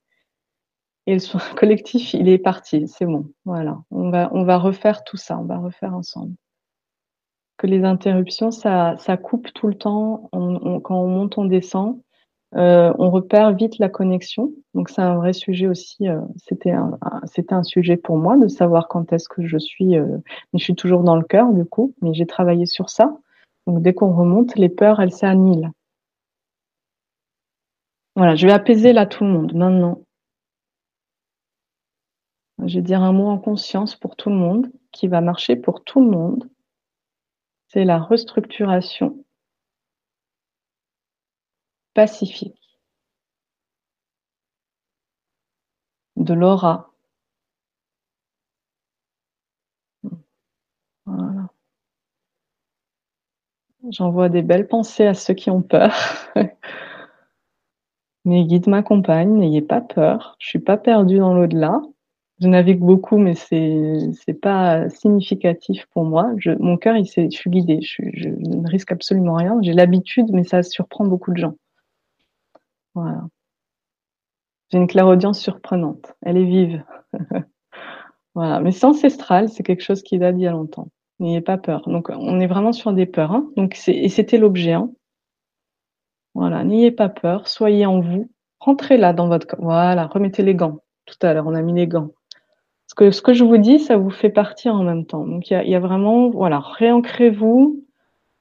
[1.09, 3.31] Et le soin collectif, il est parti, c'est bon.
[3.47, 6.35] Voilà, on va, refaire tout ça, on va refaire ensemble.
[7.57, 10.29] que les interruptions, ça, ça coupe tout le temps.
[10.33, 11.99] quand on monte, on descend.
[12.57, 14.53] Euh, on repère vite la connexion.
[14.75, 16.09] Donc c'est un vrai sujet aussi.
[16.09, 19.97] Euh, c'était un, sujet pour moi de savoir quand est-ce que je suis.
[19.97, 20.19] Euh,
[20.53, 21.95] mais je suis toujours dans le cœur du coup.
[22.03, 23.17] Mais j'ai travaillé sur ça.
[23.67, 25.71] Donc dès qu'on remonte, les peurs, elles s'annihilent.
[28.15, 30.03] Voilà, je vais apaiser là tout le monde maintenant.
[32.67, 35.85] Je vais dire un mot en conscience pour tout le monde qui va marcher pour
[35.85, 36.51] tout le monde.
[37.69, 39.25] C'est la restructuration
[41.95, 42.59] pacifique
[46.17, 46.93] de l'aura.
[53.91, 55.95] J'envoie des belles pensées à ceux qui ont peur.
[58.25, 61.81] Mes guides m'accompagnent, n'ayez pas peur, je suis pas perdue dans l'au-delà.
[62.41, 66.33] Je navigue beaucoup, mais c'est c'est pas significatif pour moi.
[66.39, 69.59] Je, mon cœur, il je suis guidée, je, je ne risque absolument rien.
[69.63, 71.55] J'ai l'habitude, mais ça surprend beaucoup de gens.
[72.95, 73.29] Voilà.
[74.71, 76.15] J'ai une clairaudience surprenante.
[76.23, 76.85] Elle est vive.
[78.35, 78.61] voilà.
[78.61, 80.89] Mais c'est ancestral, c'est quelque chose qui date d'il y a longtemps.
[81.21, 81.89] N'ayez pas peur.
[81.89, 83.33] Donc, on est vraiment sur des peurs.
[83.33, 83.51] Hein.
[83.57, 84.73] Donc, et c'était l'objet.
[84.73, 84.91] Hein.
[86.35, 86.65] Voilà.
[86.65, 87.49] N'ayez pas peur.
[87.49, 88.31] Soyez en vous.
[88.61, 89.57] Rentrez là dans votre.
[89.59, 90.07] Voilà.
[90.07, 90.81] Remettez les gants.
[91.07, 92.11] Tout à l'heure, on a mis les gants.
[92.99, 95.25] Que, ce que je vous dis, ça vous fait partir en même temps.
[95.25, 97.85] Donc, il y a, y a vraiment, voilà, réancrez-vous.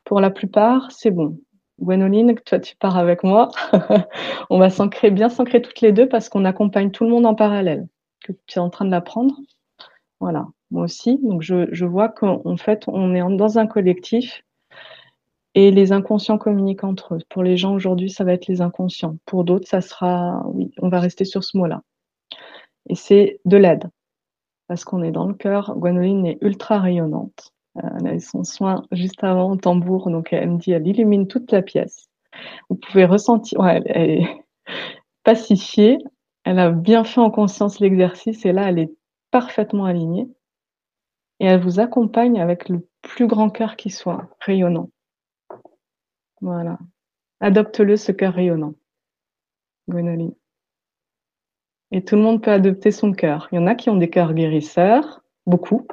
[0.04, 1.38] Pour la plupart, c'est bon.
[1.80, 3.50] Gwenoline, toi tu pars avec moi.
[4.50, 7.36] on va s'ancrer, bien s'ancrer toutes les deux parce qu'on accompagne tout le monde en
[7.36, 7.88] parallèle.
[8.22, 9.36] Tu es en train de l'apprendre.
[10.20, 11.20] Voilà, moi aussi.
[11.22, 14.44] Donc je, je vois qu'en fait, on est dans un collectif
[15.54, 17.20] et les inconscients communiquent entre eux.
[17.30, 19.18] Pour les gens aujourd'hui, ça va être les inconscients.
[19.26, 21.84] Pour d'autres, ça sera, oui, on va rester sur ce mot-là.
[22.90, 23.90] Et c'est de l'aide.
[24.68, 25.76] Parce qu'on est dans le cœur.
[25.78, 27.54] Gwenoline est ultra rayonnante.
[27.76, 31.28] Elle a eu son soin juste avant au tambour, donc elle me dit, elle illumine
[31.28, 32.10] toute la pièce.
[32.70, 34.44] Vous pouvez ressentir, elle, est
[35.24, 35.98] pacifiée,
[36.44, 38.94] elle a bien fait en conscience l'exercice et là, elle est
[39.32, 40.28] parfaitement alignée.
[41.40, 44.90] Et elle vous accompagne avec le plus grand cœur qui soit, rayonnant.
[46.42, 46.80] Voilà.
[47.40, 48.74] Adopte-le, ce cœur rayonnant.
[49.88, 50.34] Gwenoline.
[51.92, 53.48] Et tout le monde peut adopter son cœur.
[53.52, 55.88] Il y en a qui ont des cœurs guérisseurs, beaucoup.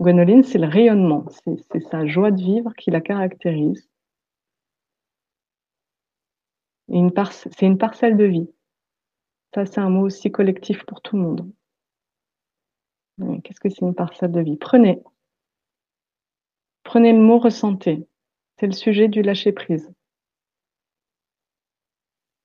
[0.00, 3.90] Gwenoline, c'est le rayonnement, c'est sa joie de vivre qui la caractérise.
[6.88, 8.50] C'est une parcelle de vie.
[9.54, 11.52] Ça, c'est un mot aussi collectif pour tout le monde.
[13.44, 14.56] Qu'est-ce que c'est une parcelle de vie?
[14.56, 15.02] Prenez.
[16.82, 18.06] Prenez le mot ressentez.
[18.58, 19.92] C'est le sujet du lâcher prise.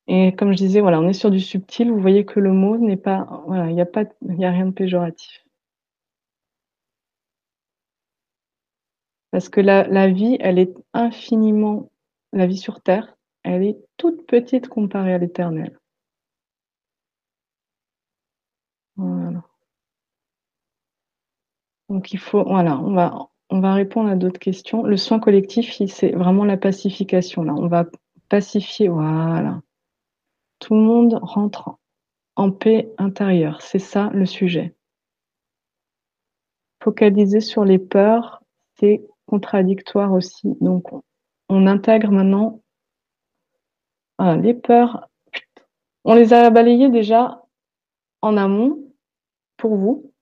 [0.07, 1.91] Et comme je disais, voilà, on est sur du subtil.
[1.91, 4.67] Vous voyez que le mot n'est pas, voilà, il n'y a pas, il a rien
[4.67, 5.45] de péjoratif.
[9.31, 11.91] Parce que la, vie, elle est infiniment,
[12.33, 15.77] la vie sur Terre, elle est toute petite comparée à l'éternel.
[18.97, 19.43] Voilà.
[21.89, 24.83] Donc il faut, voilà, on va, on va répondre à d'autres questions.
[24.83, 27.43] Le soin collectif, c'est vraiment la pacification.
[27.43, 27.85] Là, on va
[28.29, 29.61] pacifier, voilà.
[30.59, 31.77] Tout le monde rentre
[32.35, 33.61] en paix intérieure.
[33.61, 34.75] C'est ça le sujet.
[36.83, 38.43] Focaliser sur les peurs,
[38.79, 40.55] c'est contradictoire aussi.
[40.61, 40.85] Donc,
[41.49, 42.61] on intègre maintenant
[44.19, 45.09] les peurs.
[46.03, 47.41] On les a balayées déjà
[48.21, 48.91] en amont
[49.57, 50.13] pour vous,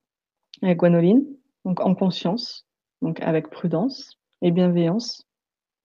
[0.62, 1.26] avec Guanoline,
[1.66, 2.66] donc en conscience,
[3.02, 5.28] donc avec prudence et bienveillance.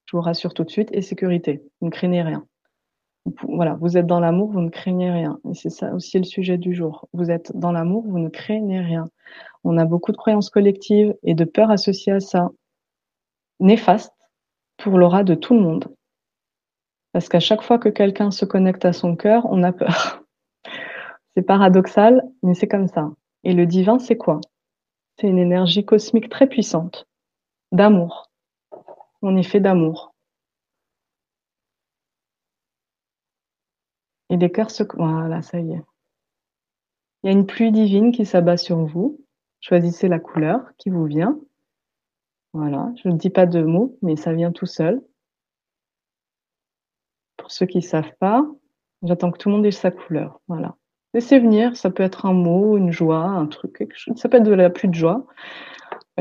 [0.06, 1.62] Je vous rassure tout de suite, et sécurité.
[1.80, 2.46] Ne craignez rien.
[3.42, 5.38] Voilà, vous êtes dans l'amour, vous ne craignez rien.
[5.50, 7.08] Et c'est ça aussi le sujet du jour.
[7.12, 9.08] Vous êtes dans l'amour, vous ne craignez rien.
[9.64, 12.50] On a beaucoup de croyances collectives et de peurs associées à ça
[13.60, 14.14] néfaste
[14.76, 15.88] pour l'aura de tout le monde.
[17.12, 20.22] Parce qu'à chaque fois que quelqu'un se connecte à son cœur, on a peur.
[21.34, 23.10] C'est paradoxal, mais c'est comme ça.
[23.44, 24.40] Et le divin, c'est quoi?
[25.16, 27.06] C'est une énergie cosmique très puissante,
[27.70, 28.30] d'amour.
[29.22, 30.14] On est fait d'amour.
[34.30, 34.82] Et les cœurs se...
[34.96, 35.82] Voilà, ça y est.
[37.22, 39.20] Il y a une pluie divine qui s'abat sur vous.
[39.60, 41.38] Choisissez la couleur qui vous vient.
[42.52, 45.02] Voilà, je ne dis pas de mots, mais ça vient tout seul.
[47.36, 48.46] Pour ceux qui ne savent pas,
[49.02, 50.40] j'attends que tout le monde ait sa couleur.
[50.48, 50.76] Voilà.
[51.14, 54.16] Laissez venir, ça peut être un mot, une joie, un truc, quelque chose.
[54.16, 55.26] Ça peut être de la pluie de joie.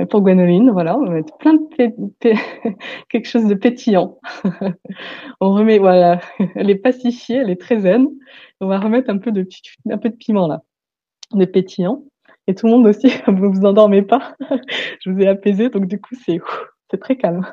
[0.05, 1.59] Pour Gwenoline, voilà, on va mettre plein de
[3.09, 4.19] quelque chose de pétillant.
[5.41, 6.21] on remet, voilà,
[6.55, 8.07] elle est pacifiée, elle est très zen.
[8.59, 9.47] On va remettre un peu de,
[10.09, 10.61] piment là,
[11.33, 12.03] de pétillant.
[12.45, 14.35] Et tout le monde aussi, vous vous endormez pas.
[15.01, 16.39] je vous ai apaisé, donc du coup, c'est
[16.91, 17.45] C'est très calme.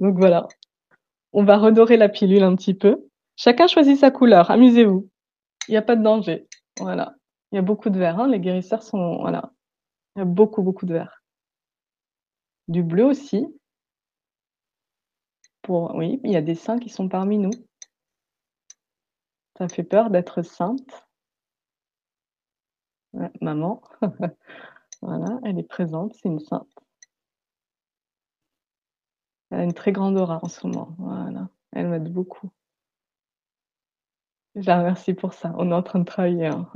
[0.00, 0.48] Donc voilà.
[1.32, 3.04] On va redorer la pilule un petit peu.
[3.36, 4.50] Chacun choisit sa couleur.
[4.50, 5.08] Amusez-vous.
[5.68, 6.46] Il n'y a pas de danger.
[6.80, 7.14] Voilà.
[7.52, 8.20] Il y a beaucoup de vert.
[8.20, 8.28] Hein.
[8.28, 9.52] Les guérisseurs sont, voilà.
[10.16, 11.23] Il y a beaucoup, beaucoup de vert.
[12.68, 13.46] Du bleu aussi.
[15.62, 17.50] Pour, oui, il y a des saints qui sont parmi nous.
[19.58, 21.06] Ça fait peur d'être sainte.
[23.40, 23.82] maman.
[25.02, 26.68] voilà, elle est présente, c'est une sainte.
[29.50, 30.94] Elle a une très grande aura en ce moment.
[30.98, 31.48] Voilà.
[31.72, 32.50] Elle m'aide beaucoup.
[34.56, 35.52] Je la remercie pour ça.
[35.58, 36.46] On est en train de travailler.
[36.46, 36.68] Hein,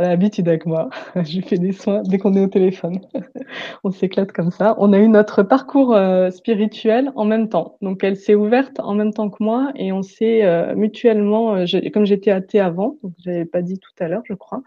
[0.00, 0.88] elle a l'habitude avec moi.
[1.16, 3.00] Je fais des soins dès qu'on est au téléphone.
[3.84, 4.74] on s'éclate comme ça.
[4.78, 7.76] On a eu notre parcours euh, spirituel en même temps.
[7.82, 11.66] Donc elle s'est ouverte en même temps que moi et on s'est euh, mutuellement, euh,
[11.92, 14.62] comme j'étais athée avant, donc j'avais pas dit tout à l'heure, je crois.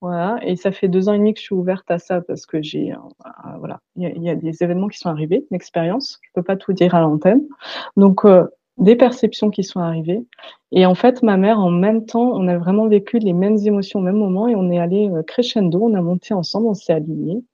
[0.00, 0.40] Voilà.
[0.42, 2.60] Et ça fait deux ans et demi que je suis ouverte à ça parce que
[2.60, 2.92] j'ai,
[3.60, 6.18] voilà, il y, y a, des événements qui sont arrivés, une expérience.
[6.22, 7.42] Je peux pas tout dire à l'antenne.
[7.96, 8.24] Donc
[8.78, 10.26] des perceptions qui sont arrivées.
[10.72, 14.00] Et en fait, ma mère, en même temps, on a vraiment vécu les mêmes émotions
[14.00, 16.92] au même moment et on est allé euh, crescendo, on a monté ensemble, on s'est
[16.92, 17.44] alignés.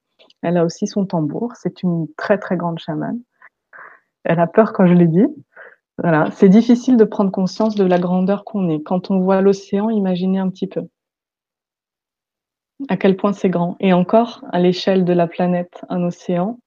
[0.42, 1.52] Elle a aussi son tambour.
[1.56, 3.20] C'est une très, très grande chamane.
[4.24, 5.26] Elle a peur quand je l'ai dit.
[5.98, 6.30] Voilà.
[6.32, 8.82] C'est difficile de prendre conscience de la grandeur qu'on est.
[8.82, 10.82] Quand on voit l'océan, imaginez un petit peu
[12.88, 13.76] à quel point c'est grand.
[13.80, 16.58] Et encore, à l'échelle de la planète, un océan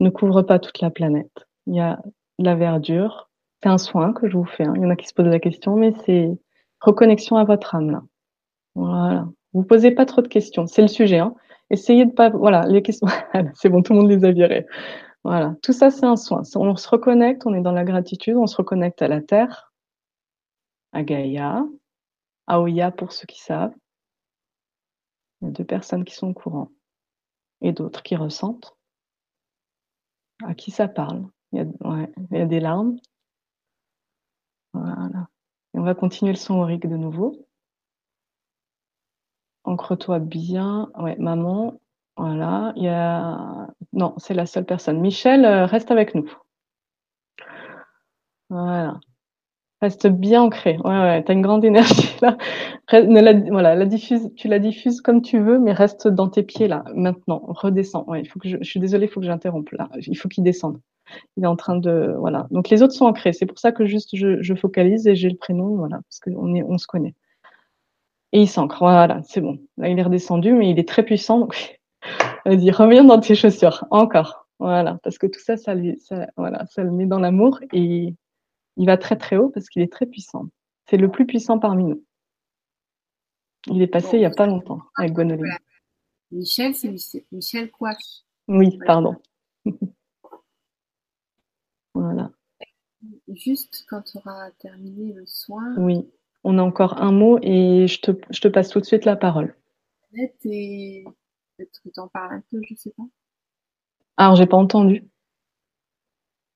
[0.00, 1.46] ne couvre pas toute la planète.
[1.66, 2.00] Il y a
[2.38, 3.25] la verdure,
[3.62, 4.64] c'est un soin que je vous fais.
[4.64, 4.74] Hein.
[4.76, 6.30] Il y en a qui se posent la question, mais c'est
[6.80, 8.02] reconnexion à votre âme là.
[8.74, 9.28] Voilà.
[9.52, 10.66] Vous posez pas trop de questions.
[10.66, 11.18] C'est le sujet.
[11.18, 11.34] Hein.
[11.70, 12.28] Essayez de pas.
[12.30, 13.06] Voilà, les questions.
[13.54, 14.66] c'est bon, tout le monde les a virées.
[15.24, 15.56] Voilà.
[15.62, 16.42] Tout ça, c'est un soin.
[16.56, 17.46] On se reconnecte.
[17.46, 18.36] On est dans la gratitude.
[18.36, 19.72] On se reconnecte à la terre,
[20.92, 21.64] à Gaïa,
[22.46, 23.74] à Oya pour ceux qui savent.
[25.40, 26.70] Il y a deux personnes qui sont au courant
[27.62, 28.76] et d'autres qui ressentent.
[30.44, 31.26] À qui ça parle?
[31.52, 32.96] Il y, a, ouais, il y a des larmes,
[35.74, 37.46] on va continuer le son aurique de nouveau.
[39.64, 40.90] Ancre-toi bien.
[40.98, 41.80] Ouais, maman.
[42.16, 42.72] Voilà.
[42.76, 43.68] Il y a.
[43.92, 45.00] Non, c'est la seule personne.
[45.00, 46.30] Michel, euh, reste avec nous.
[48.50, 49.00] Voilà.
[49.82, 50.78] Reste bien ancré.
[50.84, 52.38] Ouais, ouais, t'as une grande énergie là.
[53.50, 56.84] voilà, la diffuse, tu la diffuses comme tu veux, mais reste dans tes pieds là,
[56.94, 57.42] maintenant.
[57.48, 58.04] Redescends.
[58.08, 59.90] Ouais, il faut je, je suis désolée, il faut que j'interrompe là.
[60.06, 60.80] Il faut qu'il descende
[61.36, 62.46] il est en train de voilà.
[62.50, 63.32] Donc les autres sont ancrés.
[63.32, 66.54] C'est pour ça que juste je, je focalise et j'ai le prénom, voilà, parce qu'on
[66.54, 67.14] est, on se connaît.
[68.32, 68.78] Et il s'ancre.
[68.80, 69.58] Voilà, c'est bon.
[69.76, 71.40] Là, il est redescendu, mais il est très puissant.
[71.40, 71.80] Donc,
[72.44, 73.84] vas-y, reviens dans tes chaussures.
[73.90, 74.46] Encore.
[74.58, 78.14] Voilà, parce que tout ça, ça, ça, voilà, ça le met dans l'amour et
[78.76, 80.46] il va très très haut parce qu'il est très puissant.
[80.88, 82.02] C'est le plus puissant parmi nous.
[83.66, 85.58] Il est passé il y a pas longtemps avec Gwenoline.
[86.30, 87.98] Michel, c'est Michel Coif.
[88.48, 89.16] Oui, pardon.
[92.00, 92.30] Voilà.
[93.28, 95.74] Juste quand tu auras terminé le soin.
[95.78, 96.08] Oui,
[96.44, 99.16] on a encore un mot et je te, je te passe tout de suite la
[99.16, 99.54] parole.
[100.14, 101.04] Et
[101.56, 103.04] peut-être que tu en parles un peu, je sais pas.
[104.16, 105.04] Alors, j'ai pas entendu.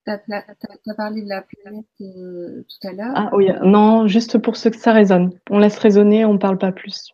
[0.07, 3.13] Tu as, parlé de la planète euh, tout à l'heure.
[3.15, 5.39] Ah oui, non, juste pour ceux que ça résonne.
[5.51, 7.13] On laisse résonner, on parle pas plus.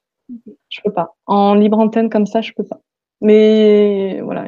[0.69, 1.17] Je peux pas.
[1.27, 2.81] En libre antenne comme ça, je peux pas.
[3.21, 4.47] Mais voilà,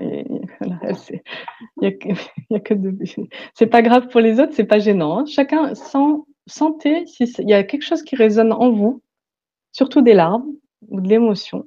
[3.55, 5.19] c'est pas grave pour les autres, c'est pas gênant.
[5.19, 5.25] Hein.
[5.27, 9.03] Chacun sent, sentez s'il y a quelque chose qui résonne en vous,
[9.73, 10.47] surtout des larmes
[10.89, 11.67] ou de l'émotion,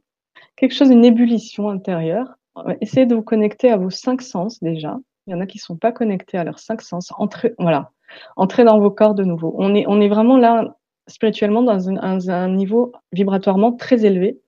[0.56, 2.36] quelque chose, une ébullition intérieure.
[2.82, 5.00] Essayez de vous connecter à vos cinq sens déjà.
[5.28, 7.14] Il y en a qui sont pas connectés à leurs cinq sens.
[7.18, 7.92] Entrez, voilà,
[8.36, 9.56] entrez dans vos corps de nouveau.
[9.58, 10.76] On est, on est vraiment là
[11.08, 14.40] spirituellement dans un, un niveau vibratoirement très élevé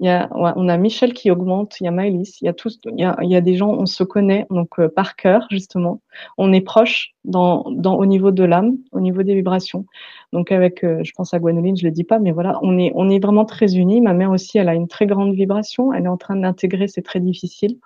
[0.00, 2.54] il y a, on a Michel qui augmente, il y a Maëlys, il y a
[2.54, 5.16] tous, il y a, il y a des gens, on se connaît donc euh, par
[5.16, 6.00] cœur justement.
[6.38, 9.84] On est proche dans, dans au niveau de l'âme, au niveau des vibrations.
[10.32, 12.92] Donc avec, euh, je pense à Gwenoline, je le dis pas, mais voilà, on est
[12.94, 14.00] on est vraiment très unis.
[14.00, 15.92] Ma mère aussi, elle a une très grande vibration.
[15.92, 17.78] Elle est en train d'intégrer, c'est très difficile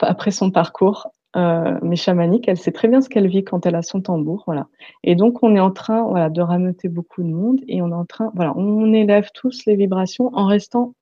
[0.00, 1.08] après son parcours.
[1.36, 4.42] Euh, mais chamanique, elle sait très bien ce qu'elle vit quand elle a son tambour,
[4.46, 4.66] voilà.
[5.04, 7.94] Et donc on est en train, voilà, de rameuter beaucoup de monde et on est
[7.94, 10.94] en train, voilà, on élève tous les vibrations en restant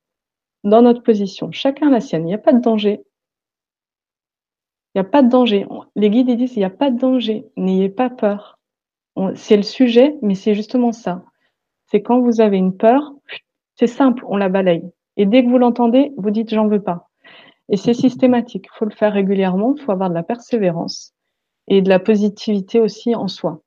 [0.63, 2.23] dans notre position, chacun la sienne.
[2.23, 3.01] Il n'y a pas de danger.
[4.93, 5.67] Il n'y a pas de danger.
[5.95, 7.45] Les guides disent il n'y a pas de danger.
[7.57, 8.59] N'ayez pas peur.
[9.35, 11.23] C'est le sujet, mais c'est justement ça.
[11.87, 13.13] C'est quand vous avez une peur,
[13.75, 14.83] c'est simple, on la balaye.
[15.17, 17.09] Et dès que vous l'entendez, vous dites j'en veux pas.
[17.69, 18.67] Et c'est systématique.
[18.73, 19.75] Il faut le faire régulièrement.
[19.77, 21.13] Il faut avoir de la persévérance
[21.67, 23.61] et de la positivité aussi en soi.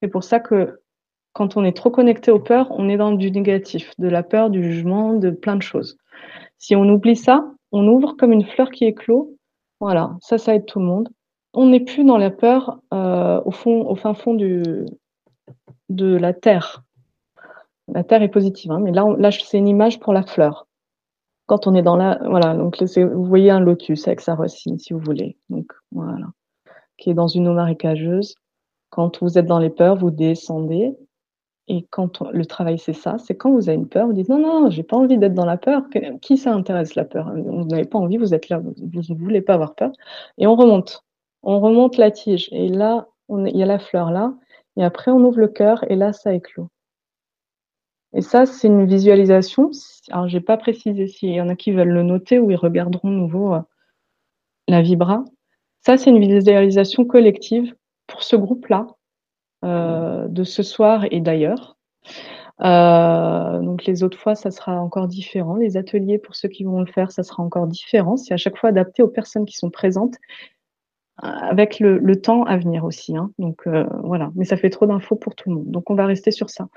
[0.00, 0.80] C'est pour ça que
[1.32, 4.50] quand on est trop connecté aux peurs, on est dans du négatif, de la peur,
[4.50, 5.98] du jugement, de plein de choses.
[6.62, 9.34] Si on oublie ça, on ouvre comme une fleur qui éclot,
[9.80, 11.08] Voilà, ça, ça aide tout le monde.
[11.54, 14.86] On n'est plus dans la peur euh, au fond, au fin fond de
[15.98, 16.84] la terre.
[17.88, 20.68] La terre est positive, hein, mais là, là c'est une image pour la fleur.
[21.46, 24.92] Quand on est dans la, voilà, donc vous voyez un lotus avec sa racine, si
[24.92, 25.36] vous voulez.
[25.50, 26.28] Donc voilà,
[26.96, 28.36] qui est dans une eau marécageuse.
[28.90, 30.96] Quand vous êtes dans les peurs, vous descendez.
[31.68, 34.38] Et quand le travail, c'est ça, c'est quand vous avez une peur, vous dites non,
[34.38, 35.84] non, j'ai pas envie d'être dans la peur.
[36.20, 39.42] Qui ça intéresse la peur Vous n'avez pas envie, vous êtes là, vous ne voulez
[39.42, 39.92] pas avoir peur.
[40.38, 41.04] Et on remonte.
[41.42, 42.48] On remonte la tige.
[42.52, 44.34] Et là, il y a la fleur là.
[44.76, 46.68] Et après, on ouvre le cœur et là, ça éclot.
[48.14, 49.70] Et ça, c'est une visualisation.
[50.10, 53.08] Alors, j'ai pas précisé s'il y en a qui veulent le noter ou ils regarderont
[53.08, 53.60] nouveau euh,
[54.68, 55.24] la vibra.
[55.80, 57.74] Ça, c'est une visualisation collective
[58.06, 58.86] pour ce groupe-là,
[59.62, 61.76] de ce soir et d'ailleurs.
[62.62, 65.56] Euh, donc les autres fois, ça sera encore différent.
[65.56, 68.16] Les ateliers, pour ceux qui vont le faire, ça sera encore différent.
[68.16, 70.16] C'est à chaque fois adapté aux personnes qui sont présentes
[71.18, 73.16] avec le, le, temps à venir aussi.
[73.16, 73.30] Hein.
[73.38, 75.70] Donc euh, voilà, mais ça fait trop d'infos pour tout le monde.
[75.70, 76.68] Donc on va rester sur ça.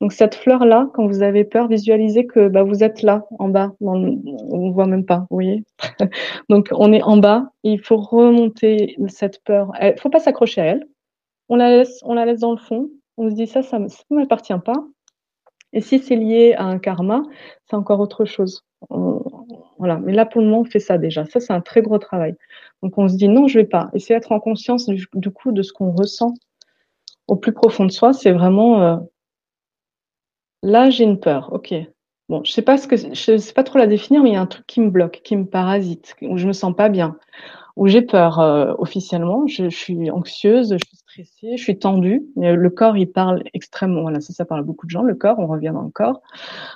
[0.00, 3.48] Donc cette fleur là, quand vous avez peur, visualisez que bah, vous êtes là, en
[3.48, 3.72] bas.
[3.80, 5.64] On voit même pas, vous voyez.
[6.50, 7.50] Donc on est en bas.
[7.62, 9.72] il faut remonter cette peur.
[9.80, 10.86] Il faut pas s'accrocher à elle.
[11.48, 12.90] On la laisse, on la laisse dans le fond.
[13.16, 14.84] On se dit ça, ça, ne m'appartient pas.
[15.72, 17.22] Et si c'est lié à un karma,
[17.66, 18.64] c'est encore autre chose.
[18.90, 21.24] Mais là, pour le moment, on fait ça déjà.
[21.26, 22.36] Ça, c'est un très gros travail.
[22.82, 23.90] Donc on se dit non, je vais pas.
[23.92, 26.34] Essayer d'être en conscience du, coup de ce qu'on ressent
[27.26, 28.96] au plus profond de soi, c'est vraiment euh,
[30.62, 31.52] là j'ai une peur.
[31.52, 31.74] Ok.
[32.28, 34.36] Bon, je sais pas ce que je sais pas trop la définir, mais il y
[34.36, 37.18] a un truc qui me bloque, qui me parasite, où je me sens pas bien,
[37.76, 39.46] où j'ai peur euh, officiellement.
[39.46, 42.24] Je, suis anxieuse, je suis stressée, je suis tendue.
[42.36, 44.02] Le corps, il parle extrêmement.
[44.02, 45.02] Voilà, ça, ça parle beaucoup de gens.
[45.02, 46.22] Le corps, on revient dans le corps.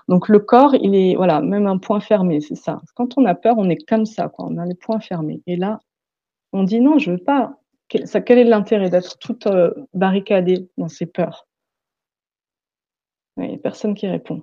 [0.09, 2.81] Donc le corps, il est voilà, même un point fermé, c'est ça.
[2.95, 4.47] Quand on a peur, on est comme ça, quoi.
[4.49, 5.43] On a les points fermés.
[5.47, 5.81] Et là,
[6.53, 7.55] on dit non, je veux pas.
[7.89, 11.47] Quel, est l'intérêt d'être toute euh, barricadée dans ses peurs?
[13.39, 14.43] Il n'y a personne qui répond.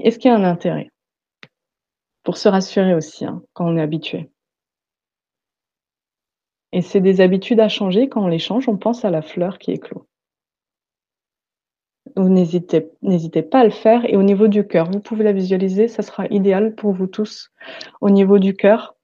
[0.00, 0.90] Est-ce qu'il y a un intérêt?
[2.22, 4.30] Pour se rassurer aussi, hein, quand on est habitué.
[6.74, 8.08] Et c'est des habitudes à changer.
[8.08, 10.08] Quand on les change, on pense à la fleur qui éclot.
[12.16, 14.04] Donc n'hésitez, n'hésitez pas à le faire.
[14.12, 17.52] Et au niveau du cœur, vous pouvez la visualiser, ça sera idéal pour vous tous.
[18.00, 18.96] Au niveau du cœur,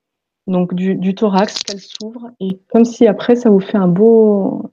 [0.48, 4.68] donc du, thorax, qu'elle s'ouvre, et comme si après ça vous fait un beau,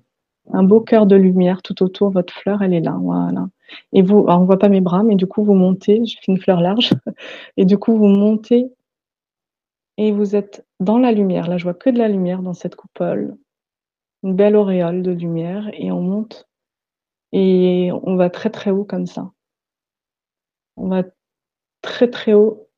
[0.52, 2.10] un beau cœur de lumière tout autour.
[2.10, 3.45] Votre fleur, elle est là, voilà.
[3.93, 6.04] Et vous, alors on voit pas mes bras, mais du coup vous montez.
[6.04, 6.89] Je fais une fleur large,
[7.58, 8.72] et du coup vous montez
[9.98, 11.47] et vous êtes dans la lumière.
[11.47, 13.38] Là, je vois que de la lumière dans cette coupole,
[14.23, 16.47] une belle auréole de lumière, et on monte
[17.32, 19.32] et on va très très haut comme ça.
[20.78, 21.03] On va
[21.82, 22.69] très très haut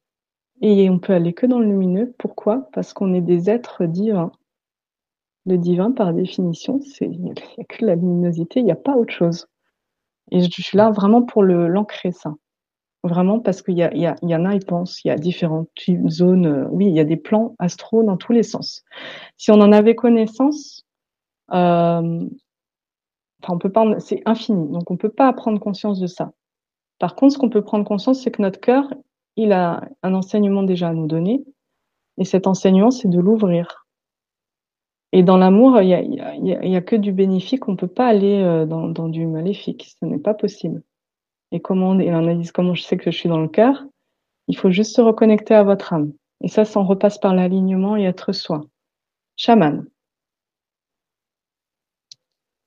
[0.61, 2.13] et on peut aller que dans le lumineux.
[2.17, 2.69] Pourquoi?
[2.73, 4.31] Parce qu'on est des êtres divins.
[5.45, 8.95] Le divin, par définition, c'est il n'y a que la luminosité, il n'y a pas
[8.95, 9.47] autre chose.
[10.31, 12.35] Et je suis là vraiment pour l'ancrer ça.
[13.03, 15.11] Vraiment parce qu'il y, a, il y, a, y en a, ils pensent, il y
[15.11, 15.69] a différentes
[16.09, 16.45] zones.
[16.45, 18.83] Euh, oui, il y a des plans astro dans tous les sens.
[19.37, 20.85] Si on en avait connaissance,
[21.51, 22.27] euh,
[23.41, 26.33] enfin on peut pas, c'est infini, donc on peut pas prendre conscience de ça.
[26.99, 28.93] Par contre, ce qu'on peut prendre conscience, c'est que notre cœur,
[29.37, 31.43] il a un enseignement déjà à nous donner,
[32.17, 33.87] et cet enseignement, c'est de l'ouvrir.
[35.11, 36.35] Et dans l'amour, il n'y a,
[36.65, 40.05] y a, que du bénéfique, on ne peut pas aller euh, dans, du maléfique, ce
[40.05, 40.83] n'est pas possible.
[41.51, 43.83] Et comment, et on dit comment je sais que je suis dans le cœur,
[44.47, 46.13] il faut juste se reconnecter à votre âme.
[46.41, 48.61] Et ça, ça repasse par l'alignement et être soi.
[49.35, 49.85] Chaman.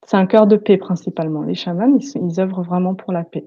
[0.07, 1.43] C'est un cœur de paix principalement.
[1.43, 3.47] Les chamans, ils, ils œuvrent vraiment pour la paix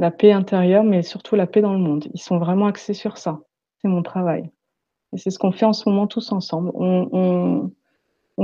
[0.00, 2.08] la paix intérieure, mais surtout la paix dans le monde.
[2.14, 3.40] Ils sont vraiment axés sur ça.
[3.80, 4.50] C'est mon travail.
[5.12, 6.70] Et c'est ce qu'on fait en ce moment tous ensemble.
[6.74, 7.70] On,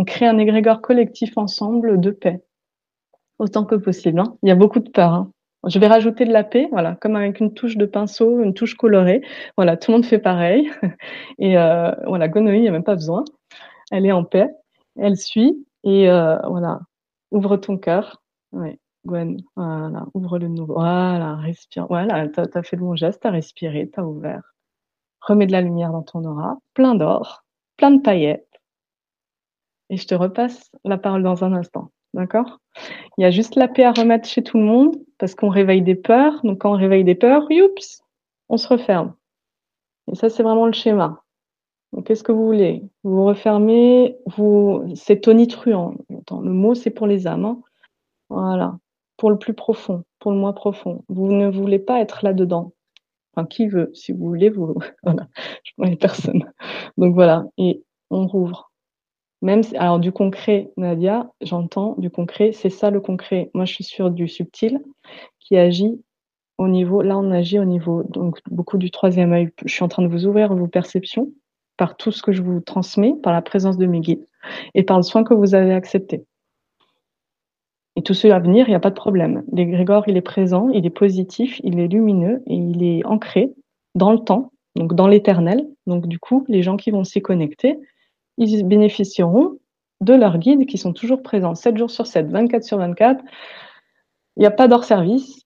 [0.05, 2.45] crée un égrégore collectif ensemble de paix,
[3.39, 4.21] autant que possible.
[4.21, 4.37] Hein.
[4.43, 5.15] Il y a beaucoup de peur.
[5.15, 5.33] Hein.
[5.65, 8.75] Je vais rajouter de la paix, voilà, comme avec une touche de pinceau, une touche
[8.75, 9.23] colorée.
[9.57, 10.71] Voilà, tout le monde fait pareil.
[11.39, 13.25] Et euh, voilà, Gonoï, il n'y a même pas besoin.
[13.91, 14.49] Elle est en paix,
[14.97, 15.67] elle suit.
[15.85, 16.81] Et euh, voilà,
[17.31, 18.23] ouvre ton cœur.
[19.07, 20.75] Gwen, voilà, ouvre le nouveau.
[20.75, 21.87] Voilà, respire.
[21.89, 24.55] Voilà, tu as, fait le bon geste, tu as respiré, tu as ouvert.
[25.21, 27.45] Remets de la lumière dans ton aura, plein d'or,
[27.77, 28.61] plein de paillettes.
[29.91, 31.91] Et je te repasse la parole dans un instant.
[32.17, 32.59] D'accord?
[33.19, 35.83] Il y a juste la paix à remettre chez tout le monde parce qu'on réveille
[35.83, 36.41] des peurs.
[36.43, 38.03] Donc quand on réveille des peurs, youps,
[38.49, 39.15] on se referme.
[40.11, 41.23] Et ça, c'est vraiment le schéma.
[42.05, 42.83] Qu'est-ce que vous voulez?
[43.05, 45.95] Vous refermez, vous, c'est tonitruant.
[46.09, 47.45] Le mot, c'est pour les âmes.
[47.45, 47.61] Hein.
[48.29, 48.79] voilà
[49.17, 51.05] pour le plus profond, pour le moins profond.
[51.09, 52.73] Vous ne voulez pas être là-dedans.
[53.33, 54.75] Enfin, qui veut Si vous voulez, vous.
[55.03, 55.29] Voilà.
[55.65, 56.45] Je vois les personnes.
[56.97, 57.47] Donc voilà.
[57.59, 58.73] Et on rouvre.
[59.43, 63.51] Même alors du concret, Nadia, j'entends du concret, c'est ça le concret.
[63.55, 64.81] Moi, je suis sur du subtil
[65.41, 66.01] qui agit
[66.59, 67.03] au niveau.
[67.03, 69.51] Là, on agit au niveau donc beaucoup du troisième œil.
[69.65, 71.31] Je suis en train de vous ouvrir vos perceptions
[71.77, 74.27] par tout ce que je vous transmets, par la présence de mes guides
[74.75, 76.25] et par le soin que vous avez accepté.
[77.97, 79.43] Et tout cela à venir, il n'y a pas de problème.
[79.53, 83.53] L'égrégore, il est présent, il est positif, il est lumineux et il est ancré
[83.95, 85.67] dans le temps, donc dans l'éternel.
[85.87, 87.79] Donc du coup, les gens qui vont s'y connecter,
[88.39, 89.59] ils bénéficieront
[90.01, 93.25] de leurs guides qui sont toujours présents 7 jours sur 7, 24 sur 24.
[94.37, 95.43] Il n'y a pas d'hors service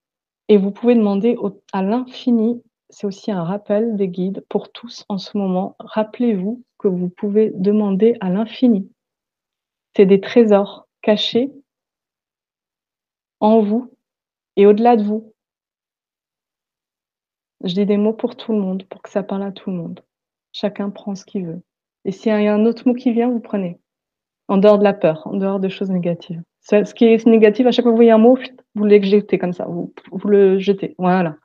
[0.48, 1.36] et vous pouvez demander
[1.72, 2.62] à l'infini.
[2.88, 5.76] C'est aussi un rappel des guides pour tous en ce moment.
[5.78, 8.90] Rappelez-vous que vous pouvez demander à l'infini.
[9.94, 11.52] C'est des trésors cachés
[13.38, 13.92] en vous
[14.56, 15.32] et au-delà de vous.
[17.62, 19.76] Je dis des mots pour tout le monde, pour que ça parle à tout le
[19.76, 20.00] monde.
[20.52, 21.62] Chacun prend ce qu'il veut.
[22.04, 23.78] Et s'il y a un autre mot qui vient, vous prenez.
[24.48, 26.42] En dehors de la peur, en dehors de choses négatives.
[26.60, 28.38] Ce qui est négatif, à chaque fois que vous voyez un mot,
[28.74, 29.92] vous l'éjectez comme ça, vous,
[30.24, 30.94] le jetez.
[30.98, 31.36] Voilà.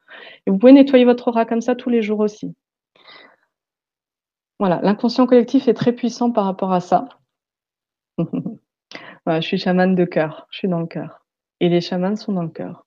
[0.45, 2.53] Et vous pouvez nettoyer votre aura comme ça tous les jours aussi.
[4.60, 7.10] Voilà, l'inconscient collectif est très puissant par rapport à ça.
[8.18, 11.26] voilà, je suis chamane de cœur, je suis dans le cœur.
[11.60, 12.86] Et les chamans sont dans le cœur.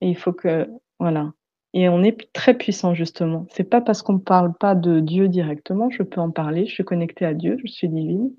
[0.00, 0.68] Et il faut que,
[0.98, 1.32] voilà,
[1.72, 3.46] et on est très puissant justement.
[3.50, 6.66] C'est pas parce qu'on ne parle pas de Dieu directement, je peux en parler.
[6.66, 8.30] Je suis connectée à Dieu, je suis divine.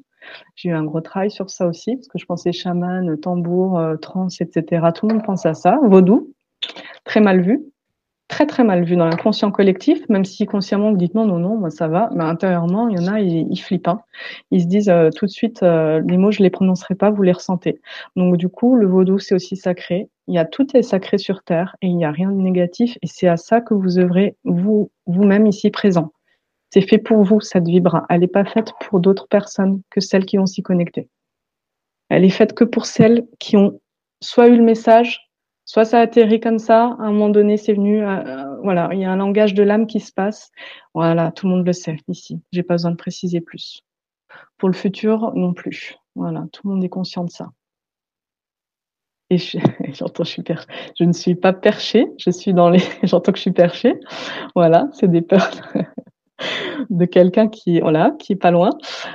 [0.56, 3.96] J'ai eu un gros travail sur ça aussi parce que je pensais chaman, tambour, euh,
[3.98, 4.88] trans, etc.
[4.94, 5.80] Tout le monde pense à ça.
[5.84, 6.34] Vaudou,
[7.06, 7.62] très mal vu
[8.32, 11.58] très très mal vu dans l'inconscient collectif, même si consciemment vous dites non, non, non,
[11.58, 13.90] moi ça va, mais intérieurement, il y en a, ils, ils flippent.
[13.90, 14.02] Hein.
[14.52, 17.22] Ils se disent euh, tout de suite, euh, les mots, je les prononcerai pas, vous
[17.22, 17.82] les ressentez.
[18.16, 20.10] Donc du coup, le vaudou, c'est aussi sacré.
[20.28, 22.98] Il y a tout est sacré sur Terre et il n'y a rien de négatif
[23.02, 26.14] et c'est à ça que vous œuvrez vous, vous-même ici présent.
[26.70, 28.06] C'est fait pour vous, cette vibra.
[28.10, 31.10] Elle n'est pas faite pour d'autres personnes que celles qui vont s'y connecter.
[32.08, 33.82] Elle est faite que pour celles qui ont
[34.22, 35.31] soit eu le message,
[35.72, 39.00] Soit ça atterrit comme ça, à un moment donné, c'est venu, euh, euh, voilà, il
[39.00, 40.52] y a un langage de l'âme qui se passe.
[40.94, 42.42] Voilà, tout le monde le sait ici.
[42.52, 43.82] J'ai pas besoin de préciser plus.
[44.58, 45.96] Pour le futur, non plus.
[46.14, 47.52] Voilà, tout le monde est conscient de ça.
[49.30, 49.38] Et
[49.94, 50.66] j'entends, je suis per...
[51.00, 53.94] je ne suis pas perché, je suis dans les, j'entends que je suis perché.
[54.56, 55.52] Voilà, c'est des peurs
[56.90, 58.72] de quelqu'un qui voilà qui est pas loin,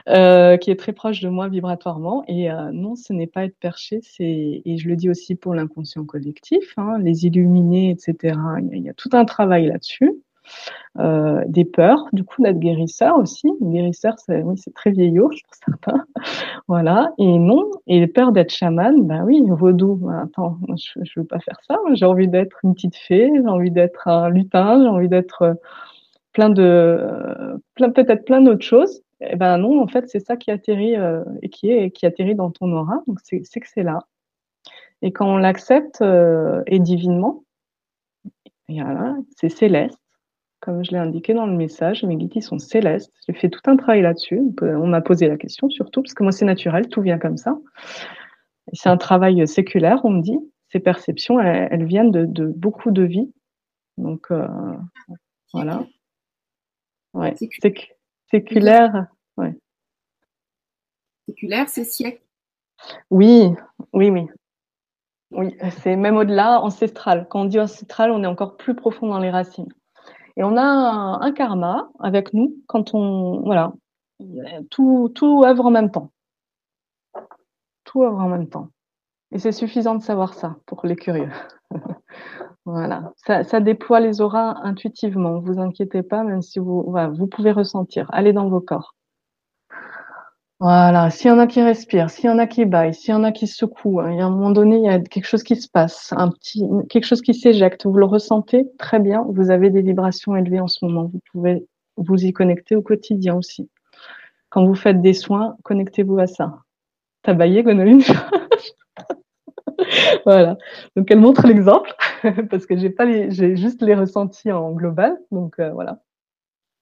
[0.08, 2.24] euh, qui est très proche de moi vibratoirement.
[2.28, 5.54] Et euh, non, ce n'est pas être perché, c'est et je le dis aussi pour
[5.54, 8.38] l'inconscient collectif, hein, les illuminés, etc.
[8.72, 10.12] Il y, a, tout un travail là-dessus.
[11.00, 13.50] Euh, des peurs, du coup d'être guérisseur aussi.
[13.60, 16.04] Guérisseur, c'est oui, c'est très vieillot pour certains.
[16.68, 17.10] voilà.
[17.18, 19.96] Et non, et les peurs d'être chaman, ben oui, vaudou.
[19.96, 21.76] Ben, attends, je, je veux pas faire ça.
[21.94, 25.58] J'ai envie d'être une petite fée, j'ai envie d'être un lutin, j'ai envie d'être
[26.36, 26.52] plein
[27.92, 29.02] peut-être plein d'autres choses.
[29.20, 32.70] Eh ben non, en fait, c'est ça qui atterrit euh, et qui atterrit dans ton
[32.72, 33.02] aura.
[33.06, 34.00] Donc c'est que c'est là.
[35.00, 37.44] Et quand on l'accepte euh, et divinement,
[38.68, 39.98] voilà, c'est céleste,
[40.60, 42.04] comme je l'ai indiqué dans le message.
[42.04, 43.12] Mes guides sont célestes.
[43.26, 44.42] J'ai fait tout un travail là-dessus.
[44.60, 47.56] On m'a posé la question surtout parce que moi c'est naturel, tout vient comme ça.
[48.72, 50.38] C'est un travail séculaire, on me dit.
[50.72, 53.32] Ces perceptions, elles, viennent de, de, beaucoup de vies.
[53.96, 54.48] Donc euh,
[55.52, 55.86] voilà.
[57.16, 57.34] Ouais.
[58.30, 59.06] séculaire.
[59.36, 59.58] Ouais.
[61.26, 62.22] Séculaire, c'est siècle.
[63.10, 63.50] Oui,
[63.92, 64.26] oui, oui.
[65.32, 67.26] Oui, c'est même au-delà, ancestral.
[67.28, 69.72] Quand on dit ancestral, on est encore plus profond dans les racines.
[70.36, 73.72] Et on a un, karma avec nous quand on, voilà,
[74.70, 76.12] tout, tout œuvre en même temps.
[77.84, 78.68] Tout œuvre en même temps.
[79.32, 81.30] Et c'est suffisant de savoir ça pour les curieux.
[82.66, 85.38] Voilà, ça, ça, déploie les auras intuitivement.
[85.38, 88.08] Vous inquiétez pas, même si vous, voilà, vous pouvez ressentir.
[88.12, 88.96] Allez dans vos corps.
[90.58, 93.14] Voilà, s'il y en a qui respirent, s'il y en a qui baillent, s'il y
[93.14, 95.26] en a qui secouent, hein, il y a un moment donné, il y a quelque
[95.26, 97.86] chose qui se passe, un petit, quelque chose qui s'éjecte.
[97.86, 99.24] Vous le ressentez très bien.
[99.28, 101.04] Vous avez des vibrations élevées en ce moment.
[101.04, 103.70] Vous pouvez vous y connecter au quotidien aussi.
[104.48, 106.58] Quand vous faites des soins, connectez-vous à ça.
[107.22, 108.02] T'as baillé, Gonoline
[110.24, 110.56] voilà.
[110.96, 111.94] Donc elle montre l'exemple
[112.50, 115.18] parce que j'ai pas les, j'ai juste les ressentis en global.
[115.30, 116.02] Donc euh, voilà.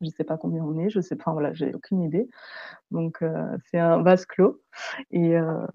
[0.00, 2.28] Je sais pas combien on est, je sais pas, voilà, j'ai aucune idée.
[2.90, 4.60] Donc euh, c'est un vase clos
[5.10, 5.66] et, euh,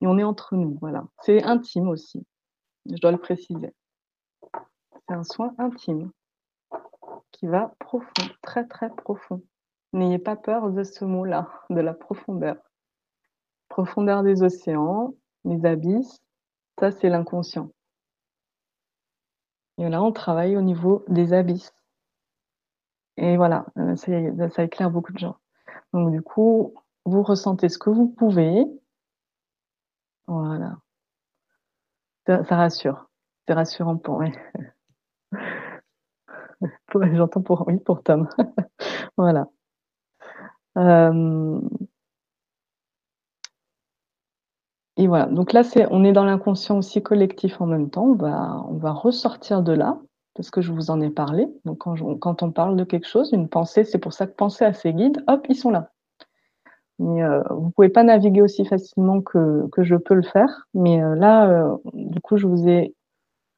[0.00, 0.76] et on est entre nous.
[0.80, 1.04] Voilà.
[1.22, 2.24] C'est intime aussi.
[2.90, 3.72] Je dois le préciser.
[5.08, 6.10] C'est un soin intime
[7.32, 9.42] qui va profond, très très profond.
[9.92, 12.56] N'ayez pas peur de ce mot-là, de la profondeur.
[13.68, 15.14] Profondeur des océans,
[15.44, 16.20] les abysses,
[16.90, 17.70] c'est l'inconscient.
[19.78, 21.74] Et là, on travaille au niveau des abysses.
[23.16, 24.12] Et voilà, euh, ça,
[24.50, 25.36] ça éclaire beaucoup de gens.
[25.92, 26.74] Donc du coup,
[27.04, 28.64] vous ressentez ce que vous pouvez.
[30.26, 30.78] Voilà.
[32.26, 33.10] Ça, rassure.
[33.46, 34.30] C'est rassurant pour moi.
[37.12, 38.28] J'entends pour oui pour Tom.
[39.16, 39.48] voilà.
[40.78, 41.60] Euh,
[45.00, 45.24] et voilà.
[45.26, 48.04] Donc là, c'est on est dans l'inconscient aussi collectif en même temps.
[48.04, 49.98] On va ressortir de là
[50.34, 51.48] parce que je vous en ai parlé.
[51.64, 54.74] Donc quand, on parle de quelque chose, une pensée, c'est pour ça que penser à
[54.74, 55.90] ces guides, hop, ils sont là.
[56.98, 60.66] Mais euh, vous pouvez pas naviguer aussi facilement que, je peux le faire.
[60.74, 62.94] Mais euh, là, euh, du coup, je vous ai,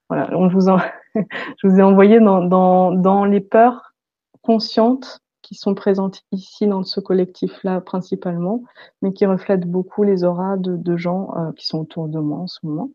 [0.08, 0.68] voilà, on vous
[1.16, 3.94] je vous ai envoyé dans les peurs
[4.42, 8.62] conscientes qui sont présentes ici dans ce collectif-là principalement,
[9.02, 12.46] mais qui reflètent beaucoup les auras de, gens euh, qui sont autour de moi en
[12.46, 12.90] ce moment.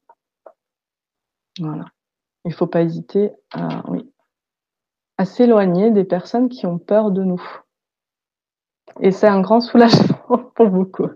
[1.59, 1.85] Voilà.
[2.45, 7.43] Il faut pas hésiter à, s'éloigner des personnes qui ont peur de nous.
[9.01, 11.09] Et c'est un grand soulagement pour beaucoup.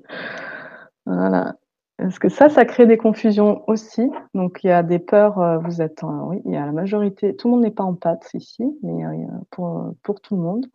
[1.05, 1.55] Voilà.
[1.97, 4.09] Parce que ça, ça crée des confusions aussi.
[4.33, 7.35] Donc il y a des peurs, euh, vous êtes, oui, il y a la majorité,
[7.35, 10.65] tout le monde n'est pas en pâte ici, mais euh, pour tout le monde,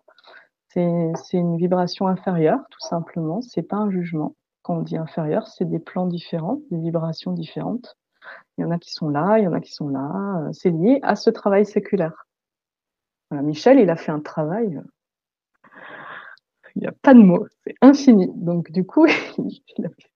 [1.14, 3.41] c'est une vibration inférieure, tout simplement.
[3.41, 4.35] C'est pas un jugement.
[4.62, 7.97] Quand on dit inférieur, c'est des plans différents, des vibrations différentes.
[8.59, 10.43] Il y en a qui sont là, il y en a qui sont là.
[10.43, 12.27] Euh, c'est lié à ce travail séculaire.
[13.33, 14.81] Michel, il a fait un travail
[16.77, 18.31] il n'y a pas de mots, c'est infini.
[18.35, 19.07] Donc du coup,
[19.39, 19.61] il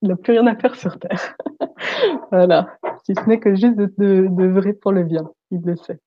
[0.02, 1.36] n'a plus rien à faire sur Terre.
[2.30, 3.86] voilà, si ce n'est que juste de,
[4.28, 5.98] de, vrai pour le bien, il le sait.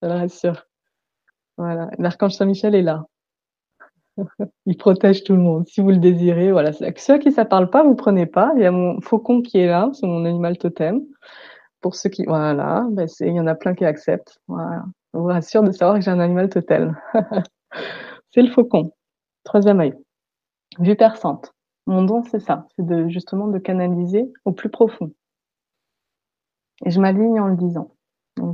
[0.00, 0.66] Ça le rassure.
[1.56, 3.06] Voilà, l'archange Saint-Michel est là.
[4.66, 5.66] il protège tout le monde.
[5.68, 6.72] Si vous le désirez, voilà.
[6.72, 8.52] Ceux à qui ça parle pas, vous prenez pas.
[8.56, 11.02] Il y a mon faucon qui est là, c'est mon animal totem.
[11.80, 14.40] Pour ceux qui, voilà, ben il y en a plein qui acceptent.
[14.48, 14.84] Voilà.
[15.12, 16.96] Je vous rassure de savoir que j'ai un animal totem.
[18.32, 18.92] c'est le faucon.
[19.44, 19.94] Troisième œil.
[20.78, 21.52] Vue perçante.
[21.86, 22.66] Mon don, c'est ça.
[22.76, 25.12] C'est de, justement de canaliser au plus profond.
[26.84, 27.93] Et je m'aligne en le disant.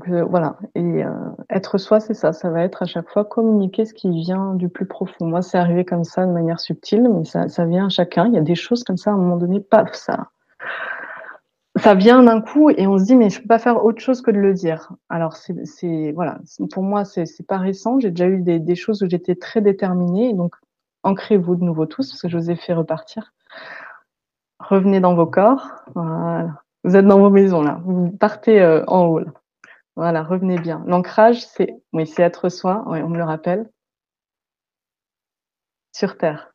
[0.01, 0.57] Donc euh, voilà.
[0.75, 1.11] Et euh,
[1.51, 2.33] être soi, c'est ça.
[2.33, 5.27] Ça va être à chaque fois communiquer ce qui vient du plus profond.
[5.27, 8.27] Moi, c'est arrivé comme ça de manière subtile, mais ça, vient à chacun.
[8.27, 10.29] Il y a des choses comme ça à un moment donné, paf, ça,
[11.77, 14.23] ça vient d'un coup et on se dit mais je peux pas faire autre chose
[14.23, 14.93] que de le dire.
[15.09, 16.39] Alors c'est voilà,
[16.73, 18.01] pour moi c'est pas récent.
[18.01, 20.33] J'ai déjà eu des, choses où j'étais très déterminée.
[20.33, 20.55] donc
[21.03, 23.33] ancrez-vous de nouveau tous parce que je vous ai fait repartir.
[24.59, 25.69] Revenez dans vos corps.
[25.95, 26.63] Voilà.
[26.85, 27.81] Vous êtes dans vos maisons là.
[27.85, 29.21] Vous partez euh, en haut.
[29.97, 30.83] Voilà, revenez bien.
[30.87, 32.85] L'ancrage, c'est oui, c'est être soi.
[32.87, 33.71] On me le rappelle.
[35.93, 36.55] Sur terre.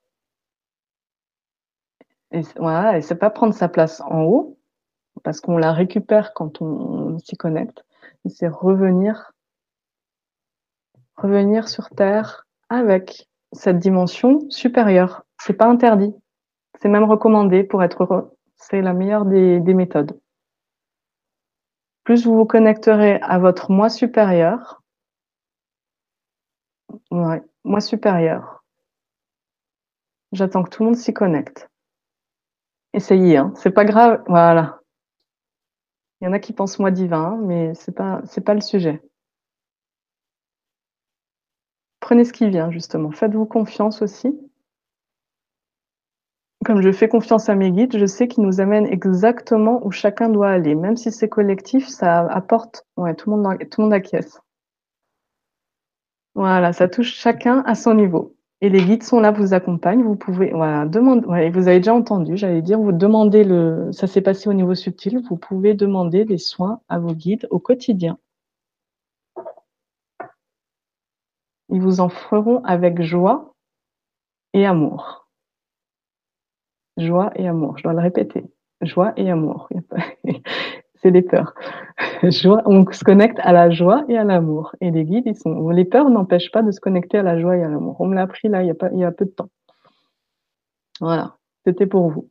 [2.32, 4.58] Et voilà, et c'est pas prendre sa place en haut,
[5.24, 7.86] parce qu'on la récupère quand on, s'y connecte.
[8.26, 9.32] C'est revenir,
[11.16, 15.24] revenir sur terre avec cette dimension supérieure.
[15.40, 16.14] C'est pas interdit.
[16.82, 18.32] C'est même recommandé pour être heureux.
[18.56, 20.20] C'est la meilleure des méthodes.
[22.06, 24.84] Plus vous vous connecterez à votre moi supérieur,
[27.12, 28.64] ouais, moi supérieur.
[30.32, 31.68] J'attends que tout le monde s'y connecte.
[32.94, 33.54] Essayez, hein.
[33.56, 34.24] C'est pas grave.
[34.28, 34.82] Voilà.
[36.22, 39.02] Il y en a qui pensent moi divin, mais c'est pas, c'est pas le sujet.
[42.00, 43.12] Prenez ce qui vient, justement.
[43.12, 44.40] Faites-vous confiance aussi.
[46.66, 50.30] Comme je fais confiance à mes guides, je sais qu'ils nous amènent exactement où chacun
[50.30, 50.74] doit aller.
[50.74, 54.42] Même si c'est collectif, ça apporte, ouais, tout le monde, tout le monde acquiesce.
[56.34, 58.36] Voilà, ça touche chacun à son niveau.
[58.62, 60.02] Et les guides sont là, vous accompagnent.
[60.02, 64.08] Vous pouvez, voilà, demander, ouais, vous avez déjà entendu, j'allais dire, vous demandez le, ça
[64.08, 68.18] s'est passé au niveau subtil, vous pouvez demander des soins à vos guides au quotidien.
[71.70, 73.54] Ils vous en feront avec joie
[74.54, 75.25] et amour.
[76.98, 78.46] Joie et amour, je dois le répéter.
[78.82, 79.70] Joie et amour.
[81.02, 81.54] C'est des peurs.
[82.24, 84.76] Joie, on se connecte à la joie et à l'amour.
[84.82, 87.58] Et les guides, ils sont, les peurs n'empêchent pas de se connecter à la joie
[87.58, 87.98] et à l'amour.
[88.00, 89.50] On me l'a appris là, il y a y a peu de temps.
[91.00, 91.36] Voilà.
[91.66, 92.30] C'était pour vous.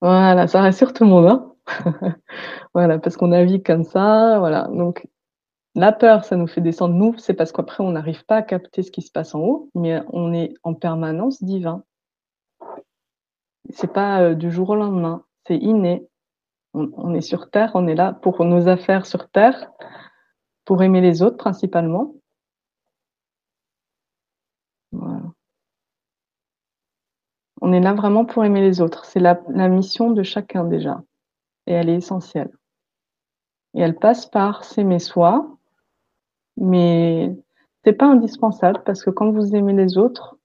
[0.00, 0.46] Voilà.
[0.46, 1.52] Ça rassure tout le monde, hein.
[2.74, 2.98] voilà.
[2.98, 4.38] Parce qu'on navigue comme ça.
[4.38, 4.68] Voilà.
[4.68, 5.06] Donc,
[5.74, 6.94] la peur, ça nous fait descendre.
[6.94, 9.70] Nous, c'est parce qu'après, on n'arrive pas à capter ce qui se passe en haut,
[9.74, 11.82] mais on est en permanence divin.
[13.70, 16.06] C'est pas euh, du jour au lendemain, c'est inné.
[16.74, 19.70] On, est sur Terre, on est là pour nos affaires sur Terre,
[20.64, 22.14] pour aimer les autres principalement.
[27.60, 29.04] On est là vraiment pour aimer les autres.
[29.04, 31.02] C'est la mission de chacun déjà.
[31.66, 32.50] Et elle est essentielle.
[33.74, 35.56] Et elle passe par s'aimer soi,
[36.56, 37.34] mais
[37.84, 40.36] c'est pas indispensable parce que quand vous aimez les autres,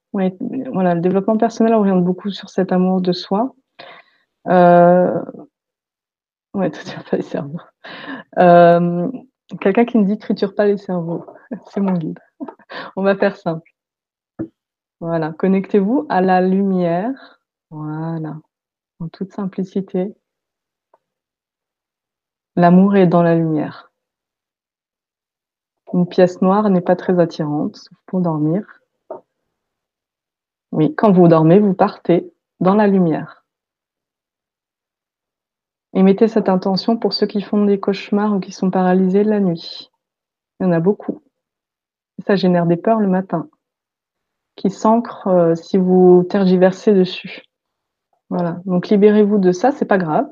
[0.72, 3.56] Voilà, le développement personnel oriente beaucoup sur cet amour de soi.
[4.48, 5.22] Euh...
[6.54, 7.62] Ouais, tout à fait, les cerveaux.
[8.40, 9.10] Euh...
[9.62, 11.26] Quelqu'un qui me dit triture pas les cerveaux,
[11.68, 12.20] c'est mon guide.
[12.98, 13.72] On va faire simple.
[15.00, 17.40] Voilà, connectez-vous à la lumière.
[17.70, 18.36] Voilà,
[19.00, 20.14] en toute simplicité.
[22.56, 23.92] L'amour est dans la lumière.
[25.94, 28.82] Une pièce noire n'est pas très attirante, sauf pour dormir.
[30.78, 33.44] Oui, quand vous dormez, vous partez dans la lumière.
[35.96, 39.40] Et mettez cette intention pour ceux qui font des cauchemars ou qui sont paralysés la
[39.40, 39.90] nuit.
[40.60, 41.24] Il y en a beaucoup.
[42.28, 43.50] Ça génère des peurs le matin,
[44.56, 47.42] qui s'ancrent euh, si vous tergiversez dessus.
[48.30, 48.62] Voilà.
[48.66, 50.32] Donc libérez-vous de ça, c'est pas grave.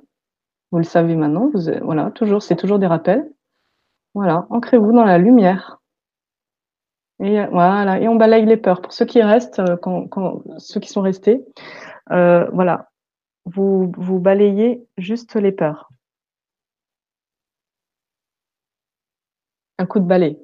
[0.70, 1.50] Vous le savez maintenant.
[1.56, 3.28] Vous, voilà, toujours, c'est toujours des rappels.
[4.14, 5.82] Voilà, ancrez-vous dans la lumière.
[7.24, 8.82] Et voilà, et on balaye les peurs.
[8.82, 11.46] Pour ceux qui restent, euh, quand, ceux qui sont restés,
[12.12, 12.90] euh, voilà,
[13.46, 15.90] vous vous balayez juste les peurs.
[19.78, 20.38] Un coup de balai,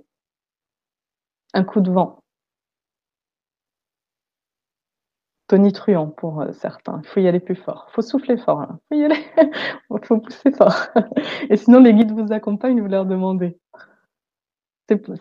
[1.54, 2.22] un coup de vent.
[5.52, 7.02] tonitruant pour euh, certains.
[7.04, 7.88] Il faut y aller plus fort.
[7.90, 8.66] Il faut souffler fort.
[8.90, 9.26] Il faut y aller.
[9.38, 10.74] Il faut pousser fort.
[11.50, 13.58] Et sinon, les guides vous accompagnent, vous leur demandez.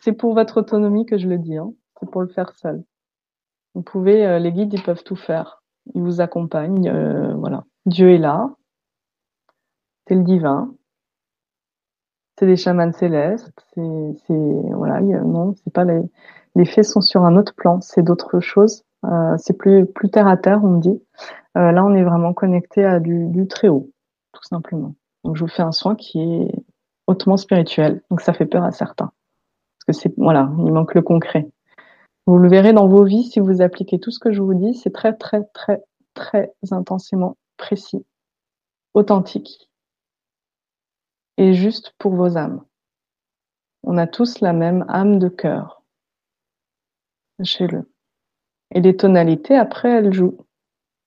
[0.02, 1.56] C'est pour votre autonomie que je le dis.
[1.56, 1.72] Hein.
[1.98, 2.82] C'est pour le faire seul.
[3.74, 5.62] Vous pouvez, euh, les guides, ils peuvent tout faire.
[5.94, 6.88] Ils vous accompagnent.
[6.88, 7.64] Euh, voilà.
[7.86, 8.50] Dieu est là.
[10.06, 10.74] C'est le divin.
[12.38, 13.64] C'est des chamans célestes.
[13.74, 14.34] C'est,
[14.72, 15.00] voilà.
[15.00, 17.80] non, c'est pas les, faits sont sur un autre plan.
[17.80, 18.84] C'est d'autres choses.
[19.04, 21.02] Euh, c'est plus, plus terre à terre, on me dit.
[21.54, 23.90] Là, on est vraiment connecté à du, du très haut,
[24.32, 24.94] tout simplement.
[25.24, 26.52] Donc, je vous fais un soin qui est
[27.06, 28.02] hautement spirituel.
[28.08, 29.12] Donc, ça fait peur à certains.
[29.86, 31.48] Parce que c'est, voilà, il manque le concret.
[32.26, 34.74] Vous le verrez dans vos vies si vous appliquez tout ce que je vous dis.
[34.74, 35.82] C'est très, très, très,
[36.14, 38.04] très intensément précis,
[38.94, 39.70] authentique
[41.40, 42.62] et juste pour vos âmes.
[43.82, 45.82] On a tous la même âme de cœur.
[47.38, 47.90] Sachez-le.
[48.74, 50.44] Et les tonalités, après, elles jouent.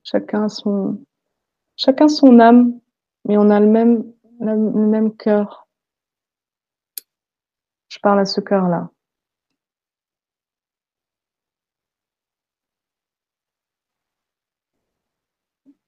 [0.03, 0.99] Chacun son,
[1.77, 2.79] chacun son âme,
[3.25, 5.62] mais on a le même, le même cœur.
[7.93, 8.89] Je parle à ce cœur-là.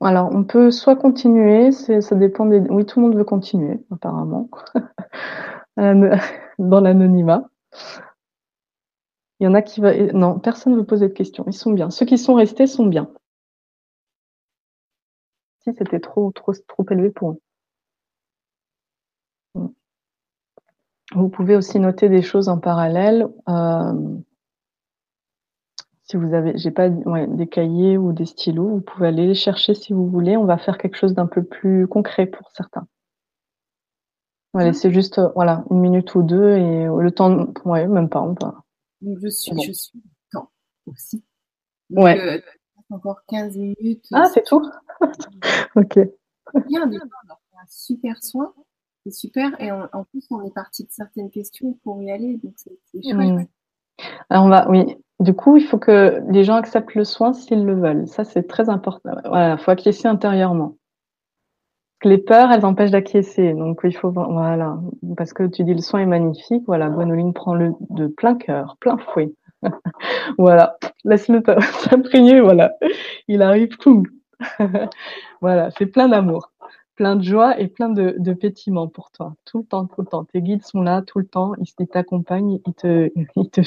[0.01, 2.59] Alors, on peut soit continuer, ça dépend des.
[2.59, 4.51] Oui, tout le monde veut continuer, apparemment,
[5.77, 7.49] dans l'anonymat.
[9.39, 9.95] Il y en a qui va.
[10.13, 11.43] Non, personne ne veut poser de questions.
[11.47, 11.89] Ils sont bien.
[11.89, 13.09] Ceux qui sont restés sont bien.
[15.63, 17.41] Si c'était trop, trop, trop élevé pour eux.
[19.55, 19.67] Mm.
[21.15, 23.27] Vous pouvez aussi noter des choses en parallèle.
[23.49, 23.93] Euh,
[26.03, 29.33] si vous avez, j'ai pas ouais, des cahiers ou des stylos, vous pouvez aller les
[29.33, 30.37] chercher si vous voulez.
[30.37, 32.87] On va faire quelque chose d'un peu plus concret pour certains.
[34.53, 34.67] On va mm.
[34.67, 38.65] laisser juste, voilà, une minute ou deux et le temps, ouais, même pas, on va
[39.01, 40.51] donc, je suis, je suis temps
[40.87, 41.23] aussi.
[41.89, 42.19] Donc, ouais.
[42.19, 42.41] Euh,
[42.89, 44.05] encore 15 minutes.
[44.13, 44.63] Ah, c'est tout
[45.75, 45.99] Ok.
[46.67, 48.53] Bien, on a un super soin.
[49.05, 49.49] C'est super.
[49.61, 52.39] Et en plus, on est parti de certaines questions pour y aller.
[52.43, 53.47] Donc, c'est chouette.
[54.29, 54.97] Alors, on va, oui.
[55.19, 58.07] Du coup, il faut que les gens acceptent le soin s'ils le veulent.
[58.07, 59.11] Ça, c'est très important.
[59.25, 60.75] Voilà, il faut acquiescer intérieurement
[62.05, 63.53] les peurs, elles empêchent d'acquiescer.
[63.53, 64.77] Donc il faut voilà,
[65.17, 66.63] parce que tu dis le soin est magnifique.
[66.67, 69.33] Voilà, Gwenoline prend le de plein cœur, plein fouet.
[70.37, 71.41] voilà, laisse-le
[71.89, 72.39] s'imprégner.
[72.39, 72.73] Voilà,
[73.27, 73.75] il arrive,
[75.41, 76.51] voilà, c'est plein d'amour
[76.95, 78.33] plein de joie et plein de, de
[78.87, 79.35] pour toi.
[79.45, 80.25] Tout le temps, tout le temps.
[80.25, 81.53] Tes guides sont là tout le temps.
[81.57, 83.61] Ils t'accompagnent, ils te, ils te.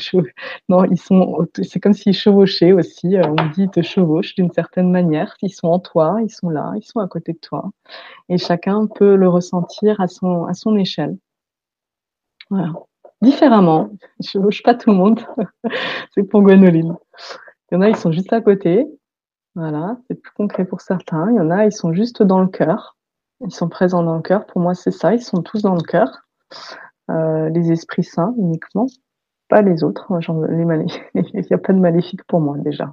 [0.69, 3.17] Non, ils sont, c'est comme s'ils chevauchaient aussi.
[3.17, 5.37] Euh, on dit ils te chevauchent d'une certaine manière.
[5.43, 7.71] Ils sont en toi, ils sont là, ils sont à côté de toi.
[8.29, 11.19] Et chacun peut le ressentir à son, à son échelle.
[12.51, 12.73] Voilà.
[13.21, 13.91] Différemment.
[14.23, 15.21] Je chevauche pas tout le monde.
[16.15, 16.97] c'est pour Gwenoline.
[17.71, 18.87] Il y en a, ils sont juste à côté.
[19.55, 21.31] Voilà, c'est plus concret pour certains.
[21.33, 22.98] Il y en a, ils sont juste dans le cœur.
[23.41, 24.47] Ils sont présents dans le cœur.
[24.47, 25.15] Pour moi, c'est ça.
[25.15, 26.27] Ils sont tous dans le cœur.
[27.11, 28.87] Euh, les esprits saints uniquement,
[29.49, 30.13] pas les autres.
[30.51, 30.65] Les
[31.15, 32.93] il n'y a pas de maléfique pour moi déjà.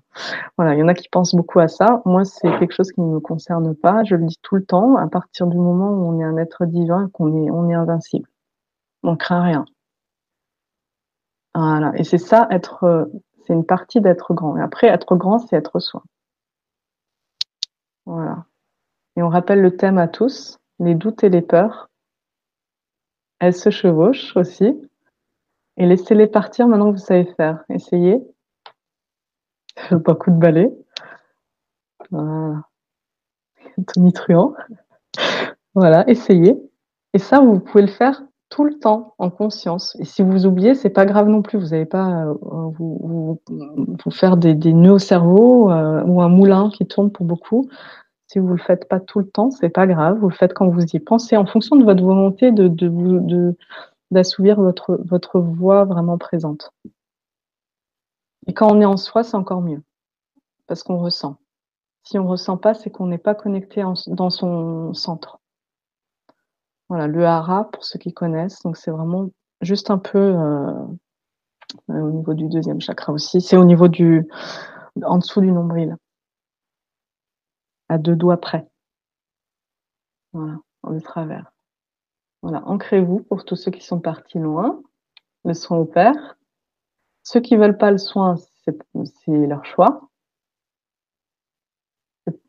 [0.58, 2.02] Voilà, il y en a qui pensent beaucoup à ça.
[2.06, 4.04] Moi, c'est quelque chose qui ne me concerne pas.
[4.06, 4.96] Je le dis tout le temps.
[4.96, 8.30] À partir du moment où on est un être divin, qu'on est, on est invincible.
[9.04, 9.66] On craint rien.
[11.54, 11.92] Voilà.
[11.96, 13.10] Et c'est ça, être,
[13.46, 14.58] c'est une partie d'être grand.
[14.58, 16.04] Et après, être grand, c'est être soi.
[18.06, 18.46] Voilà.
[19.16, 21.90] Et on rappelle le thème à tous, les doutes et les peurs.
[23.40, 24.74] Elles se chevauchent aussi.
[25.78, 27.64] Et laissez-les partir maintenant que vous savez faire.
[27.70, 28.22] Essayez.
[29.92, 30.70] un coup de balai.
[32.12, 32.64] Voilà.
[33.94, 34.54] Tonitruant.
[35.78, 36.56] Voilà, essayez.
[37.14, 39.98] Et ça, vous pouvez le faire tout le temps en conscience.
[40.00, 41.60] Et si vous oubliez, c'est pas grave non plus.
[41.60, 42.34] Vous n'allez pas euh,
[42.80, 43.42] vous,
[44.10, 47.68] faire des, des, nœuds au cerveau euh, ou un moulin qui tourne pour beaucoup.
[48.27, 50.18] Si vous le faites pas tout le temps, c'est pas grave.
[50.19, 53.56] Vous le faites quand vous y pensez, en fonction de votre volonté de, de, de
[54.11, 56.72] d'assouvir votre votre voix vraiment présente.
[58.47, 59.81] Et quand on est en soi, c'est encore mieux
[60.68, 61.38] parce qu'on ressent.
[62.03, 65.39] Si on ressent pas, c'est qu'on n'est pas connecté dans son centre.
[66.89, 69.30] Voilà, le hara, pour ceux qui connaissent, donc c'est vraiment
[69.61, 70.72] juste un peu euh,
[71.88, 73.41] au niveau du deuxième chakra aussi.
[73.41, 74.27] C'est au niveau du
[75.03, 75.97] en dessous du nombril,
[77.90, 78.68] à deux doigts près.
[80.34, 80.57] Voilà,
[80.90, 81.52] le travers.
[82.41, 84.82] Voilà, ancrez-vous pour tous ceux qui sont partis loin.
[85.45, 86.38] Le soin opère.
[87.24, 88.78] Ceux qui veulent pas le soin, c'est
[89.28, 90.10] leur choix.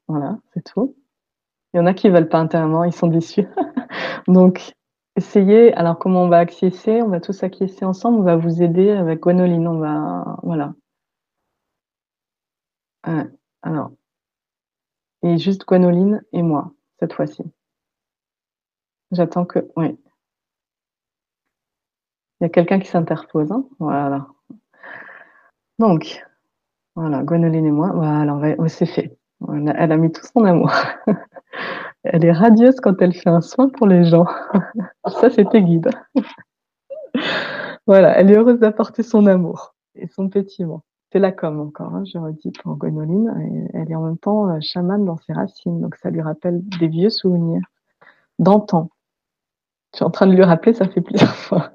[0.09, 0.97] Voilà, c'est tout.
[1.73, 3.47] Il y en a qui veulent pas intérieurement, ils sont déçus.
[4.29, 4.75] Donc,
[5.17, 5.73] essayez.
[5.75, 8.19] Alors, comment on va acquiescer On va tous acquiescer ensemble.
[8.19, 9.69] On va vous aider avec Gwenoline.
[9.69, 10.75] On va, voilà.
[13.63, 13.91] alors,
[15.23, 17.43] et juste Gwenoline et moi cette fois-ci.
[19.13, 19.99] J'attends que, oui.
[22.41, 23.51] Il y a quelqu'un qui s'interpose.
[23.53, 24.27] Hein voilà.
[25.79, 26.25] Donc,
[26.95, 27.93] voilà, Gwenoline et moi.
[27.93, 28.39] Voilà,
[28.69, 29.19] c'est fait.
[29.49, 30.73] Elle a mis tout son amour.
[32.05, 34.27] Elle est radieuse quand elle fait un soin pour les gens.
[35.21, 35.91] Ça, c'était guide.
[37.87, 40.85] voilà, elle est heureuse d'apporter son amour et son pétillement.
[41.17, 43.71] C'est la com encore, hein, je redis pour Gwenoline.
[43.73, 46.89] Elle est en même temps euh, chamane dans ses racines, donc ça lui rappelle des
[46.89, 47.63] vieux souvenirs
[48.39, 48.91] d'antan.
[49.95, 51.71] Je suis en train de lui rappeler, ça fait plusieurs fois.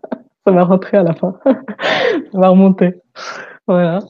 [0.45, 1.39] ça va rentrer à la fin.
[1.45, 3.01] ça va remonter.
[3.65, 4.01] Voilà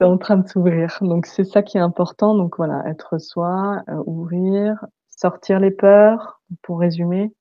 [0.00, 0.96] c'est en train de s'ouvrir.
[1.00, 2.36] Donc c'est ça qui est important.
[2.36, 7.32] Donc voilà, être soi, euh, ouvrir, sortir les peurs, pour résumer.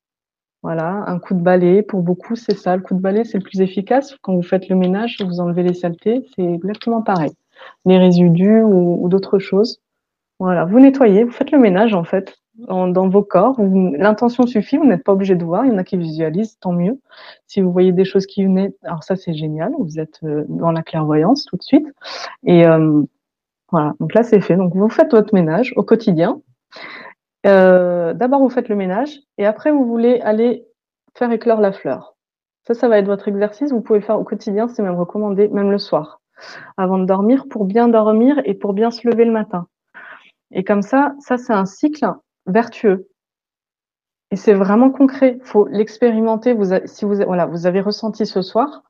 [0.68, 2.76] Voilà, un coup de balai, pour beaucoup, c'est ça.
[2.76, 4.18] Le coup de balai, c'est le plus efficace.
[4.22, 7.32] Quand vous faites le ménage, vous enlevez les saletés, c'est exactement pareil.
[7.86, 9.80] Les résidus ou, d'autres choses.
[10.42, 13.56] Voilà, vous nettoyez, vous faites le ménage en fait dans, vos corps.
[13.62, 15.64] L'intention suffit, vous n'êtes pas obligé de voir.
[15.64, 17.00] Il y en a qui visualisent, tant mieux.
[17.46, 19.72] Si vous voyez des choses qui venaient, alors ça c'est génial.
[19.80, 21.88] Vous êtes euh, dans la clairvoyance tout de suite.
[22.44, 23.04] Et euh,
[23.72, 24.58] voilà, donc là c'est fait.
[24.58, 26.42] Donc vous faites votre ménage au quotidien.
[27.46, 30.66] Euh, d'abord, vous faites le ménage et après, vous voulez aller
[31.16, 32.16] faire éclore la fleur.
[32.66, 33.72] Ça, ça va être votre exercice.
[33.72, 36.22] Vous pouvez faire au quotidien, c'est même recommandé, même le soir,
[36.76, 39.68] avant de dormir, pour bien dormir et pour bien se lever le matin.
[40.52, 42.06] Et comme ça, ça, c'est un cycle
[42.46, 43.08] vertueux.
[44.32, 45.40] Et c'est vraiment concret.
[45.44, 46.54] Faut l'expérimenter.
[46.54, 48.84] Vous, si vous, voilà, vous avez ressenti ce soir,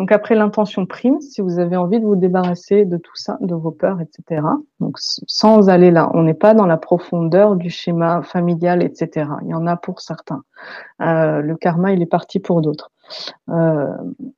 [0.00, 3.54] donc après l'intention prime, si vous avez envie de vous débarrasser de tout ça, de
[3.54, 4.40] vos peurs, etc.
[4.80, 9.28] Donc sans aller là, on n'est pas dans la profondeur du schéma familial, etc.
[9.42, 10.42] Il y en a pour certains.
[11.02, 12.90] Euh, le karma, il est parti pour d'autres.
[13.50, 13.94] Euh,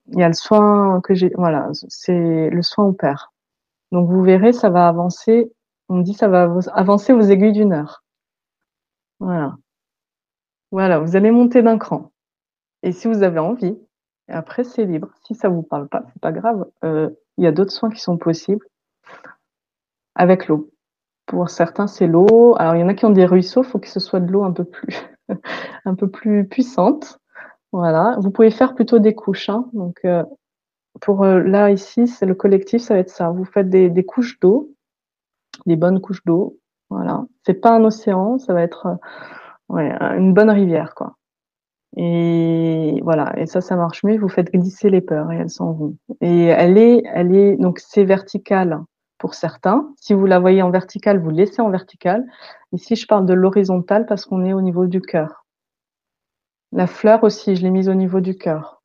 [0.08, 3.32] il y a le soin que j'ai, voilà, c'est le soin au père.
[3.92, 5.52] Donc vous verrez, ça va avancer.
[5.88, 8.02] On dit ça va avancer aux aiguilles d'une heure.
[9.20, 9.54] Voilà.
[10.72, 12.10] Voilà, vous allez monter d'un cran.
[12.82, 13.78] Et si vous avez envie,
[14.32, 15.08] après, c'est libre.
[15.26, 16.66] Si ça vous parle pas, c'est pas grave.
[16.84, 18.66] Euh, il y a d'autres soins qui sont possibles
[20.14, 20.70] avec l'eau.
[21.26, 22.56] Pour certains, c'est l'eau.
[22.58, 23.62] Alors, il y en a qui ont des ruisseaux.
[23.62, 24.96] Il faut que ce soit de l'eau un peu plus,
[25.84, 27.18] un peu plus puissante.
[27.72, 28.16] Voilà.
[28.20, 29.48] Vous pouvez faire plutôt des couches.
[29.48, 29.68] Hein.
[29.72, 30.24] Donc, euh,
[31.00, 33.30] pour euh, là ici, c'est le collectif, ça va être ça.
[33.30, 34.70] Vous faites des, couches d'eau,
[35.66, 36.58] des bonnes couches d'eau.
[36.90, 37.24] Voilà.
[37.46, 38.98] C'est pas un océan, ça va être
[39.70, 41.16] une bonne rivière, quoi.
[41.96, 44.18] Et voilà, et ça, ça marche mieux.
[44.18, 45.96] Vous faites glisser les peurs et elles s'en vont.
[46.20, 48.80] Et elle est, elle est, donc c'est vertical
[49.18, 49.92] pour certains.
[50.00, 52.24] Si vous la voyez en vertical, vous laissez en vertical.
[52.72, 55.44] Ici, je parle de l'horizontale parce qu'on est au niveau du cœur.
[56.72, 58.82] La fleur aussi, je l'ai mise au niveau du cœur.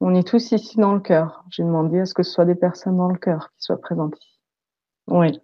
[0.00, 1.44] On est tous ici dans le cœur.
[1.50, 4.16] J'ai demandé à ce que ce soit des personnes dans le cœur qui soient présentes
[4.18, 4.40] ici.
[5.08, 5.38] Oui.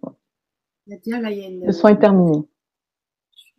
[0.87, 2.47] Le soin est terminé.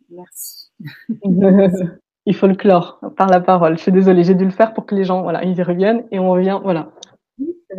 [0.09, 0.71] Merci.
[2.29, 3.75] il faut le clore par la parole.
[3.75, 6.07] Je suis désolée, j'ai dû le faire pour que les gens, voilà, ils y reviennent
[6.11, 6.91] et on revient, voilà.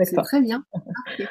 [0.03, 0.65] C'est très bien.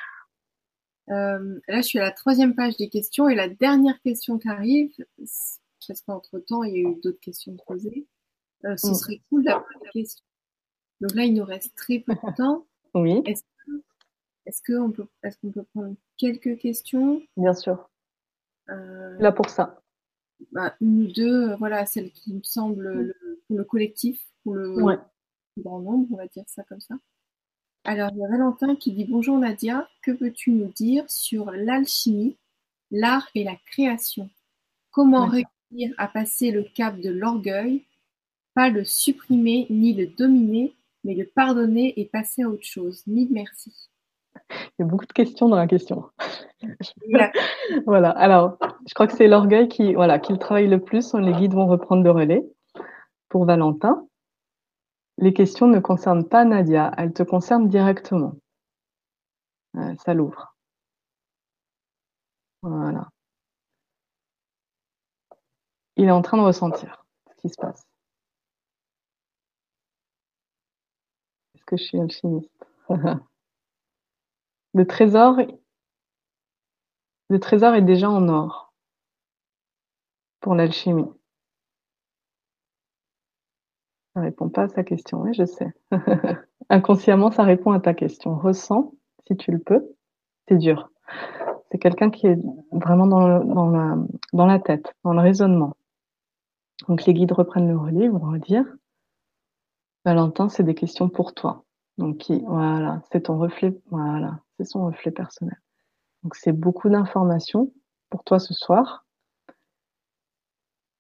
[1.12, 4.48] Euh, là, je suis à la troisième page des questions et la dernière question qui
[4.48, 8.06] arrive, parce qu'entre temps, il y a eu d'autres questions posées.
[8.66, 8.94] Euh, ce mm.
[8.94, 10.24] serait cool d'avoir la question.
[11.02, 12.68] Donc là, il nous reste très peu de temps.
[12.94, 13.24] Oui.
[13.26, 17.24] Est-ce qu'on peut, est peut prendre quelques questions?
[17.36, 17.90] Bien sûr.
[18.70, 19.82] Euh, là pour ça
[20.52, 24.56] bah, une ou deux, euh, voilà, celles qui me semblent le, pour le collectif, pour
[24.56, 24.76] le,
[25.58, 26.96] grand nombre, on va dire ça comme ça.
[27.84, 32.38] Alors, il y a Valentin qui dit Bonjour Nadia, que peux-tu nous dire sur l'alchimie,
[32.92, 34.30] l'art et la création?
[34.92, 37.86] Comment réussir à passer le cap de l'orgueil,
[38.54, 43.04] pas le supprimer ni le dominer, mais le pardonner et passer à autre chose?
[43.08, 43.90] Mille merci.
[44.50, 46.10] Il y a beaucoup de questions dans la question.
[47.86, 48.10] voilà.
[48.12, 48.58] Alors,
[48.88, 51.14] je crois que c'est l'orgueil qui, voilà, qui le travaille le plus.
[51.14, 52.44] Les guides vont reprendre le relais
[53.30, 54.06] pour Valentin.
[55.18, 58.36] Les questions ne concernent pas Nadia, elles te concernent directement.
[59.76, 60.56] Euh, ça l'ouvre.
[62.62, 63.10] Voilà.
[65.98, 67.84] Il est en train de ressentir ce qui se passe.
[71.54, 72.66] Est-ce que je suis alchimiste?
[74.74, 75.40] Le trésor,
[77.74, 78.74] est déjà en or
[80.40, 81.10] pour l'alchimie.
[84.14, 85.74] Ça répond pas à sa question, oui, je sais.
[86.70, 88.36] Inconsciemment, ça répond à ta question.
[88.36, 88.94] Ressens,
[89.28, 89.96] si tu le peux.
[90.48, 90.90] C'est dur.
[91.72, 92.40] C'est quelqu'un qui est
[92.72, 93.98] vraiment dans, dans, la,
[94.34, 95.76] dans la tête, dans le raisonnement.
[96.88, 98.66] Donc les guides reprennent le relais, vont redire.
[100.06, 101.66] Valentin, c'est des questions pour toi.
[102.00, 105.60] Donc voilà, c'est ton reflet, voilà, c'est son reflet personnel.
[106.24, 107.74] Donc c'est beaucoup d'informations
[108.10, 109.06] pour toi ce soir.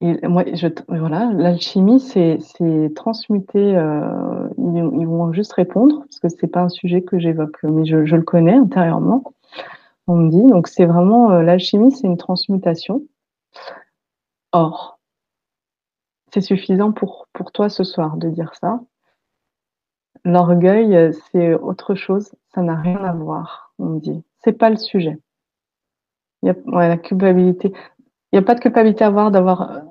[0.01, 2.37] Et moi, je, voilà, l'alchimie, c'est,
[2.95, 3.77] transmuter.
[3.77, 7.95] Euh, ils, vont juste répondre parce que c'est pas un sujet que j'évoque, mais je,
[7.95, 9.23] le connais intérieurement.
[10.07, 13.03] On me dit donc c'est vraiment euh, l'alchimie, c'est une transmutation.
[14.51, 14.99] Or,
[16.33, 18.81] c'est suffisant pour toi ce soir de dire ça.
[20.25, 22.33] L'orgueil, c'est autre chose.
[22.53, 23.73] Ça n'a rien à voir.
[23.79, 25.17] On dit, c'est pas le sujet.
[26.41, 27.71] Il y a la culpabilité.
[28.31, 29.81] Il n'y a pas de culpabilité à avoir d'avoir,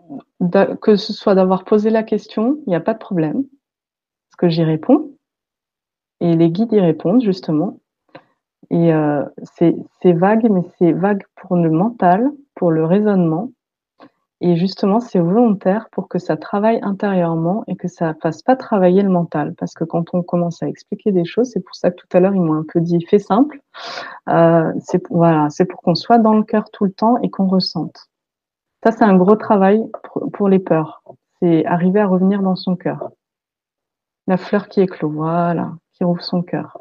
[0.80, 3.42] que ce soit d'avoir posé la question, il n'y a pas de problème.
[3.42, 5.10] Parce que j'y réponds.
[6.20, 7.80] Et les guides y répondent, justement.
[8.70, 9.24] Et euh,
[9.58, 13.50] c'est vague, mais c'est vague pour le mental, pour le raisonnement.
[14.40, 19.02] Et justement, c'est volontaire pour que ça travaille intérieurement et que ça fasse pas travailler
[19.02, 19.54] le mental.
[19.58, 22.20] Parce que quand on commence à expliquer des choses, c'est pour ça que tout à
[22.20, 23.60] l'heure, ils m'ont un peu dit, fait simple.
[24.28, 27.48] Euh, c'est voilà, c'est pour qu'on soit dans le cœur tout le temps et qu'on
[27.48, 28.08] ressente.
[28.84, 29.82] Ça, c'est un gros travail
[30.32, 31.02] pour les peurs.
[31.40, 33.10] C'est arriver à revenir dans son cœur.
[34.28, 36.78] La fleur qui éclot, voilà, qui rouvre son cœur.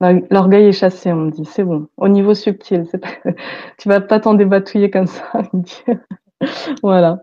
[0.00, 1.88] L'orgueil est chassé, on me dit, c'est bon.
[1.96, 3.08] Au niveau subtil, pas...
[3.78, 5.32] tu vas pas t'en débatouiller comme ça.
[6.82, 7.22] voilà.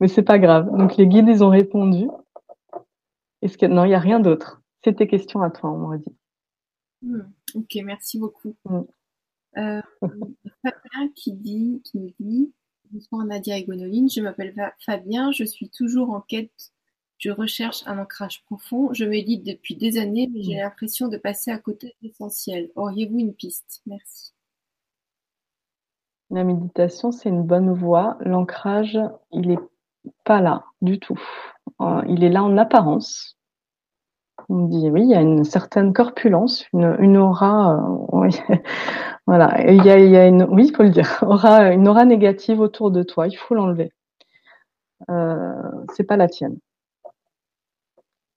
[0.00, 0.68] Mais c'est pas grave.
[0.76, 2.08] Donc les guides, ils ont répondu.
[3.40, 4.62] Est-ce que non, il y a rien d'autre.
[4.84, 6.14] C'est tes questions à toi, on m'a dit.
[7.02, 7.22] Hmm.
[7.54, 8.54] ok, merci beaucoup.
[8.64, 8.82] Hmm.
[9.58, 9.82] Euh,
[10.62, 12.52] Fabien qui dit, qui me dit,
[12.90, 14.54] bonsoir Nadia et Gwenoline, je m'appelle
[14.84, 16.72] Fabien, je suis toujours en quête,
[17.22, 21.52] je recherche un ancrage profond, je médite depuis des années, mais j'ai l'impression de passer
[21.52, 22.70] à côté de l'essentiel.
[22.74, 23.80] Auriez-vous une piste?
[23.86, 24.34] Merci.
[26.30, 28.16] La méditation, c'est une bonne voie.
[28.22, 28.98] L'ancrage,
[29.30, 29.58] il est
[30.24, 31.20] pas là du tout.
[31.80, 33.38] Euh, il est là en apparence.
[34.48, 37.76] On dit oui, il y a une certaine corpulence, une, une aura.
[37.76, 38.30] Euh,
[39.28, 41.86] Voilà, il y a, il y a une, oui, il faut le dire, aura une
[41.86, 43.92] aura négative autour de toi, il faut l'enlever.
[45.08, 45.54] Euh,
[45.94, 46.58] c'est pas la tienne.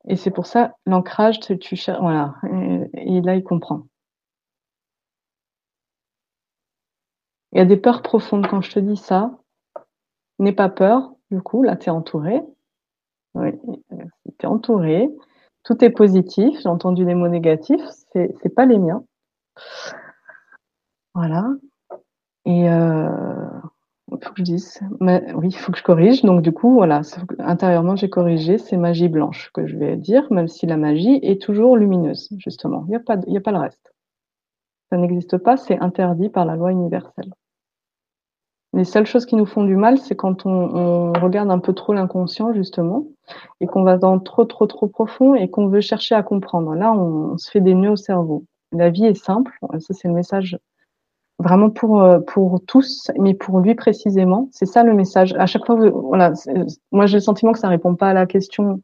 [0.08, 2.36] Et c'est pour ça l'ancrage, tu, tu voilà,
[2.94, 3.88] et, là il comprend.
[7.52, 9.32] Il y a des peurs profondes quand je te dis ça.
[10.40, 12.44] N'aie pas peur, du coup, là tu es entouré.
[13.34, 13.52] Oui,
[14.38, 15.10] tu es entouré.
[15.64, 16.60] Tout est positif.
[16.62, 17.82] J'ai entendu des mots négatifs,
[18.14, 19.04] c'est, pas les miens.
[21.16, 21.48] Voilà.
[22.46, 23.10] Et euh,
[24.10, 26.24] faut que je dise, mais, oui, il faut que je corrige.
[26.24, 27.02] Donc du coup, voilà,
[27.40, 28.58] intérieurement, j'ai corrigé.
[28.58, 32.84] C'est magie blanche que je vais dire, même si la magie est toujours lumineuse, justement.
[32.88, 33.94] Il n'y a pas, a pas le reste.
[34.92, 35.58] Ça n'existe pas.
[35.58, 37.34] C'est interdit par la loi universelle.
[38.74, 41.94] Les seules choses qui nous font du mal, c'est quand on, regarde un peu trop
[41.94, 43.08] l'inconscient, justement,
[43.62, 46.76] et qu'on va dans trop, trop, trop profond et qu'on veut chercher à comprendre.
[46.76, 48.44] Là, on se fait des nœuds au cerveau.
[48.74, 49.58] La vie est simple.
[49.80, 50.58] Ça, c'est le message
[51.40, 54.50] vraiment pour euh, pour tous, mais pour lui précisément.
[54.52, 55.34] C'est ça le message.
[55.38, 56.34] À chaque fois, voilà,
[56.92, 58.82] moi j'ai le sentiment que ça répond pas à la question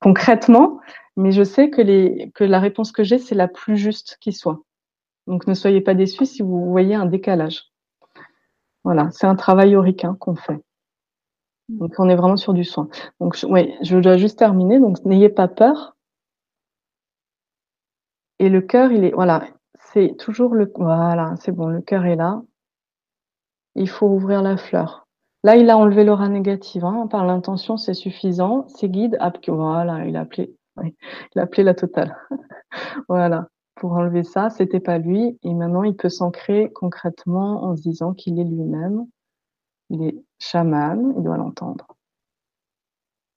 [0.00, 0.80] concrètement,
[1.16, 4.32] mais je sais que les que la réponse que j'ai c'est la plus juste qui
[4.32, 4.60] soit.
[5.26, 7.70] Donc ne soyez pas déçus si vous voyez un décalage.
[8.84, 10.60] Voilà, c'est un travail auricain qu'on fait.
[11.68, 12.88] Donc on est vraiment sur du soin.
[13.20, 14.80] Donc ouais, je dois juste terminer.
[14.80, 15.96] Donc n'ayez pas peur.
[18.38, 19.44] Et le cœur, il est voilà,
[19.92, 22.42] c'est toujours le voilà, c'est bon, le cœur est là.
[23.74, 25.06] Il faut ouvrir la fleur.
[25.44, 26.84] Là, il a enlevé l'aura négative.
[26.84, 28.68] Hein, par l'intention, c'est suffisant.
[28.68, 32.16] Ses guides, voilà, il a appelé, il a appelé la totale.
[33.08, 33.48] voilà.
[33.74, 35.38] Pour enlever ça, c'était pas lui.
[35.42, 39.06] Et maintenant, il peut s'ancrer concrètement en se disant qu'il est lui-même.
[39.90, 41.86] Il est chaman, il doit l'entendre.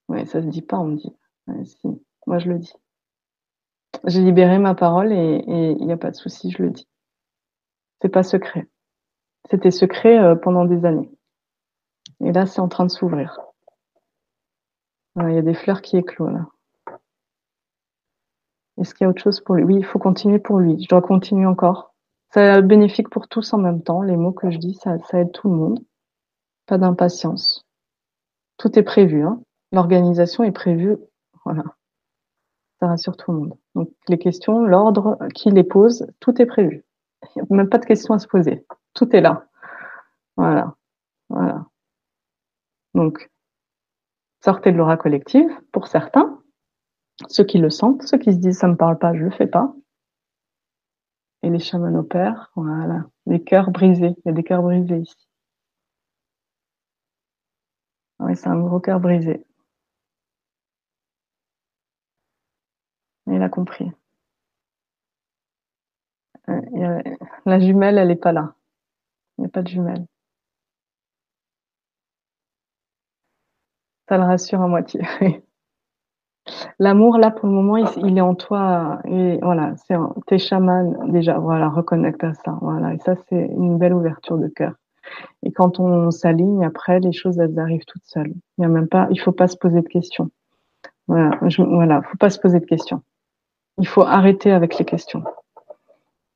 [0.07, 1.11] Ouais, ça se dit pas, on dit.
[1.64, 1.88] si,
[2.27, 2.73] moi je le dis.
[4.04, 6.88] J'ai libéré ma parole et il n'y a pas de souci, je le dis.
[8.02, 8.68] C'est pas secret.
[9.50, 11.10] C'était secret euh, pendant des années.
[12.20, 13.40] Et là, c'est en train de s'ouvrir.
[15.18, 16.46] Il y a des fleurs qui éclosent là.
[18.78, 19.64] Est-ce qu'il y a autre chose pour lui?
[19.64, 20.82] Oui, il faut continuer pour lui.
[20.84, 21.94] Je dois continuer encore.
[22.32, 24.02] C'est bénéfique pour tous en même temps.
[24.02, 25.80] Les mots que je dis, ça, ça aide tout le monde.
[26.66, 27.66] Pas d'impatience.
[28.58, 29.24] Tout est prévu.
[29.24, 29.42] Hein.
[29.72, 30.98] L'organisation est prévue.
[31.46, 31.64] Voilà.
[32.80, 33.58] Ça rassure tout le monde.
[33.76, 36.84] Donc les questions, l'ordre qui les pose, tout est prévu.
[37.36, 38.66] Il n'y a même pas de questions à se poser.
[38.94, 39.48] Tout est là.
[40.38, 40.76] Voilà.
[41.30, 41.66] Voilà.
[42.94, 43.30] Donc,
[44.44, 46.42] sortez de l'aura collective pour certains,
[47.28, 49.48] ceux qui le sentent, ceux qui se disent ça me parle pas, je le fais
[49.48, 49.74] pas.
[51.44, 55.28] Et les chamans opèrent, voilà, les cœurs brisés, il y a des cœurs brisés ici.
[58.20, 59.46] Oui, c'est un gros cœur brisé.
[63.36, 63.91] Il a compris.
[66.48, 67.02] Euh,
[67.45, 68.53] la jumelle, elle n'est pas là.
[69.38, 70.06] Il n'y a pas de jumelle.
[74.07, 75.02] Ça le rassure à moitié.
[76.80, 78.99] L'amour, là, pour le moment, il, est en toi.
[79.03, 79.95] Et voilà, c'est
[80.28, 81.38] t'es chaman déjà.
[81.38, 82.57] Voilà, reconnecte à ça.
[82.94, 84.76] Et ça, c'est une belle ouverture de cœur.
[85.44, 88.34] Et quand on s'aligne, après, les choses, elles arrivent toutes seules.
[88.57, 90.30] Il y a même pas, il faut pas se poser de questions.
[91.07, 93.02] Voilà, je, voilà, faut pas se poser de questions.
[93.78, 95.24] Il faut arrêter avec les questions.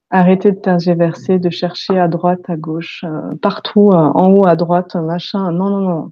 [0.10, 4.56] Arrêter de tergiverser, de chercher à droite, à gauche, euh, partout, euh, en haut, à
[4.56, 5.52] droite, machin.
[5.52, 6.12] Non, non, non.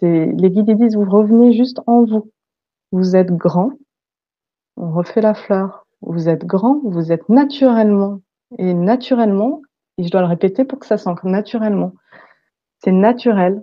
[0.00, 2.30] Les guides disent, vous revenez juste en vous.
[2.92, 3.72] Vous êtes grand.
[4.76, 5.86] On refait la fleur.
[6.02, 8.20] Vous êtes grand, vous êtes naturellement.
[8.58, 9.62] Et naturellement,
[9.98, 11.92] et je dois le répéter pour que ça s'ancre naturellement.
[12.82, 13.62] C'est naturel.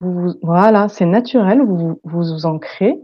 [0.00, 1.62] Vous, voilà, c'est naturel.
[1.62, 3.00] Vous, vous vous ancrez.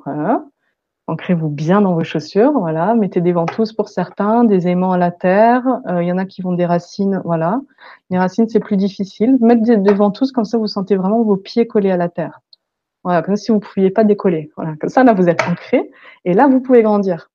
[1.08, 2.94] Ancrez-vous bien dans vos chaussures, voilà.
[2.94, 5.66] Mettez des ventouses pour certains, des aimants à la terre.
[5.86, 7.62] Euh, il y en a qui vont des racines, voilà.
[8.10, 9.38] Les racines, c'est plus difficile.
[9.40, 12.42] Mettre des, ventouses comme ça, vous sentez vraiment vos pieds collés à la terre.
[13.04, 14.50] Voilà, comme si vous ne pouviez pas décoller.
[14.54, 15.90] Voilà, comme ça, là, vous êtes ancré.
[16.26, 17.30] Et là, vous pouvez grandir.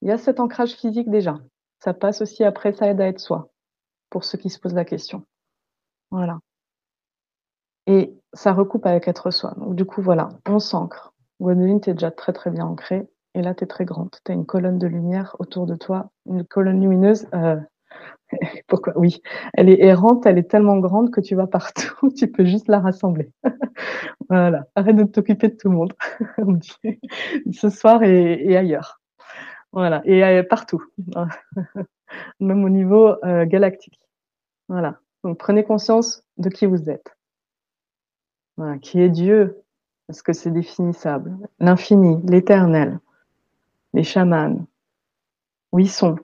[0.00, 1.40] Il y a cet ancrage physique déjà.
[1.80, 3.48] Ça passe aussi après, ça aide à être soi,
[4.10, 5.24] pour ceux qui se posent la question.
[6.12, 6.38] Voilà.
[7.88, 9.54] Et ça recoupe avec être soi.
[9.56, 11.12] Donc, du coup, voilà, on s'ancre.
[11.40, 13.08] Gwendoline, tu es déjà très très bien ancrée.
[13.34, 14.10] Et là, tu es très grande.
[14.24, 17.26] Tu as une colonne de lumière autour de toi, une colonne lumineuse.
[17.34, 17.56] Euh,
[18.66, 18.98] pourquoi?
[18.98, 19.22] Oui,
[19.54, 22.80] elle est errante, elle est tellement grande que tu vas partout, tu peux juste la
[22.80, 23.30] rassembler.
[24.28, 25.92] voilà, arrête de t'occuper de tout le monde.
[27.52, 29.00] Ce soir et, ailleurs.
[29.72, 30.82] Voilà, et euh, partout.
[32.40, 34.00] Même au niveau euh, galactique.
[34.68, 34.98] Voilà.
[35.24, 37.16] Donc prenez conscience de qui vous êtes.
[38.56, 39.62] Voilà, qui est Dieu,
[40.08, 41.36] parce que c'est définissable.
[41.60, 42.98] L'infini, l'éternel,
[43.92, 44.66] les chamans,
[45.70, 46.16] où ils sont,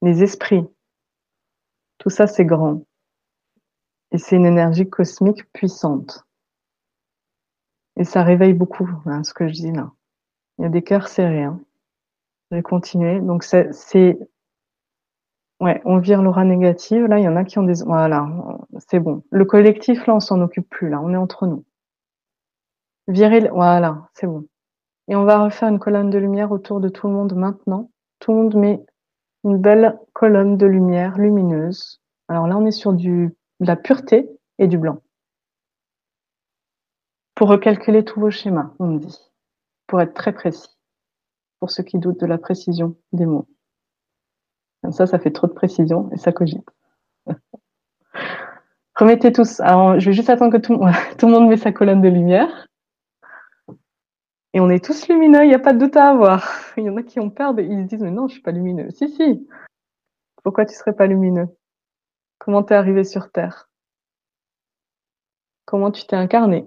[0.00, 0.66] les esprits,
[1.98, 2.82] tout ça c'est grand.
[4.10, 6.24] Et c'est une énergie cosmique puissante.
[7.96, 9.92] Et ça réveille beaucoup, hein, ce que je dis là.
[10.58, 11.44] Il y a des cœurs serrés.
[11.44, 11.60] Hein.
[12.50, 13.20] Je vais continuer.
[13.20, 14.18] Donc c'est,
[15.60, 17.04] ouais, on vire l'aura négative.
[17.04, 18.28] Là, il y en a qui ont des, voilà,
[18.90, 19.22] c'est bon.
[19.30, 20.88] Le collectif, là, on s'en occupe plus.
[20.88, 21.64] Là, on est entre nous.
[23.08, 24.46] Virer, voilà, c'est bon.
[25.08, 27.90] Et on va refaire une colonne de lumière autour de tout le monde maintenant.
[28.20, 28.84] Tout le monde met
[29.44, 32.00] une belle colonne de lumière lumineuse.
[32.28, 34.98] Alors là, on est sur du, de la pureté et du blanc.
[37.34, 39.18] Pour recalculer tous vos schémas, on me dit.
[39.88, 40.70] Pour être très précis.
[41.58, 43.48] Pour ceux qui doutent de la précision des mots.
[44.82, 46.68] Comme ça, ça fait trop de précision et ça cogite.
[48.94, 49.60] Remettez tous.
[49.60, 50.78] Alors, je vais juste attendre que tout,
[51.18, 52.68] tout le monde met sa colonne de lumière.
[54.54, 56.46] Et on est tous lumineux, il n'y a pas de doute à avoir.
[56.76, 58.52] Il y en a qui ont peur, ils se disent, mais non, je suis pas
[58.52, 58.90] lumineux.
[58.90, 59.48] Si, si.
[60.42, 61.48] Pourquoi tu serais pas lumineux?
[62.38, 63.70] Comment t'es arrivé sur Terre?
[65.64, 66.66] Comment tu t'es incarné?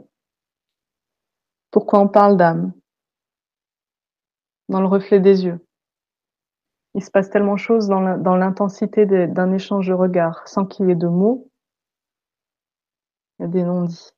[1.72, 2.74] Pourquoi on parle d'âme?
[4.70, 5.60] Dans le reflet des yeux.
[6.96, 10.92] Il se passe tellement de choses dans l'intensité d'un échange de regards, sans qu'il y
[10.92, 11.52] ait de mots.
[13.38, 14.12] Il y a des non-dits.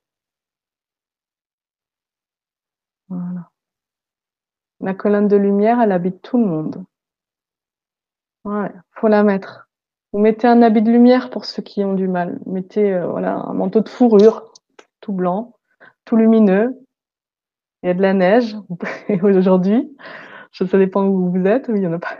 [3.08, 3.50] Voilà.
[4.94, 6.84] Colonne de lumière, elle habite tout le monde.
[8.44, 9.68] Ouais, faut la mettre.
[10.12, 12.40] Vous mettez un habit de lumière pour ceux qui ont du mal.
[12.46, 14.52] Mettez euh, voilà un manteau de fourrure,
[15.00, 15.54] tout blanc,
[16.04, 16.78] tout lumineux.
[17.82, 18.56] Il y a de la neige
[19.22, 19.94] aujourd'hui.
[20.52, 21.66] ça dépend où vous êtes.
[21.68, 22.16] Il y en a pas.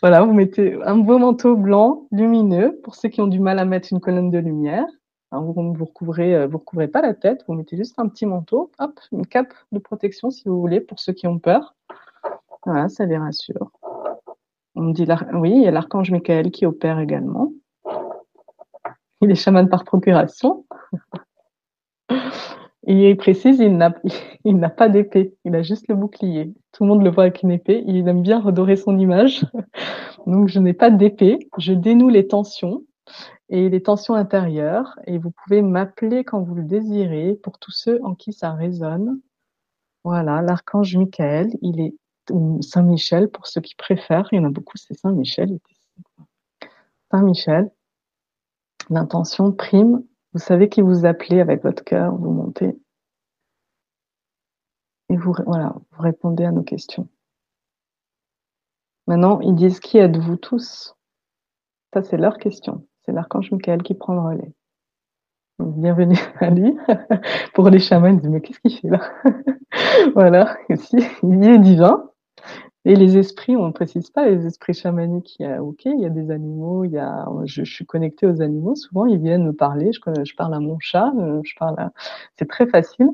[0.00, 3.66] voilà, vous mettez un beau manteau blanc, lumineux, pour ceux qui ont du mal à
[3.66, 4.86] mettre une colonne de lumière.
[5.32, 8.70] Vous vous recouvrez, euh, vous recouvrez pas la tête, vous mettez juste un petit manteau,
[8.78, 11.74] hop, une cape de protection si vous voulez, pour ceux qui ont peur.
[12.64, 13.70] Voilà, ça les rassure.
[14.74, 17.52] On me dit, oui, il y a l'archange Michael qui opère également.
[19.20, 20.66] Il est chaman par procuration.
[22.86, 23.94] Et il précise, il n'a,
[24.44, 26.52] il n'a pas d'épée, il a juste le bouclier.
[26.72, 29.46] Tout le monde le voit avec une épée, il aime bien redorer son image.
[30.26, 32.82] Donc je n'ai pas d'épée, je dénoue les tensions
[33.48, 38.00] et les tensions intérieures et vous pouvez m'appeler quand vous le désirez pour tous ceux
[38.04, 39.20] en qui ça résonne.
[40.04, 41.94] Voilà, l'archange Michael, il est
[42.62, 45.58] Saint Michel pour ceux qui préfèrent, il y en a beaucoup, c'est Saint Michel.
[47.10, 47.70] Saint Michel,
[48.90, 50.02] l'intention prime
[50.36, 52.78] vous savez qui vous appelez avec votre cœur, vous montez
[55.08, 57.08] et vous, voilà, vous répondez à nos questions.
[59.06, 60.94] Maintenant, ils disent qui êtes-vous tous?
[61.94, 62.86] Ça, c'est leur question.
[63.06, 64.52] C'est l'archange Michael qui prend le relais.
[65.60, 66.76] bienvenue à lui.
[67.54, 69.00] Pour les chamans, mais qu'est-ce qu'il fait là?
[70.14, 72.10] Voilà, ici, il est divin.
[72.84, 76.00] Et les esprits, on ne précise pas, les esprits chamaniques, il y a, ok, il
[76.00, 79.44] y a des animaux, il y a, je, suis connectée aux animaux, souvent ils viennent
[79.44, 81.92] me parler, je, parle à mon chat, euh, je parle à,
[82.38, 83.10] c'est très facile,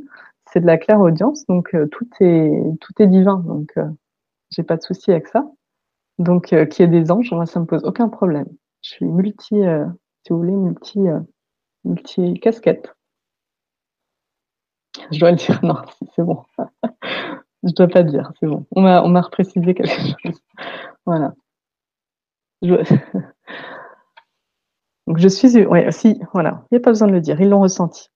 [0.50, 3.88] c'est de la claire audience, donc euh, tout est, tout est divin, donc euh,
[4.50, 5.50] j'ai pas de souci avec ça.
[6.18, 8.46] Donc, qu'il y ait des anges, moi, ça me pose aucun problème.
[8.82, 9.56] Je suis multi,
[10.24, 11.00] si vous voulez, multi,
[11.84, 12.92] multi casquette.
[15.10, 15.76] Je dois le dire, non,
[16.14, 16.44] c'est bon.
[17.64, 18.66] Je dois pas dire, c'est bon.
[18.72, 19.88] On m'a, on m'a reprécisé quelque
[20.24, 20.40] chose.
[21.06, 21.32] Voilà.
[25.06, 26.64] Donc je suis, ouais, si, voilà.
[26.70, 27.40] Il n'y a pas besoin de le dire.
[27.40, 28.08] Ils l'ont ressenti.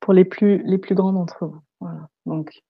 [0.00, 1.60] Pour les plus, les plus grands d'entre vous.
[1.80, 2.08] Voilà.
[2.24, 2.62] Donc,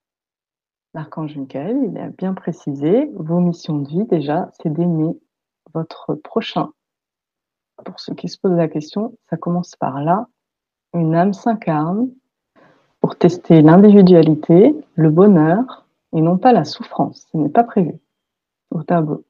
[0.95, 5.19] l'archange Michael, il a bien précisé vos missions de vie déjà, c'est d'aimer
[5.77, 6.71] votre prochain.
[7.85, 10.27] Pour ceux qui se posent la question, ça commence par là.
[10.95, 12.09] Une âme s'incarne
[13.01, 15.85] pour tester l'individualité, le bonheur
[16.15, 17.27] et non pas la souffrance.
[17.31, 17.93] Ce n'est pas prévu
[18.71, 19.25] au tableau.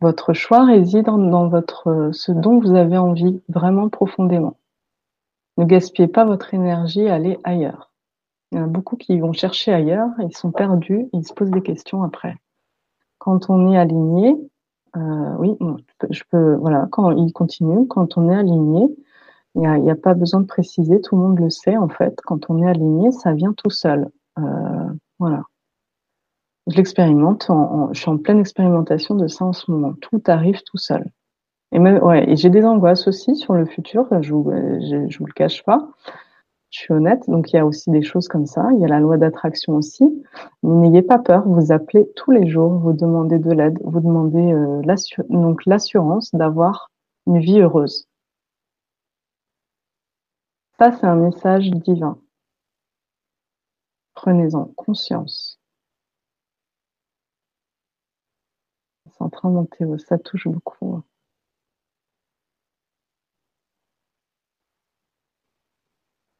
[0.00, 4.56] Votre choix réside dans votre, ce dont vous avez envie vraiment profondément.
[5.58, 7.92] Ne gaspillez pas votre énergie à aller ailleurs.
[8.50, 11.50] Il y en a beaucoup qui vont chercher ailleurs, ils sont perdus, ils se posent
[11.50, 12.36] des questions après.
[13.18, 14.34] Quand on est aligné,
[14.96, 15.56] euh, oui,
[16.10, 18.94] je peux, voilà, quand il continue, quand on est aligné,
[19.54, 22.18] il n'y a, pas besoin de préciser, tout le monde le sait en fait.
[22.24, 24.08] Quand on est aligné, ça vient tout seul.
[24.38, 24.88] Euh,
[25.18, 25.42] voilà.
[26.68, 27.50] Je l'expérimente,
[27.92, 29.94] je suis en pleine expérimentation de ça en ce moment.
[30.00, 31.04] Tout arrive tout seul.
[31.72, 34.06] Et même, ouais, et j'ai des angoisses aussi sur le futur.
[34.20, 35.88] Je je, vous le cache pas.
[36.72, 37.22] Je suis honnête.
[37.28, 38.68] Donc il y a aussi des choses comme ça.
[38.72, 40.04] Il y a la loi d'attraction aussi.
[40.64, 41.46] N'ayez pas peur.
[41.46, 42.72] Vous appelez tous les jours.
[42.80, 43.78] Vous demandez de l'aide.
[43.84, 44.82] Vous demandez euh,
[45.30, 46.90] donc l'assurance d'avoir
[47.26, 48.08] une vie heureuse.
[50.78, 52.18] Ça, c'est un message divin.
[54.14, 55.60] Prenez-en conscience.
[59.12, 60.96] C'est en train de monter, ça touche beaucoup.
[60.96, 61.04] Hein.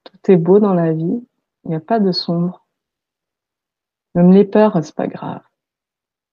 [0.05, 1.27] Tout est beau dans la vie,
[1.65, 2.65] il n'y a pas de sombre.
[4.15, 5.43] Même les peurs, c'est pas grave.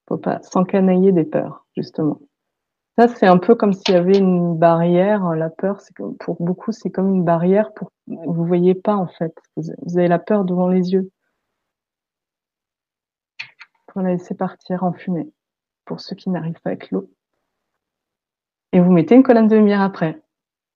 [0.08, 2.20] Faut pas s'encanailler des peurs, justement.
[2.98, 5.30] Ça, c'est un peu comme s'il y avait une barrière.
[5.36, 5.82] La peur,
[6.20, 9.34] pour beaucoup, c'est comme une barrière pour vous voyez pas en fait.
[9.56, 11.12] Vous avez la peur devant les yeux.
[13.88, 15.32] Pour la laisser partir en fumée.
[15.86, 17.10] Pour ceux qui n'arrivent pas avec l'eau.
[18.72, 20.22] Et vous mettez une colonne de lumière après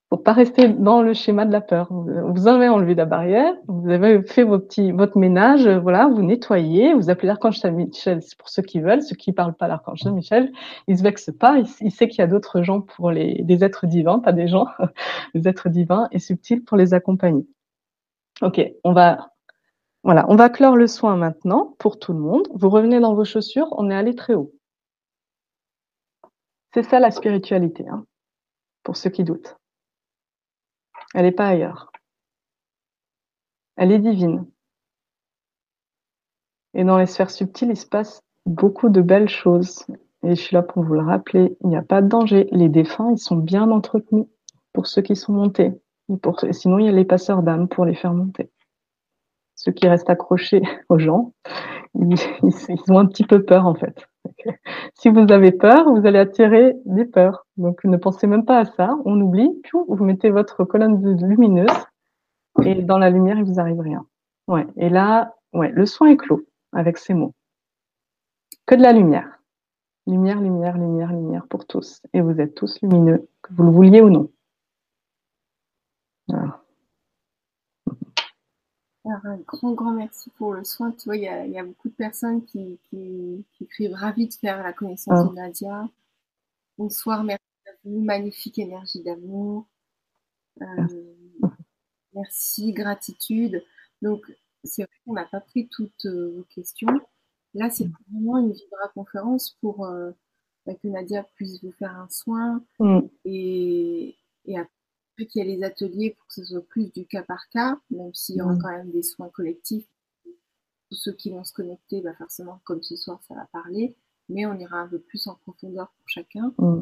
[0.10, 1.88] pour pas rester dans le schéma de la peur.
[1.92, 6.94] Vous avez enlevé la barrière, vous avez fait vos petits, votre ménage, voilà, vous nettoyez,
[6.94, 10.52] vous appelez l'archange Saint-Michel, c'est pour ceux qui veulent, ceux qui parlent pas l'archange Saint-Michel,
[10.88, 13.88] il se vexe pas, il, sait qu'il y a d'autres gens pour les, des êtres
[13.88, 14.68] divins, pas des gens,
[15.34, 17.48] des êtres divins et subtils pour les accompagner.
[18.42, 19.32] Ok, on va,
[20.04, 22.48] voilà, on va clore le soin maintenant pour tout le monde.
[22.54, 24.54] Vous revenez dans vos chaussures, on est allé très haut.
[26.74, 28.06] C'est ça la spiritualité, hein,
[28.84, 29.58] pour ceux qui doutent.
[31.14, 31.92] Elle n'est pas ailleurs.
[33.76, 34.46] Elle est divine.
[36.74, 39.86] Et dans les sphères subtiles, il se passe beaucoup de belles choses.
[40.24, 41.56] Et je suis là pour vous le rappeler.
[41.62, 42.48] Il n'y a pas de danger.
[42.52, 44.26] Les défunts, ils sont bien entretenus
[44.74, 45.72] pour ceux qui sont montés.
[46.52, 48.52] Sinon, il y a les passeurs d'âme pour les faire monter.
[49.64, 51.32] Ceux qui restent accrochés aux gens,
[51.96, 52.16] ils,
[52.90, 54.10] ont un petit peu peur en fait.
[54.96, 57.46] Si vous avez peur, vous allez attirer des peurs.
[57.56, 61.70] Donc ne pensez même pas à ça, on oublie, puis vous mettez votre colonne lumineuse
[62.66, 64.06] et dans la lumière, il vous arrive rien.
[64.50, 64.68] Ouais.
[64.76, 67.34] Et là, ouais, le soin est clos avec ces mots.
[68.66, 69.40] que de la lumière.
[70.08, 72.02] Lumière, lumière, lumière, lumière pour tous.
[72.14, 74.30] Et vous êtes tous lumineux, que vous le vouliez ou non.
[79.06, 80.92] Alors, un grand, grand merci pour le soin.
[80.92, 84.74] Tu vois, il y a, beaucoup de personnes qui, qui, écrivent ravis de faire la
[84.74, 85.30] connaissance ah.
[85.30, 85.90] de Nadia.
[86.78, 88.02] Bonsoir, merci à vous.
[88.02, 89.68] Magnifique énergie d'amour.
[90.62, 90.66] Euh,
[92.14, 93.64] merci, gratitude.
[94.02, 94.22] Donc,
[94.64, 96.88] c'est vrai qu'on n'a pas pris toutes euh, vos questions.
[97.54, 100.12] Là, c'est vraiment une vibra conférence pour euh,
[100.66, 103.02] bah, que Nadia puisse vous faire un soin mm.
[103.26, 104.16] et,
[104.56, 104.70] après
[105.16, 108.14] qu'il y ait les ateliers pour que ce soit plus du cas par cas, même
[108.14, 108.62] s'il y aura mm.
[108.62, 109.86] quand même des soins collectifs.
[110.90, 113.96] Tous ceux qui vont se connecter, bah forcément, comme ce soir, ça va parler,
[114.30, 116.54] mais on ira un peu plus en profondeur pour chacun.
[116.60, 116.76] Euh,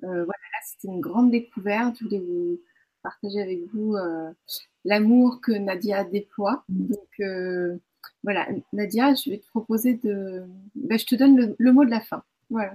[0.00, 1.96] voilà, là, c'était une grande découverte.
[1.98, 2.60] Je voulais vous
[3.02, 4.30] partager avec vous euh,
[4.84, 6.64] l'amour que Nadia déploie.
[6.68, 7.20] Donc,
[8.22, 10.44] voilà, Nadia, je vais te proposer de.
[10.74, 12.22] Ben, je te donne le, mot de la fin.
[12.50, 12.74] Voilà.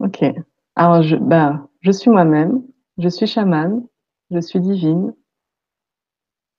[0.00, 0.24] Ok.
[0.76, 2.64] Alors, je, ben, je suis moi-même,
[2.98, 3.86] je suis chamane,
[4.34, 5.14] je suis divine.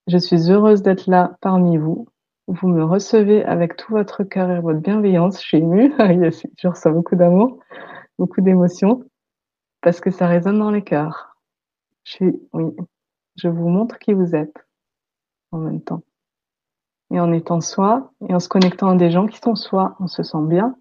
[0.07, 2.07] Je suis heureuse d'être là parmi vous.
[2.47, 5.41] Vous me recevez avec tout votre cœur et votre bienveillance.
[5.41, 5.93] Je suis émue.
[5.99, 7.59] je ressens beaucoup d'amour,
[8.17, 9.03] beaucoup d'émotions,
[9.81, 11.37] parce que ça résonne dans les cœurs.
[12.05, 12.73] Je suis, oui,
[13.35, 14.55] je vous montre qui vous êtes
[15.51, 16.03] en même temps
[17.11, 20.07] et en étant soi et en se connectant à des gens qui sont soi, on
[20.07, 20.77] se sent bien.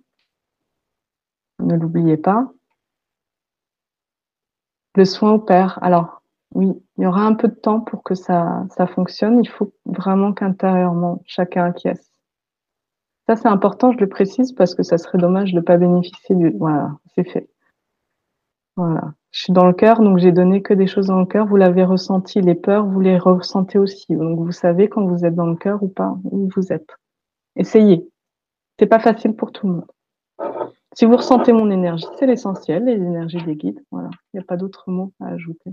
[1.60, 2.52] Ne l'oubliez pas.
[4.96, 5.82] Le soin opère.
[5.82, 6.23] Alors,
[6.54, 9.40] oui, il y aura un peu de temps pour que ça, ça fonctionne.
[9.42, 12.10] Il faut vraiment qu'intérieurement, chacun acquiesce.
[13.26, 16.34] Ça, c'est important, je le précise, parce que ça serait dommage de ne pas bénéficier
[16.34, 16.50] du...
[16.50, 17.48] Voilà, c'est fait.
[18.76, 21.44] Voilà je suis dans le cœur, donc j'ai donné que des choses dans le cœur.
[21.48, 24.14] Vous l'avez ressenti, les peurs, vous les ressentez aussi.
[24.14, 26.88] Donc vous savez quand vous êtes dans le cœur ou pas, où vous êtes.
[27.56, 28.08] Essayez.
[28.78, 29.90] C'est pas facile pour tout le monde.
[30.94, 33.84] Si vous ressentez mon énergie, c'est l'essentiel, les énergies des guides.
[33.90, 34.08] Voilà.
[34.32, 35.72] Il n'y a pas d'autres mots à ajouter.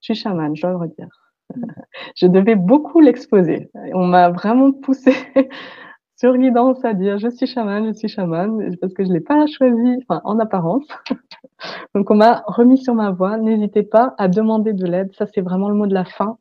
[0.00, 1.08] Je suis chamane, je dois le redire.
[2.16, 3.70] je devais beaucoup l'exposer.
[3.94, 5.12] On m'a vraiment poussé
[6.16, 9.46] sur guidance à dire je suis chamane, je suis chamane, parce que je l'ai pas
[9.46, 10.86] choisi, en apparence.
[11.94, 13.36] Donc on m'a remis sur ma voie.
[13.38, 15.12] N'hésitez pas à demander de l'aide.
[15.16, 16.38] Ça c'est vraiment le mot de la fin.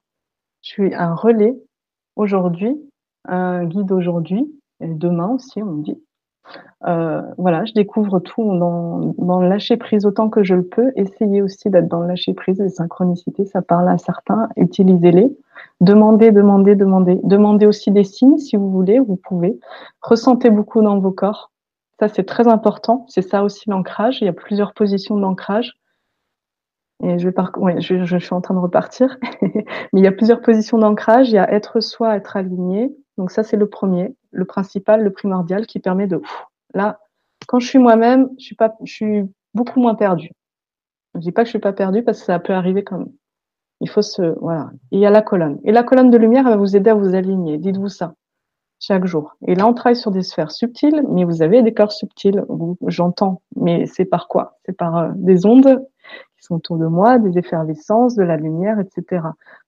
[0.62, 1.56] Je suis un relais
[2.16, 2.76] aujourd'hui,
[3.26, 4.52] un guide aujourd'hui,
[4.82, 6.02] et demain aussi on me dit.
[6.86, 10.92] Euh, voilà, je découvre tout dans, dans le lâcher prise autant que je le peux.
[10.96, 14.50] Essayez aussi d'être dans le lâcher prise, les synchronicités, ça parle à certains.
[14.58, 15.36] Utilisez-les.
[15.82, 17.20] Demandez, demandez, demandez.
[17.24, 19.60] Demandez aussi des signes si vous voulez, vous pouvez.
[20.02, 21.52] Ressentez beaucoup dans vos corps.
[22.00, 23.06] Ça, c'est très important.
[23.10, 24.22] C'est ça aussi l'ancrage.
[24.22, 25.78] Il y a plusieurs positions d'ancrage.
[27.04, 27.36] Et je vais
[27.80, 29.18] je, suis en train de repartir.
[29.42, 29.62] Mais
[29.94, 31.30] il y a plusieurs positions d'ancrage.
[31.30, 32.96] Il y a être soi, être aligné.
[33.18, 36.22] Donc ça, c'est le premier, le principal, le primordial qui permet de,
[36.74, 37.00] là,
[37.48, 39.24] quand je suis moi-même, je suis pas, je suis
[39.54, 40.32] beaucoup moins perdue.
[41.16, 43.08] Je dis pas que je suis pas perdue parce que ça peut arriver même.
[43.80, 44.72] Il faut se, voilà.
[44.92, 45.60] Il y a la colonne.
[45.64, 47.58] Et la colonne de lumière, elle va vous aider à vous aligner.
[47.58, 48.14] Dites-vous ça
[48.80, 49.36] chaque jour.
[49.48, 52.44] Et là, on travaille sur des sphères subtiles, mais vous avez des corps subtils.
[52.86, 54.60] J'entends, mais c'est par quoi?
[54.66, 55.84] C'est par euh, des ondes
[56.38, 59.26] qui sont autour de moi, des effervescences, de la lumière, etc.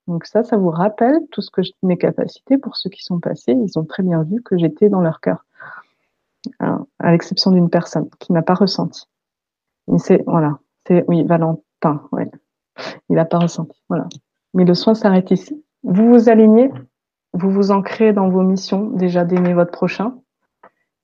[0.07, 3.53] Donc ça, ça vous rappelle tout ce que mes capacités pour ceux qui sont passés.
[3.53, 5.45] Ils ont très bien vu que j'étais dans leur cœur,
[6.59, 9.05] hein, à l'exception d'une personne qui n'a pas ressenti.
[9.97, 12.29] C'est voilà, c'est oui Valentin, ouais.
[13.09, 14.07] il n'a pas ressenti, voilà.
[14.53, 15.63] Mais le soin s'arrête ici.
[15.83, 16.71] Vous vous alignez,
[17.33, 20.15] vous vous ancrez dans vos missions, déjà d'aimer votre prochain.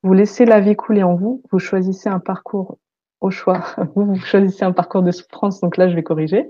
[0.04, 1.42] Vous laissez la vie couler en vous.
[1.52, 2.78] Vous choisissez un parcours
[3.22, 3.64] au choix.
[3.96, 5.62] Vous, choisissez un parcours de souffrance.
[5.62, 6.50] Donc là, je vais corriger.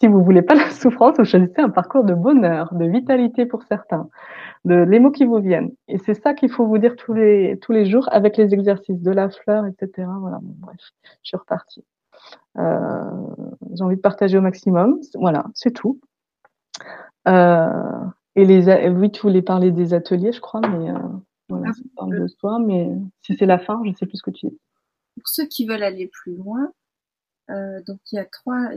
[0.00, 3.64] Si vous voulez pas la souffrance, vous choisissez un parcours de bonheur, de vitalité pour
[3.64, 4.08] certains,
[4.64, 5.72] de les mots qui vous viennent.
[5.88, 9.02] Et c'est ça qu'il faut vous dire tous les tous les jours avec les exercices
[9.02, 10.08] de la fleur, etc.
[10.20, 10.38] Voilà.
[10.42, 10.76] bref,
[11.22, 11.84] je suis repartie.
[12.58, 13.10] Euh,
[13.74, 15.00] j'ai envie de partager au maximum.
[15.14, 16.00] Voilà, c'est tout.
[17.26, 18.04] Euh,
[18.36, 20.98] et les oui, tu voulais parler des ateliers, je crois, mais euh,
[21.48, 22.58] voilà, ça ah, parle de soi.
[22.60, 22.88] Mais
[23.20, 24.58] si c'est la fin, je sais plus ce que tu dis.
[25.18, 26.72] Pour ceux qui veulent aller plus loin,
[27.50, 28.70] euh, donc il y a trois,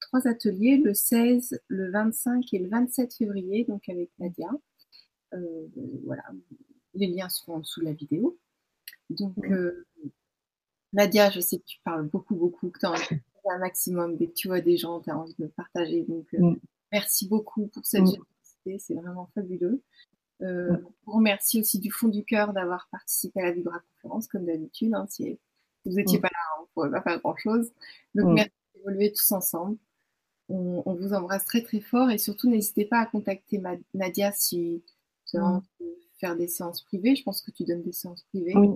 [0.00, 4.48] trois ateliers, le 16, le 25 et le 27 février, donc avec Nadia.
[5.34, 5.66] Euh,
[6.04, 6.24] voilà,
[6.94, 8.38] les liens sont en dessous de la vidéo.
[9.10, 9.86] Donc euh,
[10.92, 12.94] Nadia, je sais que tu parles beaucoup, beaucoup, que tu as
[13.50, 16.02] un maximum, dès que tu vois des gens, tu as envie de partager.
[16.04, 16.56] Donc mm.
[16.92, 18.06] merci beaucoup pour cette mm.
[18.06, 19.82] générosité, c'est vraiment fabuleux.
[20.42, 20.76] Euh,
[21.06, 24.92] vous remercie aussi du fond du cœur d'avoir participé à la Vibra Conférence, comme d'habitude.
[24.94, 25.06] Hein,
[25.84, 26.22] vous n'étiez mm.
[26.22, 27.72] pas là, on ne pourrait pas faire grand-chose.
[28.14, 28.34] Donc, mm.
[28.34, 29.76] merci d'évoluer tous ensemble.
[30.48, 33.62] On, vous embrasse très très fort et surtout n'hésitez pas à contacter
[33.94, 34.82] Nadia si
[35.26, 35.62] tu veux mm.
[36.18, 37.16] faire des séances privées.
[37.16, 38.52] Je pense que tu donnes des séances privées.
[38.54, 38.68] Oui,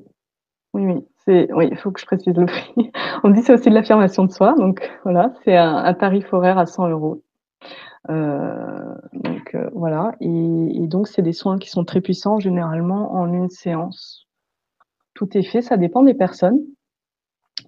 [0.73, 1.07] oui, oui.
[1.25, 2.93] c'est, oui, il faut que je précise le prix.
[3.25, 6.67] On dit c'est aussi de l'affirmation de soi, donc voilà, c'est un, tarif horaire à
[6.67, 7.23] 100 euros.
[8.09, 13.15] Euh, donc euh, voilà, et, et donc c'est des soins qui sont très puissants généralement
[13.15, 14.29] en une séance.
[15.15, 16.61] Tout est fait, ça dépend des personnes,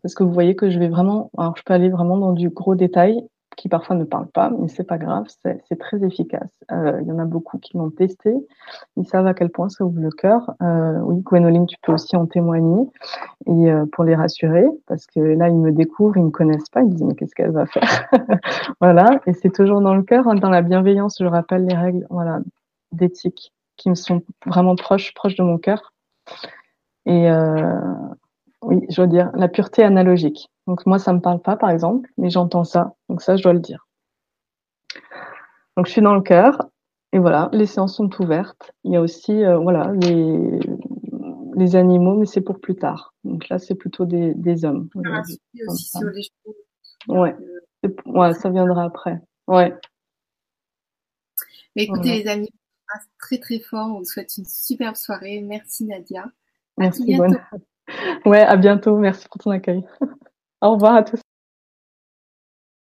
[0.03, 2.51] parce que vous voyez que je vais vraiment, alors je peux aller vraiment dans du
[2.51, 3.23] gros détail
[3.59, 6.53] qui parfois ne parlent pas, mais c'est pas grave, c'est très efficace.
[6.71, 8.33] Euh, il y en a beaucoup qui l'ont testé,
[8.97, 10.55] ils savent à quel point ça ouvre le cœur.
[10.63, 12.87] Euh, oui, Gwenoline, tu peux aussi en témoigner
[13.47, 16.83] et euh, pour les rassurer, parce que là ils me découvrent, ils me connaissent pas,
[16.83, 18.09] ils disent mais qu'est-ce qu'elle va faire?
[18.81, 21.17] Voilà, et c'est toujours dans le cœur, hein, dans la bienveillance.
[21.19, 22.39] Je rappelle les règles, voilà,
[22.93, 25.93] d'éthique qui me sont vraiment proches, proches de mon cœur.
[27.07, 27.29] Et
[28.63, 30.51] oui, je veux dire la pureté analogique.
[30.67, 32.95] Donc moi, ça me parle pas, par exemple, mais j'entends ça.
[33.09, 33.87] Donc ça, je dois le dire.
[35.77, 36.69] Donc je suis dans le cœur.
[37.13, 38.73] Et voilà, les séances sont ouvertes.
[38.85, 40.61] Il y a aussi, euh, voilà, les,
[41.57, 43.15] les animaux, mais c'est pour plus tard.
[43.25, 44.91] Donc là, c'est plutôt des, des hommes.
[45.07, 45.23] Ah,
[45.69, 46.57] aussi sur les chevaux.
[47.09, 47.35] Ouais.
[48.05, 49.23] ouais, ça viendra après.
[49.47, 49.75] Ouais.
[51.77, 52.51] Mais écoutez, les amis,
[53.19, 53.89] très très fort.
[53.89, 55.41] On vous souhaite une superbe soirée.
[55.41, 56.27] Merci Nadia.
[56.77, 57.19] Merci.
[58.25, 58.97] Ouais, à bientôt.
[58.99, 59.85] Merci pour ton accueil.
[60.63, 61.21] Au revoir à tous.